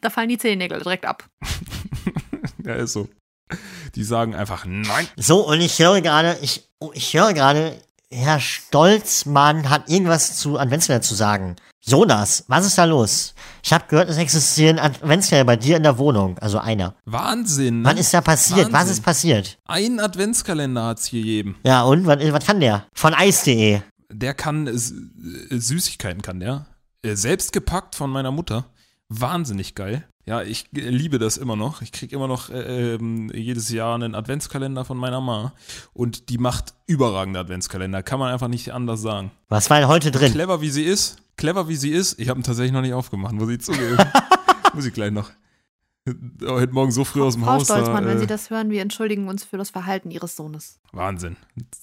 Da 0.00 0.10
fallen 0.10 0.28
die 0.28 0.38
Zehennägel 0.38 0.80
direkt 0.80 1.04
ab. 1.06 1.24
Ja, 2.64 2.74
ist 2.76 2.94
so. 2.94 3.08
Die 3.94 4.04
sagen 4.04 4.34
einfach 4.34 4.64
nein. 4.66 5.06
So, 5.16 5.46
und 5.46 5.60
ich 5.60 5.78
höre 5.78 6.00
gerade, 6.00 6.38
ich, 6.40 6.66
ich 6.94 7.12
höre 7.14 7.34
gerade, 7.34 7.78
Herr 8.10 8.40
Stolzmann 8.40 9.68
hat 9.68 9.90
irgendwas 9.90 10.36
zu 10.38 10.58
Adventskalender 10.58 11.02
zu 11.02 11.14
sagen. 11.14 11.56
Jonas, 11.82 12.44
was 12.48 12.64
ist 12.64 12.78
da 12.78 12.84
los? 12.84 13.34
Ich 13.62 13.72
habe 13.74 13.84
gehört, 13.88 14.08
es 14.08 14.16
existieren 14.16 14.78
Adventskalender 14.78 15.44
bei 15.46 15.56
dir 15.56 15.76
in 15.76 15.82
der 15.82 15.98
Wohnung, 15.98 16.38
also 16.38 16.58
einer. 16.58 16.94
Wahnsinn. 17.04 17.82
Ne? 17.82 17.90
Was 17.90 18.00
ist 18.00 18.14
da 18.14 18.22
passiert? 18.22 18.66
Was 18.68 18.72
Wahnsinn. 18.72 18.92
ist 18.94 19.02
passiert? 19.02 19.58
Ein 19.66 20.00
Adventskalender 20.00 20.84
hat's 20.84 21.04
hier 21.06 21.20
jedem. 21.20 21.56
Ja, 21.64 21.82
und 21.82 22.06
was, 22.06 22.18
was 22.32 22.46
kann 22.46 22.60
der? 22.60 22.86
Von 22.94 23.12
Eis.de. 23.12 23.80
Der 24.14 24.34
kann 24.34 24.70
Süßigkeiten 24.72 26.22
kann 26.22 26.40
der. 26.40 26.66
Äh, 27.02 27.16
Selbst 27.16 27.52
gepackt 27.52 27.94
von 27.94 28.10
meiner 28.10 28.30
Mutter. 28.30 28.66
Wahnsinnig 29.08 29.74
geil. 29.74 30.06
Ja, 30.24 30.42
ich 30.42 30.66
äh, 30.74 30.88
liebe 30.88 31.18
das 31.18 31.36
immer 31.36 31.56
noch. 31.56 31.82
Ich 31.82 31.92
kriege 31.92 32.14
immer 32.14 32.28
noch 32.28 32.48
äh, 32.48 32.94
ähm, 32.94 33.30
jedes 33.34 33.68
Jahr 33.70 33.94
einen 33.94 34.14
Adventskalender 34.14 34.84
von 34.84 34.96
meiner 34.96 35.20
Ma. 35.20 35.52
Und 35.92 36.28
die 36.28 36.38
macht 36.38 36.74
überragende 36.86 37.40
Adventskalender. 37.40 38.02
Kann 38.02 38.18
man 38.20 38.32
einfach 38.32 38.48
nicht 38.48 38.72
anders 38.72 39.02
sagen. 39.02 39.32
Was 39.48 39.68
war 39.68 39.80
denn 39.80 39.88
heute 39.88 40.10
drin? 40.10 40.32
Clever 40.32 40.60
wie 40.60 40.70
sie 40.70 40.84
ist, 40.84 41.18
clever 41.36 41.68
wie 41.68 41.76
sie 41.76 41.90
ist, 41.90 42.18
ich 42.18 42.28
habe 42.28 42.40
ihn 42.40 42.44
tatsächlich 42.44 42.72
noch 42.72 42.82
nicht 42.82 42.94
aufgemacht, 42.94 43.34
muss 43.34 43.50
ich 43.50 43.60
zugeben. 43.60 43.98
muss 44.74 44.86
ich 44.86 44.94
gleich 44.94 45.10
noch. 45.10 45.30
Heute 46.06 46.70
Morgen 46.74 46.90
so 46.90 47.02
früh 47.04 47.22
aus 47.22 47.32
dem 47.32 47.44
Frau 47.44 47.52
Haus. 47.52 47.64
Stolzmann, 47.64 48.04
da, 48.04 48.10
wenn 48.10 48.18
äh, 48.18 48.20
Sie 48.20 48.26
das 48.26 48.50
hören, 48.50 48.68
wir 48.68 48.82
entschuldigen 48.82 49.26
uns 49.26 49.42
für 49.42 49.56
das 49.56 49.70
Verhalten 49.70 50.10
Ihres 50.10 50.36
Sohnes. 50.36 50.78
Wahnsinn. 50.92 51.36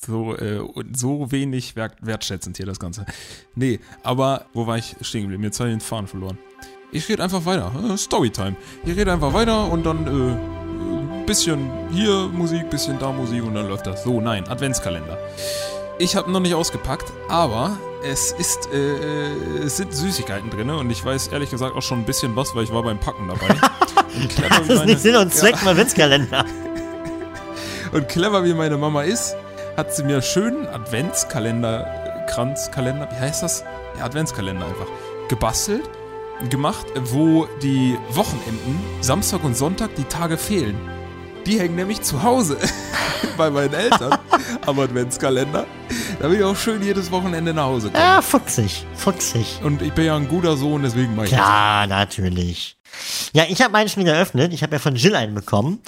So, 0.05 0.35
äh, 0.35 0.61
so 0.95 1.31
wenig 1.31 1.75
wert, 1.75 1.95
wertschätzend 2.01 2.57
hier 2.57 2.67
das 2.67 2.79
Ganze. 2.79 3.07
Nee, 3.55 3.79
aber 4.03 4.45
wo 4.53 4.67
war 4.67 4.77
ich 4.77 4.95
stehen 5.01 5.23
geblieben? 5.23 5.43
Jetzt 5.43 5.59
habe 5.59 5.71
ich 5.71 5.75
den 5.75 5.81
Faden 5.81 6.05
verloren. 6.05 6.37
Ich 6.91 7.09
rede 7.09 7.23
einfach 7.23 7.45
weiter. 7.45 7.71
Äh, 7.89 7.97
Storytime. 7.97 8.55
Ich 8.85 8.95
rede 8.95 9.11
einfach 9.11 9.33
weiter 9.33 9.71
und 9.71 9.87
dann 9.87 10.05
äh, 10.05 11.21
äh, 11.21 11.25
bisschen 11.25 11.71
hier 11.91 12.27
Musik, 12.27 12.69
bisschen 12.69 12.99
da 12.99 13.11
Musik 13.11 13.43
und 13.43 13.55
dann 13.55 13.67
läuft 13.67 13.87
das. 13.87 14.03
So, 14.03 14.21
nein, 14.21 14.47
Adventskalender. 14.47 15.17
Ich 15.97 16.15
habe 16.15 16.31
noch 16.31 16.41
nicht 16.41 16.53
ausgepackt, 16.53 17.11
aber 17.27 17.79
es 18.03 18.33
ist, 18.33 18.69
äh, 18.71 19.33
es 19.63 19.77
sind 19.77 19.93
Süßigkeiten 19.93 20.51
drin 20.51 20.69
und 20.69 20.91
ich 20.91 21.03
weiß 21.03 21.29
ehrlich 21.29 21.49
gesagt 21.49 21.75
auch 21.75 21.81
schon 21.81 21.99
ein 21.99 22.05
bisschen 22.05 22.35
was, 22.35 22.53
weil 22.53 22.65
ich 22.65 22.71
war 22.71 22.83
beim 22.83 22.99
Packen 22.99 23.27
dabei. 23.27 23.55
Das 24.49 24.67
ist 24.67 24.85
nicht 24.85 24.99
Sinn 24.99 25.15
und 25.15 25.33
Zweck 25.33 25.57
vom 25.57 25.69
Adventskalender. 25.69 26.45
Und 27.91 28.07
clever 28.07 28.45
wie 28.45 28.53
meine 28.53 28.77
Mama 28.77 29.03
ist, 29.03 29.35
hat 29.75 29.93
sie 29.93 30.03
mir 30.03 30.13
einen 30.13 30.21
schönen 30.21 30.65
Adventskalender, 30.67 32.25
Kranzkalender, 32.29 33.09
wie 33.11 33.19
heißt 33.19 33.43
das? 33.43 33.65
Ja, 33.97 34.05
Adventskalender 34.05 34.65
einfach, 34.65 34.87
gebastelt, 35.27 35.89
gemacht, 36.49 36.85
wo 36.95 37.47
die 37.61 37.97
Wochenenden, 38.11 38.79
Samstag 39.01 39.43
und 39.43 39.57
Sonntag, 39.57 39.93
die 39.95 40.05
Tage 40.05 40.37
fehlen. 40.37 40.77
Die 41.45 41.59
hängen 41.59 41.75
nämlich 41.75 42.01
zu 42.01 42.23
Hause 42.23 42.57
bei 43.37 43.49
meinen 43.49 43.73
Eltern 43.73 44.17
am 44.65 44.79
Adventskalender. 44.79 45.65
Da 46.19 46.29
will 46.29 46.37
ich 46.37 46.43
auch 46.45 46.55
schön 46.55 46.81
jedes 46.83 47.11
Wochenende 47.11 47.53
nach 47.53 47.65
Hause 47.65 47.89
kommen. 47.89 48.01
Ja, 48.01 48.21
fuchsig, 48.21 48.85
fuchsig. 48.95 49.59
Und 49.63 49.81
ich 49.81 49.91
bin 49.91 50.05
ja 50.05 50.15
ein 50.15 50.27
guter 50.27 50.55
Sohn, 50.55 50.83
deswegen 50.83 51.15
mache 51.15 51.25
ich 51.25 51.31
das. 51.31 51.39
Ja, 51.39 51.85
natürlich. 51.87 52.77
Ja, 53.33 53.45
ich 53.47 53.61
habe 53.61 53.71
meinen 53.71 53.89
schon 53.89 54.03
wieder 54.03 54.13
eröffnet. 54.15 54.53
Ich 54.53 54.63
habe 54.63 54.73
ja 54.73 54.79
von 54.79 54.95
Jill 54.95 55.15
einen 55.15 55.35
bekommen. 55.35 55.81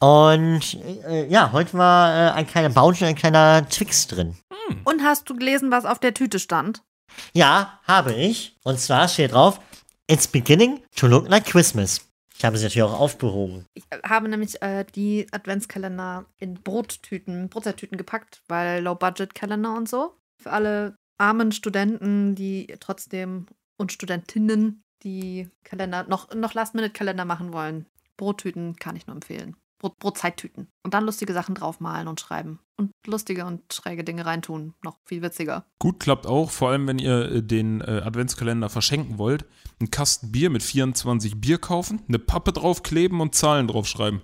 Und 0.00 0.78
äh, 1.06 1.26
ja, 1.28 1.52
heute 1.52 1.76
war 1.76 2.10
äh, 2.10 2.32
ein 2.32 2.46
kleiner 2.46 2.70
Bounty 2.70 3.04
und 3.04 3.10
ein 3.10 3.16
kleiner 3.16 3.68
Twix 3.68 4.06
drin. 4.06 4.36
Und 4.84 5.02
hast 5.02 5.28
du 5.30 5.36
gelesen, 5.36 5.70
was 5.70 5.84
auf 5.84 5.98
der 5.98 6.14
Tüte 6.14 6.38
stand? 6.38 6.82
Ja, 7.32 7.80
habe 7.84 8.14
ich. 8.14 8.56
Und 8.64 8.78
zwar 8.78 9.08
steht 9.08 9.32
drauf, 9.32 9.60
It's 10.10 10.26
beginning 10.26 10.82
to 10.96 11.06
look 11.06 11.28
like 11.28 11.44
Christmas. 11.44 12.08
Ich 12.38 12.44
habe 12.44 12.56
sie 12.56 12.64
natürlich 12.64 12.84
auch 12.84 12.98
aufbehoben. 12.98 13.66
Ich 13.74 13.84
äh, 13.90 13.98
habe 14.04 14.28
nämlich 14.28 14.62
äh, 14.62 14.84
die 14.94 15.26
Adventskalender 15.32 16.24
in 16.38 16.54
Brottüten, 16.54 17.48
Brotzeittüten 17.48 17.98
gepackt, 17.98 18.42
weil 18.48 18.82
Low-Budget-Kalender 18.82 19.76
und 19.76 19.88
so. 19.88 20.14
Für 20.40 20.52
alle 20.52 20.96
armen 21.18 21.50
Studenten, 21.50 22.36
die 22.36 22.68
trotzdem 22.78 23.46
und 23.76 23.92
Studentinnen, 23.92 24.82
die 25.02 25.48
Kalender, 25.64 26.04
noch, 26.04 26.34
noch 26.34 26.54
Last-Minute-Kalender 26.54 27.24
machen 27.24 27.52
wollen. 27.52 27.86
Brottüten 28.16 28.76
kann 28.76 28.96
ich 28.96 29.06
nur 29.06 29.16
empfehlen. 29.16 29.56
Brot, 29.78 29.98
Brotzeittüten. 29.98 30.68
Und 30.82 30.94
dann 30.94 31.04
lustige 31.04 31.32
Sachen 31.32 31.54
draufmalen 31.54 32.08
und 32.08 32.20
schreiben. 32.20 32.58
Und 32.76 32.90
lustige 33.06 33.44
und 33.44 33.72
schräge 33.72 34.02
Dinge 34.02 34.26
reintun. 34.26 34.74
Noch 34.82 34.98
viel 35.04 35.22
witziger. 35.22 35.66
Gut 35.78 36.00
klappt 36.00 36.26
auch, 36.26 36.50
vor 36.50 36.70
allem 36.70 36.88
wenn 36.88 36.98
ihr 36.98 37.30
äh, 37.30 37.42
den 37.42 37.80
äh, 37.80 38.02
Adventskalender 38.04 38.70
verschenken 38.70 39.18
wollt. 39.18 39.44
Einen 39.78 39.90
Kasten 39.90 40.32
Bier 40.32 40.50
mit 40.50 40.64
24 40.64 41.40
Bier 41.40 41.58
kaufen, 41.58 42.02
eine 42.08 42.18
Pappe 42.18 42.52
draufkleben 42.52 43.20
und 43.20 43.36
Zahlen 43.36 43.68
draufschreiben. 43.68 44.20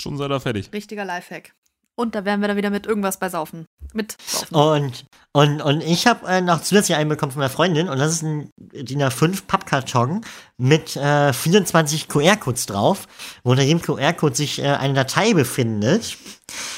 Schon 0.00 0.16
seid 0.16 0.30
ihr 0.30 0.40
fertig. 0.40 0.72
Richtiger 0.72 1.04
Lifehack. 1.04 1.54
Und 1.98 2.14
da 2.14 2.24
werden 2.24 2.40
wir 2.40 2.46
dann 2.46 2.56
wieder 2.56 2.70
mit 2.70 2.86
irgendwas 2.86 3.18
bei 3.18 3.28
Saufen. 3.28 3.66
Mit 3.92 4.16
Saufen. 4.24 4.54
Und, 4.54 5.04
und, 5.32 5.60
und 5.60 5.80
ich 5.82 6.06
habe 6.06 6.28
äh, 6.28 6.40
noch 6.40 6.62
zusätzlich 6.62 6.96
einen 6.96 7.08
bekommen 7.08 7.32
von 7.32 7.40
meiner 7.40 7.50
Freundin 7.50 7.88
und 7.88 7.98
das 7.98 8.12
ist 8.12 8.22
ein 8.22 8.52
DIN 8.56 9.02
A5 9.02 9.46
Pappkarton 9.48 10.20
mit 10.58 10.94
äh, 10.94 11.32
24 11.32 12.06
QR-Codes 12.06 12.66
drauf, 12.66 13.08
wo 13.42 13.50
unter 13.50 13.64
jedem 13.64 13.82
QR-Code 13.82 14.36
sich 14.36 14.60
äh, 14.60 14.68
eine 14.68 14.94
Datei 14.94 15.34
befindet. 15.34 16.16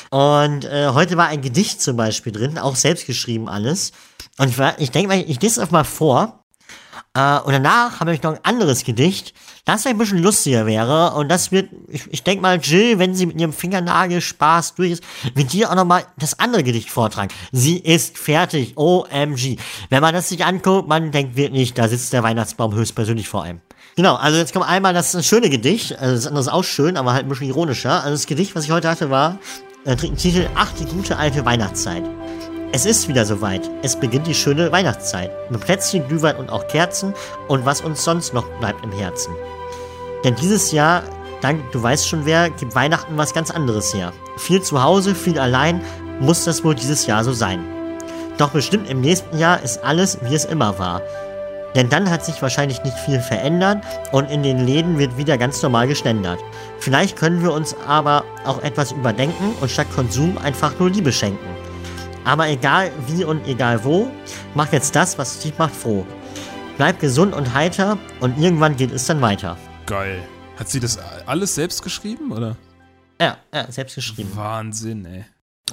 Und 0.08 0.64
äh, 0.64 0.88
heute 0.94 1.18
war 1.18 1.26
ein 1.26 1.42
Gedicht 1.42 1.82
zum 1.82 1.98
Beispiel 1.98 2.32
drin, 2.32 2.56
auch 2.56 2.76
selbst 2.76 3.04
geschrieben 3.04 3.46
alles. 3.46 3.92
Und 4.38 4.48
ich, 4.48 4.56
ich 4.78 4.90
denke 4.90 5.08
mal, 5.08 5.20
ich 5.20 5.38
lese 5.42 5.46
es 5.46 5.58
einfach 5.58 5.72
mal 5.72 5.84
vor. 5.84 6.44
Äh, 7.12 7.40
und 7.40 7.52
danach 7.52 8.00
habe 8.00 8.14
ich 8.14 8.22
noch 8.22 8.32
ein 8.32 8.44
anderes 8.44 8.84
Gedicht, 8.84 9.34
das 9.70 9.86
ein 9.86 9.98
bisschen 9.98 10.18
lustiger 10.18 10.66
wäre. 10.66 11.14
Und 11.14 11.28
das 11.28 11.52
wird, 11.52 11.70
ich, 11.88 12.02
ich 12.10 12.22
denke 12.22 12.42
mal, 12.42 12.58
Jill, 12.58 12.98
wenn 12.98 13.14
sie 13.14 13.26
mit 13.26 13.40
ihrem 13.40 13.52
Fingernagel 13.52 14.20
Spaß 14.20 14.74
durch 14.74 14.92
ist, 14.92 15.04
wird 15.34 15.52
dir 15.52 15.70
auch 15.70 15.74
nochmal 15.74 16.04
das 16.18 16.38
andere 16.38 16.62
Gedicht 16.62 16.90
vortragen. 16.90 17.32
Sie 17.52 17.78
ist 17.78 18.18
fertig. 18.18 18.76
OMG. 18.76 19.56
Wenn 19.88 20.00
man 20.00 20.14
das 20.14 20.28
sich 20.28 20.44
anguckt, 20.44 20.88
man 20.88 21.10
denkt 21.10 21.36
wirklich, 21.36 21.74
da 21.74 21.88
sitzt 21.88 22.12
der 22.12 22.22
Weihnachtsbaum 22.22 22.74
höchstpersönlich 22.74 23.28
vor 23.28 23.42
einem. 23.42 23.60
Genau, 23.96 24.14
also 24.14 24.38
jetzt 24.38 24.52
kommt 24.52 24.66
einmal 24.66 24.94
das 24.94 25.26
schöne 25.26 25.50
Gedicht, 25.50 25.98
also 25.98 26.14
das 26.14 26.26
andere 26.26 26.40
ist 26.42 26.48
auch 26.48 26.62
schön, 26.62 26.96
aber 26.96 27.12
halt 27.12 27.24
ein 27.24 27.28
bisschen 27.28 27.48
ironischer. 27.48 28.02
Also 28.02 28.12
das 28.12 28.26
Gedicht, 28.26 28.54
was 28.54 28.64
ich 28.64 28.70
heute 28.70 28.88
hatte, 28.88 29.10
war, 29.10 29.38
äh, 29.84 29.96
Titel 29.96 30.48
Ach, 30.54 30.72
die 30.78 30.84
gute 30.84 31.16
alte 31.16 31.44
Weihnachtszeit. 31.44 32.04
Es 32.72 32.86
ist 32.86 33.08
wieder 33.08 33.24
soweit. 33.26 33.68
Es 33.82 33.98
beginnt 33.98 34.28
die 34.28 34.34
schöne 34.34 34.70
Weihnachtszeit. 34.70 35.30
Mit 35.50 35.60
Plätzchen, 35.60 36.06
Glühwein 36.06 36.36
und 36.36 36.50
auch 36.50 36.68
Kerzen 36.68 37.14
und 37.48 37.66
was 37.66 37.80
uns 37.80 38.04
sonst 38.04 38.32
noch 38.32 38.48
bleibt 38.60 38.84
im 38.84 38.92
Herzen. 38.92 39.34
Denn 40.24 40.34
dieses 40.34 40.72
Jahr, 40.72 41.02
dank 41.40 41.70
du 41.72 41.82
weißt 41.82 42.06
schon 42.06 42.26
wer, 42.26 42.50
gibt 42.50 42.74
Weihnachten 42.74 43.16
was 43.16 43.32
ganz 43.32 43.50
anderes 43.50 43.94
her. 43.94 44.12
Viel 44.36 44.62
zu 44.62 44.82
Hause, 44.82 45.14
viel 45.14 45.38
allein, 45.38 45.80
muss 46.20 46.44
das 46.44 46.62
wohl 46.64 46.74
dieses 46.74 47.06
Jahr 47.06 47.24
so 47.24 47.32
sein. 47.32 47.64
Doch 48.36 48.50
bestimmt 48.50 48.88
im 48.88 49.00
nächsten 49.00 49.38
Jahr 49.38 49.62
ist 49.62 49.82
alles, 49.84 50.18
wie 50.22 50.34
es 50.34 50.44
immer 50.44 50.78
war. 50.78 51.02
Denn 51.74 51.88
dann 51.88 52.10
hat 52.10 52.24
sich 52.24 52.42
wahrscheinlich 52.42 52.82
nicht 52.82 52.98
viel 52.98 53.20
verändert 53.20 53.84
und 54.12 54.30
in 54.30 54.42
den 54.42 54.66
Läden 54.66 54.98
wird 54.98 55.16
wieder 55.16 55.38
ganz 55.38 55.62
normal 55.62 55.86
geschlendert. 55.86 56.40
Vielleicht 56.78 57.16
können 57.16 57.42
wir 57.42 57.52
uns 57.52 57.76
aber 57.86 58.24
auch 58.44 58.62
etwas 58.62 58.92
überdenken 58.92 59.54
und 59.60 59.70
statt 59.70 59.86
Konsum 59.94 60.36
einfach 60.38 60.78
nur 60.78 60.90
Liebe 60.90 61.12
schenken. 61.12 61.48
Aber 62.24 62.48
egal 62.48 62.90
wie 63.06 63.24
und 63.24 63.46
egal 63.46 63.84
wo, 63.84 64.08
mach 64.54 64.72
jetzt 64.72 64.96
das, 64.96 65.16
was 65.16 65.38
dich 65.38 65.56
macht 65.58 65.74
froh. 65.74 66.04
Bleib 66.76 66.98
gesund 66.98 67.34
und 67.34 67.54
heiter 67.54 67.98
und 68.20 68.38
irgendwann 68.38 68.76
geht 68.76 68.92
es 68.92 69.06
dann 69.06 69.20
weiter. 69.20 69.56
Geil. 69.90 70.22
Hat 70.56 70.68
sie 70.68 70.78
das 70.78 70.98
alles 71.26 71.56
selbst 71.56 71.82
geschrieben, 71.82 72.30
oder? 72.30 72.56
Ja, 73.20 73.38
ja, 73.52 73.72
selbst 73.72 73.96
geschrieben. 73.96 74.30
Wahnsinn, 74.36 75.04
ey. 75.04 75.24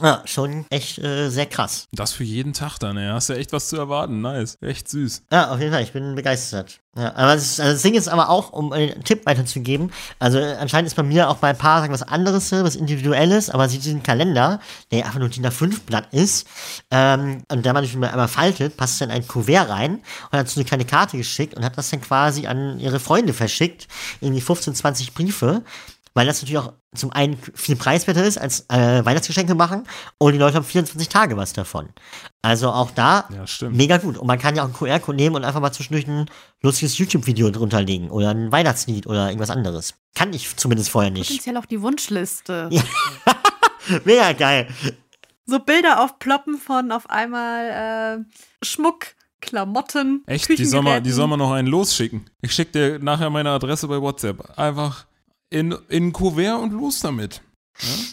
Ja, 0.02 0.22
schon 0.26 0.66
echt 0.70 1.00
äh, 1.00 1.30
sehr 1.30 1.46
krass. 1.46 1.88
Das 1.92 2.12
für 2.12 2.24
jeden 2.24 2.54
Tag 2.54 2.78
dann, 2.80 2.98
ey. 2.98 3.10
Hast 3.10 3.30
ja 3.30 3.36
echt 3.36 3.54
was 3.54 3.70
zu 3.70 3.78
erwarten. 3.78 4.22
Nice. 4.22 4.58
Echt 4.62 4.90
süß. 4.90 5.24
Ja, 5.32 5.52
auf 5.52 5.60
jeden 5.60 5.72
Fall, 5.72 5.84
ich 5.84 5.94
bin 5.94 6.16
begeistert. 6.16 6.80
Ja, 6.98 7.14
aber 7.16 7.36
das, 7.36 7.60
also 7.60 7.74
das 7.74 7.82
Ding 7.84 7.94
ist 7.94 8.08
aber 8.08 8.30
auch, 8.30 8.52
um 8.54 8.74
einen 8.74 9.04
Tipp 9.04 9.28
weiterzugeben, 9.28 9.92
also 10.18 10.40
äh, 10.40 10.56
anscheinend 10.56 10.88
ist 10.88 10.96
bei 10.96 11.04
mir 11.04 11.30
auch 11.30 11.36
bei 11.38 11.50
ein 11.50 11.58
paar 11.58 11.82
Sachen 11.82 11.94
was 11.94 12.02
anderes, 12.02 12.52
äh, 12.52 12.64
was 12.64 12.76
Individuelles, 12.76 13.52
aber 13.52 13.70
sie 13.70 13.78
diesen 13.78 14.02
Kalender, 14.02 14.60
der 14.92 15.06
einfach 15.06 15.20
nur 15.20 15.30
DIN 15.30 15.46
A5 15.46 15.82
Blatt 15.86 16.12
ist, 16.12 16.48
ähm, 16.90 17.44
und 17.52 17.66
der 17.66 17.74
man 17.74 17.84
nicht 17.84 17.96
mehr 17.96 18.10
einmal 18.10 18.28
faltet, 18.28 18.78
passt 18.78 19.00
dann 19.00 19.12
ein 19.12 19.28
Kuvert 19.28 19.70
rein 19.70 20.00
und 20.32 20.40
hat 20.40 20.50
so 20.50 20.60
eine 20.60 20.68
kleine 20.68 20.86
Karte 20.86 21.18
geschickt 21.18 21.54
und 21.54 21.64
hat 21.64 21.78
das 21.78 21.92
dann 21.92 22.02
quasi 22.02 22.48
an 22.48 22.80
ihre 22.80 23.00
Freunde 23.00 23.34
verschickt, 23.34 23.88
irgendwie 24.20 24.42
15, 24.42 24.74
20 24.74 25.14
Briefe, 25.14 25.62
weil 26.18 26.26
das 26.26 26.42
natürlich 26.42 26.58
auch 26.58 26.74
zum 26.96 27.14
einen 27.14 27.38
viel 27.54 27.76
preiswerter 27.76 28.24
ist 28.24 28.40
als 28.40 28.66
äh, 28.70 29.06
Weihnachtsgeschenke 29.06 29.54
machen 29.54 29.84
und 30.18 30.34
die 30.34 30.40
Leute 30.40 30.56
haben 30.56 30.66
24 30.66 31.08
Tage 31.10 31.38
was 31.38 31.54
davon. 31.54 31.90
Also 32.42 32.72
auch 32.72 32.90
da 32.90 33.30
Ja, 33.30 33.70
mega 33.70 33.98
gut. 33.98 34.18
Und 34.18 34.26
man 34.26 34.40
kann 34.40 34.56
ja 34.56 34.64
auch 34.64 34.66
einen 34.66 34.74
QR-Code 34.74 35.16
nehmen 35.16 35.36
und 35.36 35.46
einfach 35.46 35.62
mal 35.62 35.72
zwischendurch 35.72 36.08
ein 36.08 36.26
lustiges 36.64 36.98
YouTube-Video 36.98 37.52
drunter 37.52 37.84
legen 37.84 38.10
oder 38.10 38.32
ein 38.32 38.52
Weihnachtslied 38.52 39.06
oder 39.06 39.28
irgendwas 39.28 39.52
anderes. 39.52 39.94
Kann 40.16 40.34
ich 40.34 40.58
zumindest 40.58 40.90
vorher 40.90 41.12
nicht. 41.12 41.28
Potenziell 41.28 41.58
auch 41.58 41.66
die 41.68 41.82
Wunschliste. 41.82 42.70
Ja. 43.90 44.00
Mega 44.04 44.34
geil. 44.34 44.68
So 45.46 45.60
Bilder 45.60 46.04
aufploppen 46.04 46.58
von 46.58 46.92
auf 46.92 47.10
einmal 47.10 48.20
äh, 48.20 48.66
Schmuck, 48.66 49.16
Klamotten. 49.40 50.24
Echt? 50.26 50.50
Die 50.50 50.66
soll, 50.66 50.82
mal, 50.82 51.02
die 51.02 51.12
soll 51.12 51.28
mal 51.28 51.38
noch 51.38 51.52
einen 51.52 51.70
losschicken. 51.70 52.30
Ich 52.42 52.54
schick 52.54 52.74
dir 52.74 53.00
nachher 53.00 53.30
meine 53.30 53.52
Adresse 53.52 53.88
bei 53.88 54.02
WhatsApp. 54.02 54.58
Einfach 54.60 55.06
in, 55.50 55.72
in 55.90 56.08
ein 56.08 56.14
Kuvert 56.14 56.60
und 56.62 56.72
los 56.72 57.00
damit. 57.00 57.42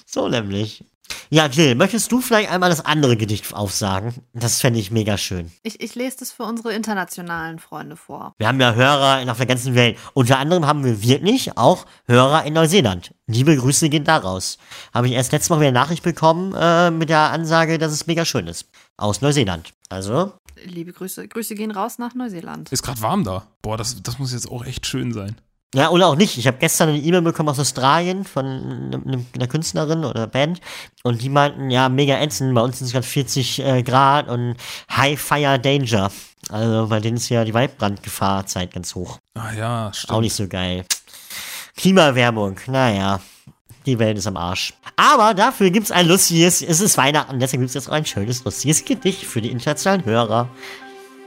So 0.07 0.29
nämlich. 0.29 0.85
Ja, 1.31 1.47
Jill, 1.47 1.75
möchtest 1.75 2.11
du 2.13 2.21
vielleicht 2.21 2.51
einmal 2.51 2.71
das 2.71 2.85
andere 2.85 3.17
Gedicht 3.17 3.53
aufsagen? 3.55 4.15
Das 4.33 4.61
fände 4.61 4.79
ich 4.81 4.91
mega 4.91 5.19
schön. 5.19 5.51
Ich, 5.63 5.81
ich 5.81 5.95
lese 5.95 6.19
das 6.21 6.33
für 6.33 6.45
unsere 6.45 6.73
internationalen 6.73 7.59
Freunde 7.59 7.97
vor. 7.97 8.33
Wir 8.39 8.47
haben 8.49 8.61
ja 8.61 8.75
Hörer 8.75 9.21
in- 9.21 9.29
auf 9.29 9.37
der 9.37 9.47
ganzen 9.47 9.75
Welt. 9.75 9.99
Unter 10.15 10.39
anderem 10.39 10.67
haben 10.67 10.85
wir 10.85 11.03
wirklich 11.03 11.57
auch 11.59 11.87
Hörer 12.07 12.45
in 12.45 12.55
Neuseeland. 12.55 13.13
Liebe 13.27 13.57
Grüße 13.57 13.89
gehen 13.91 14.05
daraus. 14.05 14.59
Habe 14.95 15.09
ich 15.09 15.13
erst 15.15 15.33
letztes 15.33 15.51
Mal 15.51 15.57
wieder 15.61 15.69
eine 15.69 15.79
Nachricht 15.79 16.03
bekommen 16.03 16.55
äh, 16.55 16.91
mit 16.91 17.09
der 17.11 17.31
Ansage, 17.33 17.79
dass 17.79 17.93
es 17.93 18.07
mega 18.07 18.25
schön 18.25 18.47
ist. 18.47 18.69
Aus 18.97 19.21
Neuseeland. 19.21 19.73
Also, 19.89 20.33
Liebe 20.65 20.93
Grüße. 20.93 21.27
Grüße 21.29 21.55
gehen 21.55 21.71
raus 21.73 21.99
nach 21.99 22.15
Neuseeland. 22.15 22.71
Ist 22.73 22.83
gerade 22.83 23.03
warm 23.03 23.25
da. 23.25 23.47
Boah, 23.61 23.77
das, 23.77 24.03
das 24.03 24.19
muss 24.19 24.33
jetzt 24.33 24.51
auch 24.51 24.65
echt 24.65 24.87
schön 24.87 25.13
sein. 25.13 25.37
Ja, 25.75 25.91
oder 25.91 26.07
auch 26.07 26.15
nicht. 26.15 26.39
Ich 26.39 26.47
habe 26.47 26.57
gestern 26.59 26.91
eine 26.91 26.99
E-Mail 26.99 27.23
bekommen 27.23 27.49
aus 27.49 27.59
Australien 27.59 28.25
von 28.25 29.27
einer 29.35 29.49
Künstlerin 29.49 30.05
oder 30.05 30.29
Band 30.29 30.61
und 31.03 31.21
die 31.21 31.29
meinten, 31.29 31.69
ja, 31.69 31.89
mega 31.89 32.21
ätzend, 32.21 32.55
bei 32.55 32.61
uns 32.61 32.79
sind 32.79 32.87
es 32.87 32.93
gerade 32.93 33.07
40 33.07 33.59
äh, 33.59 33.83
Grad 33.83 34.29
und 34.29 34.55
High 34.97 35.21
Fire 35.21 35.59
Danger. 35.59 36.13
Also 36.49 36.87
bei 36.87 37.01
denen 37.01 37.17
ist 37.17 37.29
ja 37.29 37.45
die 37.45 37.55
Waldbrandgefahrzeit 37.55 38.73
ganz 38.73 38.95
hoch. 38.95 39.19
Ah 39.35 39.53
ja, 39.53 39.93
stimmt. 39.93 40.13
Auch 40.13 40.21
nicht 40.21 40.35
so 40.35 40.47
geil. 40.47 40.85
Klimaerwärmung, 41.77 42.61
naja, 42.69 43.21
die 43.85 43.99
Welt 43.99 44.17
ist 44.17 44.29
am 44.29 44.37
Arsch. 44.37 44.75
Aber 44.95 45.35
dafür 45.35 45.71
gibt's 45.71 45.91
ein 45.91 46.07
lustiges, 46.07 46.63
es 46.63 46.81
ist 46.81 46.97
Weihnachten, 46.97 47.41
deswegen 47.41 47.63
gibt's 47.63 47.75
jetzt 47.75 47.89
auch 47.89 47.95
ein 47.95 48.07
schönes, 48.07 48.45
lustiges 48.45 48.85
Gedicht 48.85 49.25
für 49.25 49.41
die 49.41 49.51
internationalen 49.51 50.05
Hörer. 50.05 50.49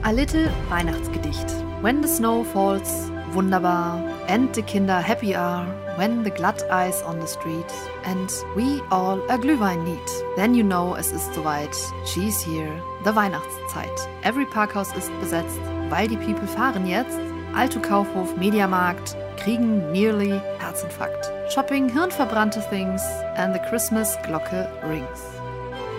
A 0.04 0.10
Little 0.10 0.50
Weihnachtsgedicht. 0.70 1.46
When 1.82 2.02
the 2.02 2.08
snow 2.08 2.46
falls, 2.52 3.10
wunderbar, 3.32 4.02
and 4.28 4.54
the 4.54 4.62
Kinder 4.62 5.00
happy 5.00 5.34
are 5.34 5.64
when 5.96 6.22
the 6.22 6.30
glatt 6.30 6.62
eyes 6.70 7.02
on 7.02 7.18
the 7.18 7.26
street 7.26 7.72
and 8.04 8.30
we 8.54 8.80
all 8.90 9.18
a 9.30 9.38
Glühwein 9.38 9.84
need. 9.84 10.36
Then 10.36 10.54
you 10.54 10.62
know 10.62 10.94
es 10.94 11.12
ist 11.12 11.34
soweit. 11.34 11.74
She's 12.04 12.40
here. 12.40 12.80
The 13.04 13.14
Weihnachtszeit. 13.14 14.08
Every 14.22 14.44
Parkhaus 14.44 14.94
ist 14.94 15.10
besetzt, 15.20 15.58
weil 15.88 16.08
die 16.08 16.18
People 16.18 16.46
fahren 16.46 16.86
jetzt. 16.86 17.18
Alto 17.54 17.80
Kaufhof, 17.80 18.36
Mediamarkt, 18.36 19.16
kriegen 19.38 19.90
nearly 19.92 20.40
Herzinfarkt. 20.58 21.32
Shopping, 21.50 21.88
hirnverbrannte 21.88 22.60
things 22.68 23.02
and 23.36 23.54
the 23.54 23.60
Christmas 23.70 24.16
Glocke 24.26 24.68
rings. 24.86 25.22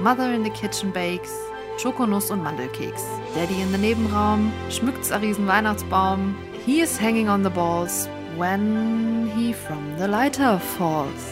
Mother 0.01 0.32
in 0.32 0.43
the 0.43 0.51
kitchen 0.51 0.91
bakes, 0.91 1.34
Schokonuss 1.77 2.30
und 2.30 2.43
Mandelkeks. 2.43 3.03
Daddy 3.34 3.59
in 3.59 3.71
the 3.71 3.77
Nebenraum, 3.77 4.51
schmückt's 4.69 5.11
a 5.11 5.17
riesen 5.17 5.47
Weihnachtsbaum. 5.47 6.36
He 6.65 6.82
is 6.82 6.95
hanging 6.99 7.27
on 7.30 7.43
the 7.43 7.49
balls 7.49 8.07
when 8.39 9.29
he 9.35 9.51
from 9.51 9.97
the 9.97 10.07
lighter 10.07 10.57
falls. 10.57 11.23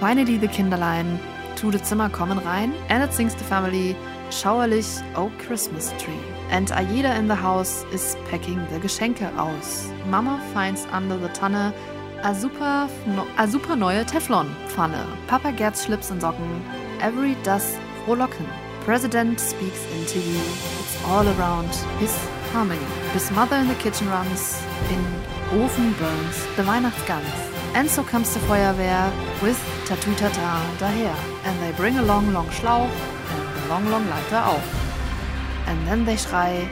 Finally 0.00 0.38
the 0.38 0.48
Kinderlein 0.48 1.18
to 1.56 1.70
the 1.70 1.78
Zimmer 1.78 2.08
kommen 2.08 2.38
rein 2.44 2.72
and 2.88 3.02
it 3.02 3.12
sings 3.12 3.34
the 3.34 3.44
family 3.44 3.94
schauerlich 4.30 5.02
Oh 5.14 5.30
Christmas 5.38 5.92
Tree. 5.98 6.20
And 6.50 6.70
Aida 6.72 7.14
in 7.16 7.28
the 7.28 7.34
house 7.34 7.84
is 7.92 8.16
packing 8.30 8.58
the 8.70 8.78
Geschenke 8.80 9.28
aus. 9.36 9.90
Mama 10.06 10.40
finds 10.54 10.86
under 10.90 11.18
the 11.18 11.28
Tanne 11.28 11.74
a 12.22 12.34
super, 12.34 12.88
a 13.36 13.46
super 13.46 13.76
neue 13.76 14.04
Teflon-Pfanne. 14.04 15.04
Papa 15.26 15.52
Gerds 15.52 15.84
Schlips 15.84 16.10
und 16.10 16.20
Socken. 16.20 16.62
Every 17.00 17.36
does 17.44 17.76
frohlocken. 18.04 18.46
President 18.84 19.38
speaks 19.38 19.84
into 19.92 20.18
you. 20.18 20.40
It's 20.80 21.04
all 21.04 21.28
around 21.28 21.74
his 22.00 22.16
harmony. 22.52 22.80
His 23.12 23.30
mother 23.30 23.56
in 23.56 23.68
the 23.68 23.74
kitchen 23.74 24.08
runs. 24.08 24.62
In 24.90 25.27
Ofen 25.52 25.94
burns 25.98 26.56
the 26.56 26.62
Weihnachtsgans. 26.62 27.24
And 27.74 27.88
so 27.88 28.02
comes 28.02 28.34
the 28.34 28.40
Feuerwehr 28.40 29.10
with 29.42 29.58
Tattoo 29.86 30.14
Tata 30.14 30.60
daher. 30.78 31.16
And 31.44 31.58
they 31.62 31.72
bring 31.72 31.96
a 31.96 32.02
long, 32.02 32.32
long 32.34 32.48
Schlauch 32.50 32.90
and 33.30 33.62
the 33.62 33.68
long, 33.68 33.88
long 33.90 34.06
Leiter 34.10 34.36
auf. 34.36 34.62
And 35.66 35.86
then 35.86 36.04
they 36.04 36.16
schrei 36.16 36.68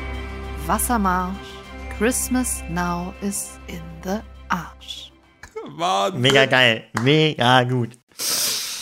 Wassermarsch. 0.66 1.36
Christmas 1.96 2.62
now 2.68 3.14
is 3.22 3.58
in 3.68 3.82
the 4.02 4.22
Arsch. 4.50 5.10
Wahnsinn. 5.78 6.20
Mega 6.20 6.44
geil. 6.44 6.84
Mega 7.02 7.62
gut. 7.64 7.96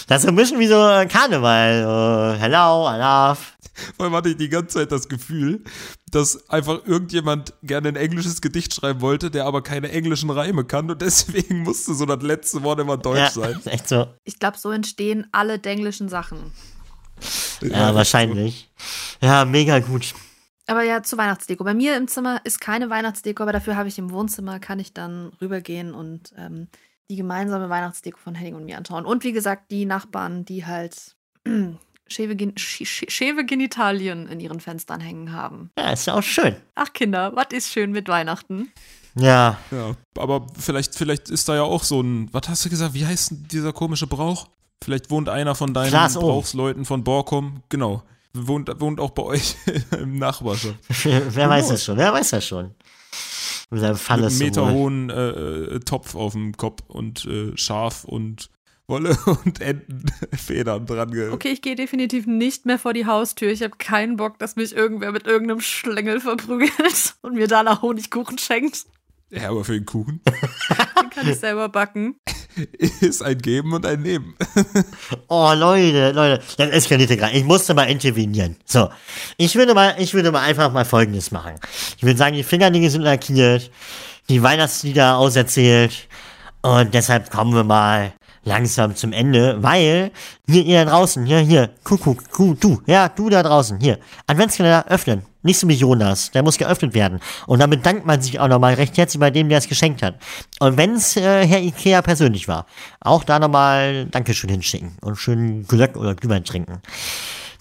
Das 0.09 0.19
ist 0.19 0.23
so 0.23 0.29
ein 0.29 0.37
bisschen 0.37 0.59
wie 0.59 0.67
so 0.67 0.75
Karneval. 1.09 1.83
So, 1.83 2.41
hello, 2.41 2.89
I 2.89 2.97
love. 2.99 3.54
Vor 3.97 4.07
allem 4.07 4.15
hatte 4.15 4.29
ich 4.31 4.37
die 4.37 4.49
ganze 4.49 4.79
Zeit 4.79 4.93
das 4.93 5.09
Gefühl, 5.09 5.65
dass 6.11 6.49
einfach 6.51 6.87
irgendjemand 6.87 7.55
gerne 7.63 7.89
ein 7.89 7.97
englisches 7.97 8.41
Gedicht 8.41 8.75
schreiben 8.75 9.01
wollte, 9.01 9.31
der 9.31 9.47
aber 9.47 9.63
keine 9.63 9.91
englischen 9.91 10.31
Reime 10.31 10.65
kann 10.65 10.91
und 10.91 11.03
deswegen 11.03 11.63
musste 11.63 11.95
so 11.95 12.07
das 12.07 12.23
letzte 12.23 12.63
Wort 12.63 12.81
immer 12.81 12.97
deutsch 12.97 13.19
Ja, 13.19 13.31
sein. 13.31 13.59
ist 13.59 13.67
echt 13.67 13.89
so. 13.89 14.07
Ich 14.25 14.39
glaube, 14.39 14.59
so 14.59 14.71
entstehen 14.71 15.27
alle 15.33 15.59
denglischen 15.59 16.09
Sachen. 16.09 16.53
Ja, 17.61 17.95
wahrscheinlich. 17.95 18.71
Ja, 19.21 19.45
mega 19.45 19.79
gut. 19.79 20.15
Aber 20.67 20.83
ja, 20.83 21.03
zu 21.03 21.17
Weihnachtsdeko. 21.19 21.63
Bei 21.63 21.75
mir 21.75 21.97
im 21.97 22.09
Zimmer 22.09 22.41
ist 22.45 22.61
keine 22.61 22.91
Weihnachtsdeko, 22.91 23.43
aber 23.43 23.53
dafür 23.53 23.77
habe 23.77 23.89
ich 23.89 23.99
im 23.99 24.11
Wohnzimmer, 24.11 24.59
kann 24.61 24.79
ich 24.81 24.93
dann 24.95 25.29
rübergehen 25.41 25.95
und 25.95 26.33
ähm, 26.39 26.69
die 27.11 27.17
gemeinsame 27.17 27.69
Weihnachtsdeko 27.69 28.19
von 28.19 28.35
Henning 28.35 28.55
und 28.55 28.65
mir 28.65 28.79
anschauen. 28.79 29.05
Und 29.05 29.25
wie 29.25 29.33
gesagt, 29.33 29.71
die 29.71 29.85
Nachbarn, 29.85 30.45
die 30.45 30.65
halt 30.65 31.17
schäve, 32.07 32.37
Gen 32.37 32.57
sch 32.57 32.85
sch 32.85 33.05
schäve 33.09 33.45
Genitalien 33.45 34.27
in 34.29 34.41
ihren 34.41 34.61
Fenstern 34.61 35.01
hängen 35.01 35.33
haben. 35.33 35.71
Ja, 35.79 35.93
ist 35.93 36.07
ja 36.07 36.15
auch 36.15 36.23
schön. 36.23 36.57
Ach 36.75 36.93
Kinder, 36.93 37.33
was 37.35 37.47
ist 37.53 37.73
schön 37.73 37.93
mit 37.93 38.09
Weihnachten? 38.09 38.73
Ja, 39.17 39.59
Ja, 39.71 39.95
aber 40.19 40.47
vielleicht, 40.59 40.97
vielleicht 40.97 41.31
ist 41.31 41.49
da 41.49 41.55
ja 41.55 41.63
auch 41.63 41.85
so 41.85 42.01
ein, 42.01 42.29
was 42.33 42.49
hast 42.49 42.65
du 42.65 42.71
gesagt, 42.71 42.95
wie 42.95 43.07
heißt 43.07 43.31
denn 43.31 43.49
dieser 43.51 43.73
komische 43.73 44.07
Brauch? 44.07 44.49
Vielleicht 44.83 45.11
wohnt 45.11 45.29
einer 45.29 45.55
von 45.55 45.73
deinen 45.73 45.91
Klaas. 45.91 46.15
Brauchsleuten 46.15 46.85
von 46.85 47.05
Borkum, 47.05 47.63
genau, 47.69 48.03
wohnt, 48.33 48.69
wohnt 48.81 49.01
auch 49.01 49.11
bei 49.11 49.23
euch 49.23 49.57
im 49.99 50.19
Nachbarschaft. 50.19 50.77
wer 51.05 51.49
weiß 51.49 51.69
das 51.69 51.85
schon? 51.85 51.97
Wer 51.97 52.13
weiß 52.13 52.31
das 52.31 52.47
schon? 52.47 52.75
Mit 53.71 53.81
seinem 53.81 53.95
Mit 53.95 54.11
einem 54.11 54.39
Meter 54.39 54.71
hohen 54.71 55.11
äh, 55.11 55.29
äh, 55.31 55.81
Topf 55.81 56.15
auf 56.15 56.33
dem 56.33 56.57
Kopf 56.57 56.83
und 56.89 57.25
äh, 57.25 57.57
Schaf 57.57 58.05
und 58.05 58.51
Wolle 58.87 59.17
und 59.45 59.61
Entenfedern 59.61 60.87
dran. 60.87 61.11
Ge 61.11 61.31
Okay, 61.31 61.49
ich 61.49 61.63
gehe 61.63 61.75
definitiv 61.75 62.27
nicht 62.27 62.67
mehr 62.67 62.79
vor 62.79 62.93
die 62.93 63.07
Haustür. 63.07 63.51
Ich 63.51 63.63
habe 63.63 63.77
keinen 63.79 64.17
Bock, 64.17 64.39
dass 64.39 64.57
mich 64.57 64.75
irgendwer 64.75 65.13
mit 65.13 65.27
irgendeinem 65.27 65.61
Schlängel 65.61 66.21
verprügelt 66.21 67.15
und 67.23 67.35
mir 67.35 67.49
danach 67.49 67.83
Honigkuchen 67.83 68.39
schenkt. 68.39 68.85
Ja, 69.31 69.51
aber 69.51 69.65
für 69.65 69.73
den 69.73 69.87
Kuchen 69.87 70.21
Den 71.01 71.11
kann 71.11 71.29
ich 71.29 71.39
selber 71.39 71.69
backen. 71.69 72.17
ist 73.01 73.23
ein 73.23 73.39
Geben 73.39 73.73
und 73.73 73.85
ein 73.85 74.03
Nehmen. 74.03 74.37
Oh, 75.29 75.53
Leute, 75.57 76.13
Leute, 76.13 76.43
das 76.57 76.71
eskalierte 76.71 77.17
gerade. 77.17 77.35
Ich 77.37 77.43
musste 77.43 77.75
mal 77.75 77.85
intervenieren. 77.85 78.57
So, 78.65 78.91
ich 79.37 79.57
würde 79.57 79.75
mal, 79.75 79.97
ich 79.99 80.15
würde 80.15 80.31
mal 80.31 80.43
einfach 80.43 80.73
mal 80.73 80.85
Folgendes 80.85 81.33
machen. 81.33 81.55
Ich 81.97 82.05
würde 82.05 82.19
sagen, 82.19 82.37
die 82.37 82.45
Fingernägel 82.45 82.91
sind 82.91 83.03
lackiert, 83.03 83.73
die 84.29 84.43
Weihnachtslieder 84.43 85.17
auserzählt 85.17 86.07
und 86.63 86.95
deshalb 86.95 87.31
kommen 87.31 87.55
wir 87.55 87.65
mal 87.65 88.13
langsam 88.45 88.95
zum 88.95 89.13
Ende, 89.13 89.63
weil 89.63 90.13
hier 90.47 90.65
ihr 90.65 90.85
da 90.85 90.91
draußen, 90.91 91.25
hier, 91.27 91.39
hier, 91.39 91.71
Kuckuck, 91.83 92.23
du, 92.37 92.55
du, 92.55 92.83
ja, 92.87 93.09
du 93.09 93.31
da 93.31 93.43
draußen, 93.43 93.81
hier, 93.81 93.99
Adventskalender 94.27 94.87
öffnen. 94.89 95.23
Nicht 95.43 95.59
so 95.59 95.69
wie 95.69 95.75
Jonas, 95.75 96.31
der 96.31 96.43
muss 96.43 96.57
geöffnet 96.57 96.95
werden. 96.95 97.21
Und 97.47 97.59
dann 97.59 97.69
bedankt 97.69 98.07
man 98.07 98.23
sich 98.23 98.41
auch 98.41 98.49
nochmal 98.49 98.75
recht 98.75 98.97
herzlich 98.97 99.21
bei 99.21 99.31
dem, 99.31 99.51
der 99.51 99.59
es 99.59 99.69
geschenkt 99.69 100.03
hat. 100.03 100.15
Und 100.59 100.79
wenn 100.79 100.95
es 100.95 101.17
äh, 101.17 101.47
Herr 101.47 101.61
Ikea 101.61 102.01
persönlich 102.01 102.49
war, 102.49 102.67
auch 103.01 103.25
da 103.25 103.39
nochmal 103.39 104.07
Dankeschön 104.07 104.49
hinschicken 104.49 104.97
und 105.03 105.17
schön 105.17 105.67
Glöck 105.67 105.97
oder 105.97 106.15
Glühwein 106.15 106.45
trinken. 106.45 106.81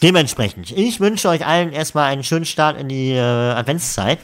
Dementsprechend, 0.02 0.72
ich 0.72 1.00
wünsche 1.00 1.30
euch 1.30 1.46
allen 1.46 1.72
erstmal 1.72 2.12
einen 2.12 2.24
schönen 2.24 2.46
Start 2.46 2.80
in 2.80 2.88
die 2.88 3.12
äh, 3.12 3.20
Adventszeit. 3.20 4.20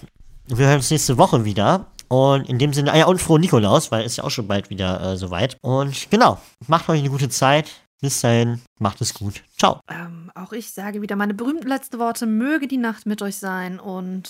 Wir 0.47 0.67
hören 0.67 0.77
uns 0.77 0.89
nächste 0.89 1.17
Woche 1.17 1.45
wieder. 1.45 1.87
Und 2.09 2.49
in 2.49 2.57
dem 2.57 2.73
Sinne, 2.73 2.91
ah 2.91 2.97
ja, 2.97 3.05
und 3.05 3.21
froh 3.21 3.37
Nikolaus, 3.37 3.91
weil 3.91 4.03
es 4.03 4.17
ja 4.17 4.23
auch 4.23 4.31
schon 4.31 4.47
bald 4.47 4.69
wieder 4.69 5.01
äh, 5.01 5.17
soweit. 5.17 5.57
Und 5.61 6.09
genau, 6.09 6.39
macht 6.67 6.89
euch 6.89 6.99
eine 6.99 7.09
gute 7.09 7.29
Zeit. 7.29 7.69
Bis 8.01 8.21
dahin, 8.21 8.61
macht 8.79 9.01
es 9.01 9.13
gut. 9.13 9.43
Ciao. 9.57 9.81
Ähm, 9.89 10.31
auch 10.33 10.53
ich 10.53 10.71
sage 10.71 11.01
wieder 11.01 11.17
meine 11.17 11.33
berühmten 11.33 11.67
letzten 11.67 11.99
Worte. 11.99 12.25
Möge 12.25 12.67
die 12.67 12.77
Nacht 12.77 13.05
mit 13.05 13.21
euch 13.21 13.35
sein 13.35 13.79
und 13.79 14.29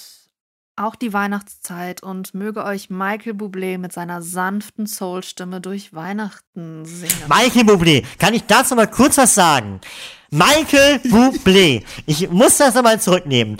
auch 0.76 0.96
die 0.96 1.14
Weihnachtszeit 1.14 2.02
und 2.02 2.34
möge 2.34 2.64
euch 2.64 2.90
Michael 2.90 3.34
Bublé 3.34 3.78
mit 3.78 3.92
seiner 3.92 4.22
sanften 4.22 4.88
Soul-Stimme 4.88 5.62
durch 5.62 5.94
Weihnachten 5.94 6.86
singen. 6.86 7.28
Michael 7.28 7.64
Bublé, 7.64 8.06
kann 8.18 8.34
ich 8.34 8.46
dazu 8.46 8.76
mal 8.76 8.88
kurz 8.88 9.18
was 9.18 9.36
sagen? 9.36 9.82
Michael 10.32 10.98
Bublé, 11.04 11.84
ich 12.06 12.30
muss 12.30 12.58
das 12.58 12.76
nochmal 12.76 13.00
zurücknehmen. 13.00 13.58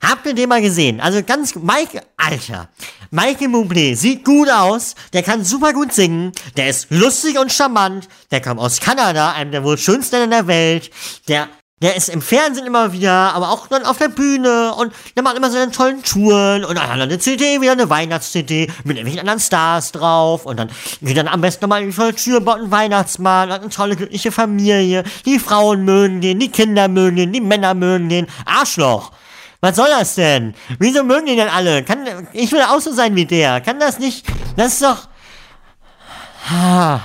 Habt 0.00 0.26
ihr 0.26 0.34
den 0.34 0.48
mal 0.48 0.62
gesehen? 0.62 1.00
Also 1.00 1.22
ganz, 1.22 1.54
Mike, 1.56 2.02
Alter. 2.16 2.68
Michael 3.10 3.48
Bublé 3.48 3.96
sieht 3.96 4.24
gut 4.24 4.50
aus, 4.50 4.94
der 5.12 5.22
kann 5.22 5.44
super 5.44 5.72
gut 5.72 5.92
singen, 5.92 6.32
der 6.56 6.68
ist 6.68 6.88
lustig 6.90 7.38
und 7.38 7.50
charmant, 7.50 8.06
der 8.30 8.42
kommt 8.42 8.60
aus 8.60 8.80
Kanada, 8.80 9.32
einem 9.32 9.50
der 9.50 9.64
wohl 9.64 9.78
schönsten 9.78 10.16
Länder 10.16 10.38
der 10.38 10.46
Welt, 10.46 10.90
der, 11.26 11.48
der 11.80 11.96
ist 11.96 12.10
im 12.10 12.20
Fernsehen 12.20 12.66
immer 12.66 12.92
wieder, 12.92 13.12
aber 13.12 13.50
auch 13.50 13.66
dann 13.68 13.86
auf 13.86 13.96
der 13.96 14.08
Bühne 14.08 14.74
und 14.74 14.92
der 15.16 15.22
macht 15.22 15.38
immer 15.38 15.50
seine 15.50 15.72
tollen 15.72 16.02
Touren 16.02 16.66
und 16.66 16.76
dann 16.76 16.86
hat 16.86 16.98
er 16.98 17.04
eine 17.04 17.18
CD, 17.18 17.62
wieder 17.62 17.72
eine 17.72 17.88
Weihnachts-CD 17.88 18.70
mit 18.84 18.98
irgendwelchen 18.98 19.20
anderen 19.20 19.40
Stars 19.40 19.92
drauf 19.92 20.44
und 20.44 20.58
dann 20.58 20.70
geht 21.00 21.16
dann 21.16 21.28
am 21.28 21.40
besten 21.40 21.64
nochmal 21.64 21.82
in 21.82 21.90
die 21.90 22.12
Tür, 22.12 22.40
baut 22.40 22.58
einen 22.58 22.70
Weihnachtsmann, 22.70 23.50
hat 23.50 23.62
eine 23.62 23.70
tolle, 23.70 23.96
glückliche 23.96 24.32
Familie, 24.32 25.02
die 25.24 25.38
Frauen 25.38 25.84
mögen 25.86 26.20
den, 26.20 26.38
die 26.38 26.50
Kinder 26.50 26.88
mögen 26.88 27.16
den, 27.16 27.32
die 27.32 27.40
Männer 27.40 27.72
mögen 27.72 28.10
den, 28.10 28.26
Arschloch! 28.44 29.12
Was 29.60 29.76
soll 29.76 29.88
das 29.88 30.14
denn? 30.14 30.54
Wieso 30.78 31.02
mögen 31.02 31.26
die 31.26 31.36
denn 31.36 31.48
alle? 31.48 31.82
Kann, 31.82 32.28
ich 32.32 32.52
will 32.52 32.62
auch 32.62 32.80
so 32.80 32.92
sein 32.92 33.16
wie 33.16 33.26
der. 33.26 33.60
Kann 33.60 33.80
das 33.80 33.98
nicht? 33.98 34.26
Das 34.56 34.74
ist 34.74 34.82
doch. 34.82 35.08
Ah, 36.48 37.00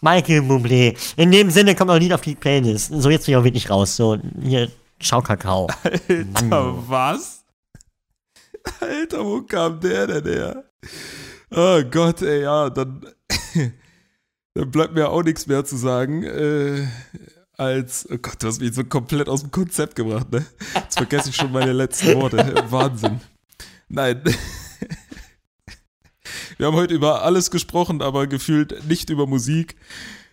Michael 0.00 0.42
Bublé. 0.42 0.96
In 1.16 1.32
dem 1.32 1.50
Sinne 1.50 1.74
kommt 1.74 1.90
ein 1.90 2.00
Lied 2.00 2.12
auf 2.12 2.20
die 2.20 2.36
Playlist. 2.36 2.92
So, 2.94 3.10
jetzt 3.10 3.26
bin 3.26 3.34
ich 3.34 3.36
auch 3.36 3.44
wirklich 3.44 3.68
raus. 3.68 3.96
So, 3.96 4.16
hier, 4.40 4.68
Schau 5.00 5.22
Kakao. 5.22 5.68
Alter, 5.84 6.88
was? 6.88 7.44
Alter, 8.80 9.24
wo 9.24 9.42
kam 9.42 9.80
der 9.80 10.06
denn 10.06 10.24
her? 10.24 10.64
Oh 11.50 11.82
Gott, 11.90 12.20
ey, 12.22 12.42
ja, 12.42 12.68
dann, 12.68 13.06
dann 14.54 14.70
bleibt 14.70 14.94
mir 14.94 15.08
auch 15.08 15.22
nichts 15.22 15.46
mehr 15.46 15.64
zu 15.64 15.76
sagen, 15.76 16.24
äh, 16.24 16.86
als, 17.58 18.08
oh 18.10 18.16
Gott, 18.18 18.42
du 18.42 18.46
hast 18.46 18.60
mich 18.60 18.74
so 18.74 18.84
komplett 18.84 19.28
aus 19.28 19.42
dem 19.42 19.50
Konzept 19.50 19.96
gebracht, 19.96 20.30
ne? 20.30 20.46
Jetzt 20.74 20.96
vergesse 20.96 21.30
ich 21.30 21.36
schon 21.36 21.52
meine 21.52 21.72
letzten 21.72 22.14
Worte. 22.14 22.38
Wahnsinn. 22.70 23.20
Nein. 23.88 24.22
Wir 26.56 26.66
haben 26.66 26.76
heute 26.76 26.94
über 26.94 27.22
alles 27.22 27.50
gesprochen, 27.50 28.00
aber 28.00 28.26
gefühlt 28.26 28.86
nicht 28.88 29.10
über 29.10 29.26
Musik. 29.26 29.76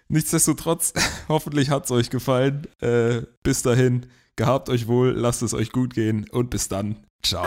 Nichtsdestotrotz, 0.08 0.94
hoffentlich 1.28 1.70
hat 1.70 1.86
es 1.86 1.92
euch 1.92 2.10
gefallen. 2.10 2.68
Äh, 2.80 3.24
bis 3.44 3.64
dahin, 3.64 4.06
gehabt 4.36 4.70
euch 4.70 4.88
wohl, 4.88 5.12
lasst 5.12 5.42
es 5.42 5.54
euch 5.54 5.72
gut 5.72 5.94
gehen 5.94 6.28
und 6.30 6.50
bis 6.50 6.68
dann. 6.68 6.98
Ciao. 7.24 7.46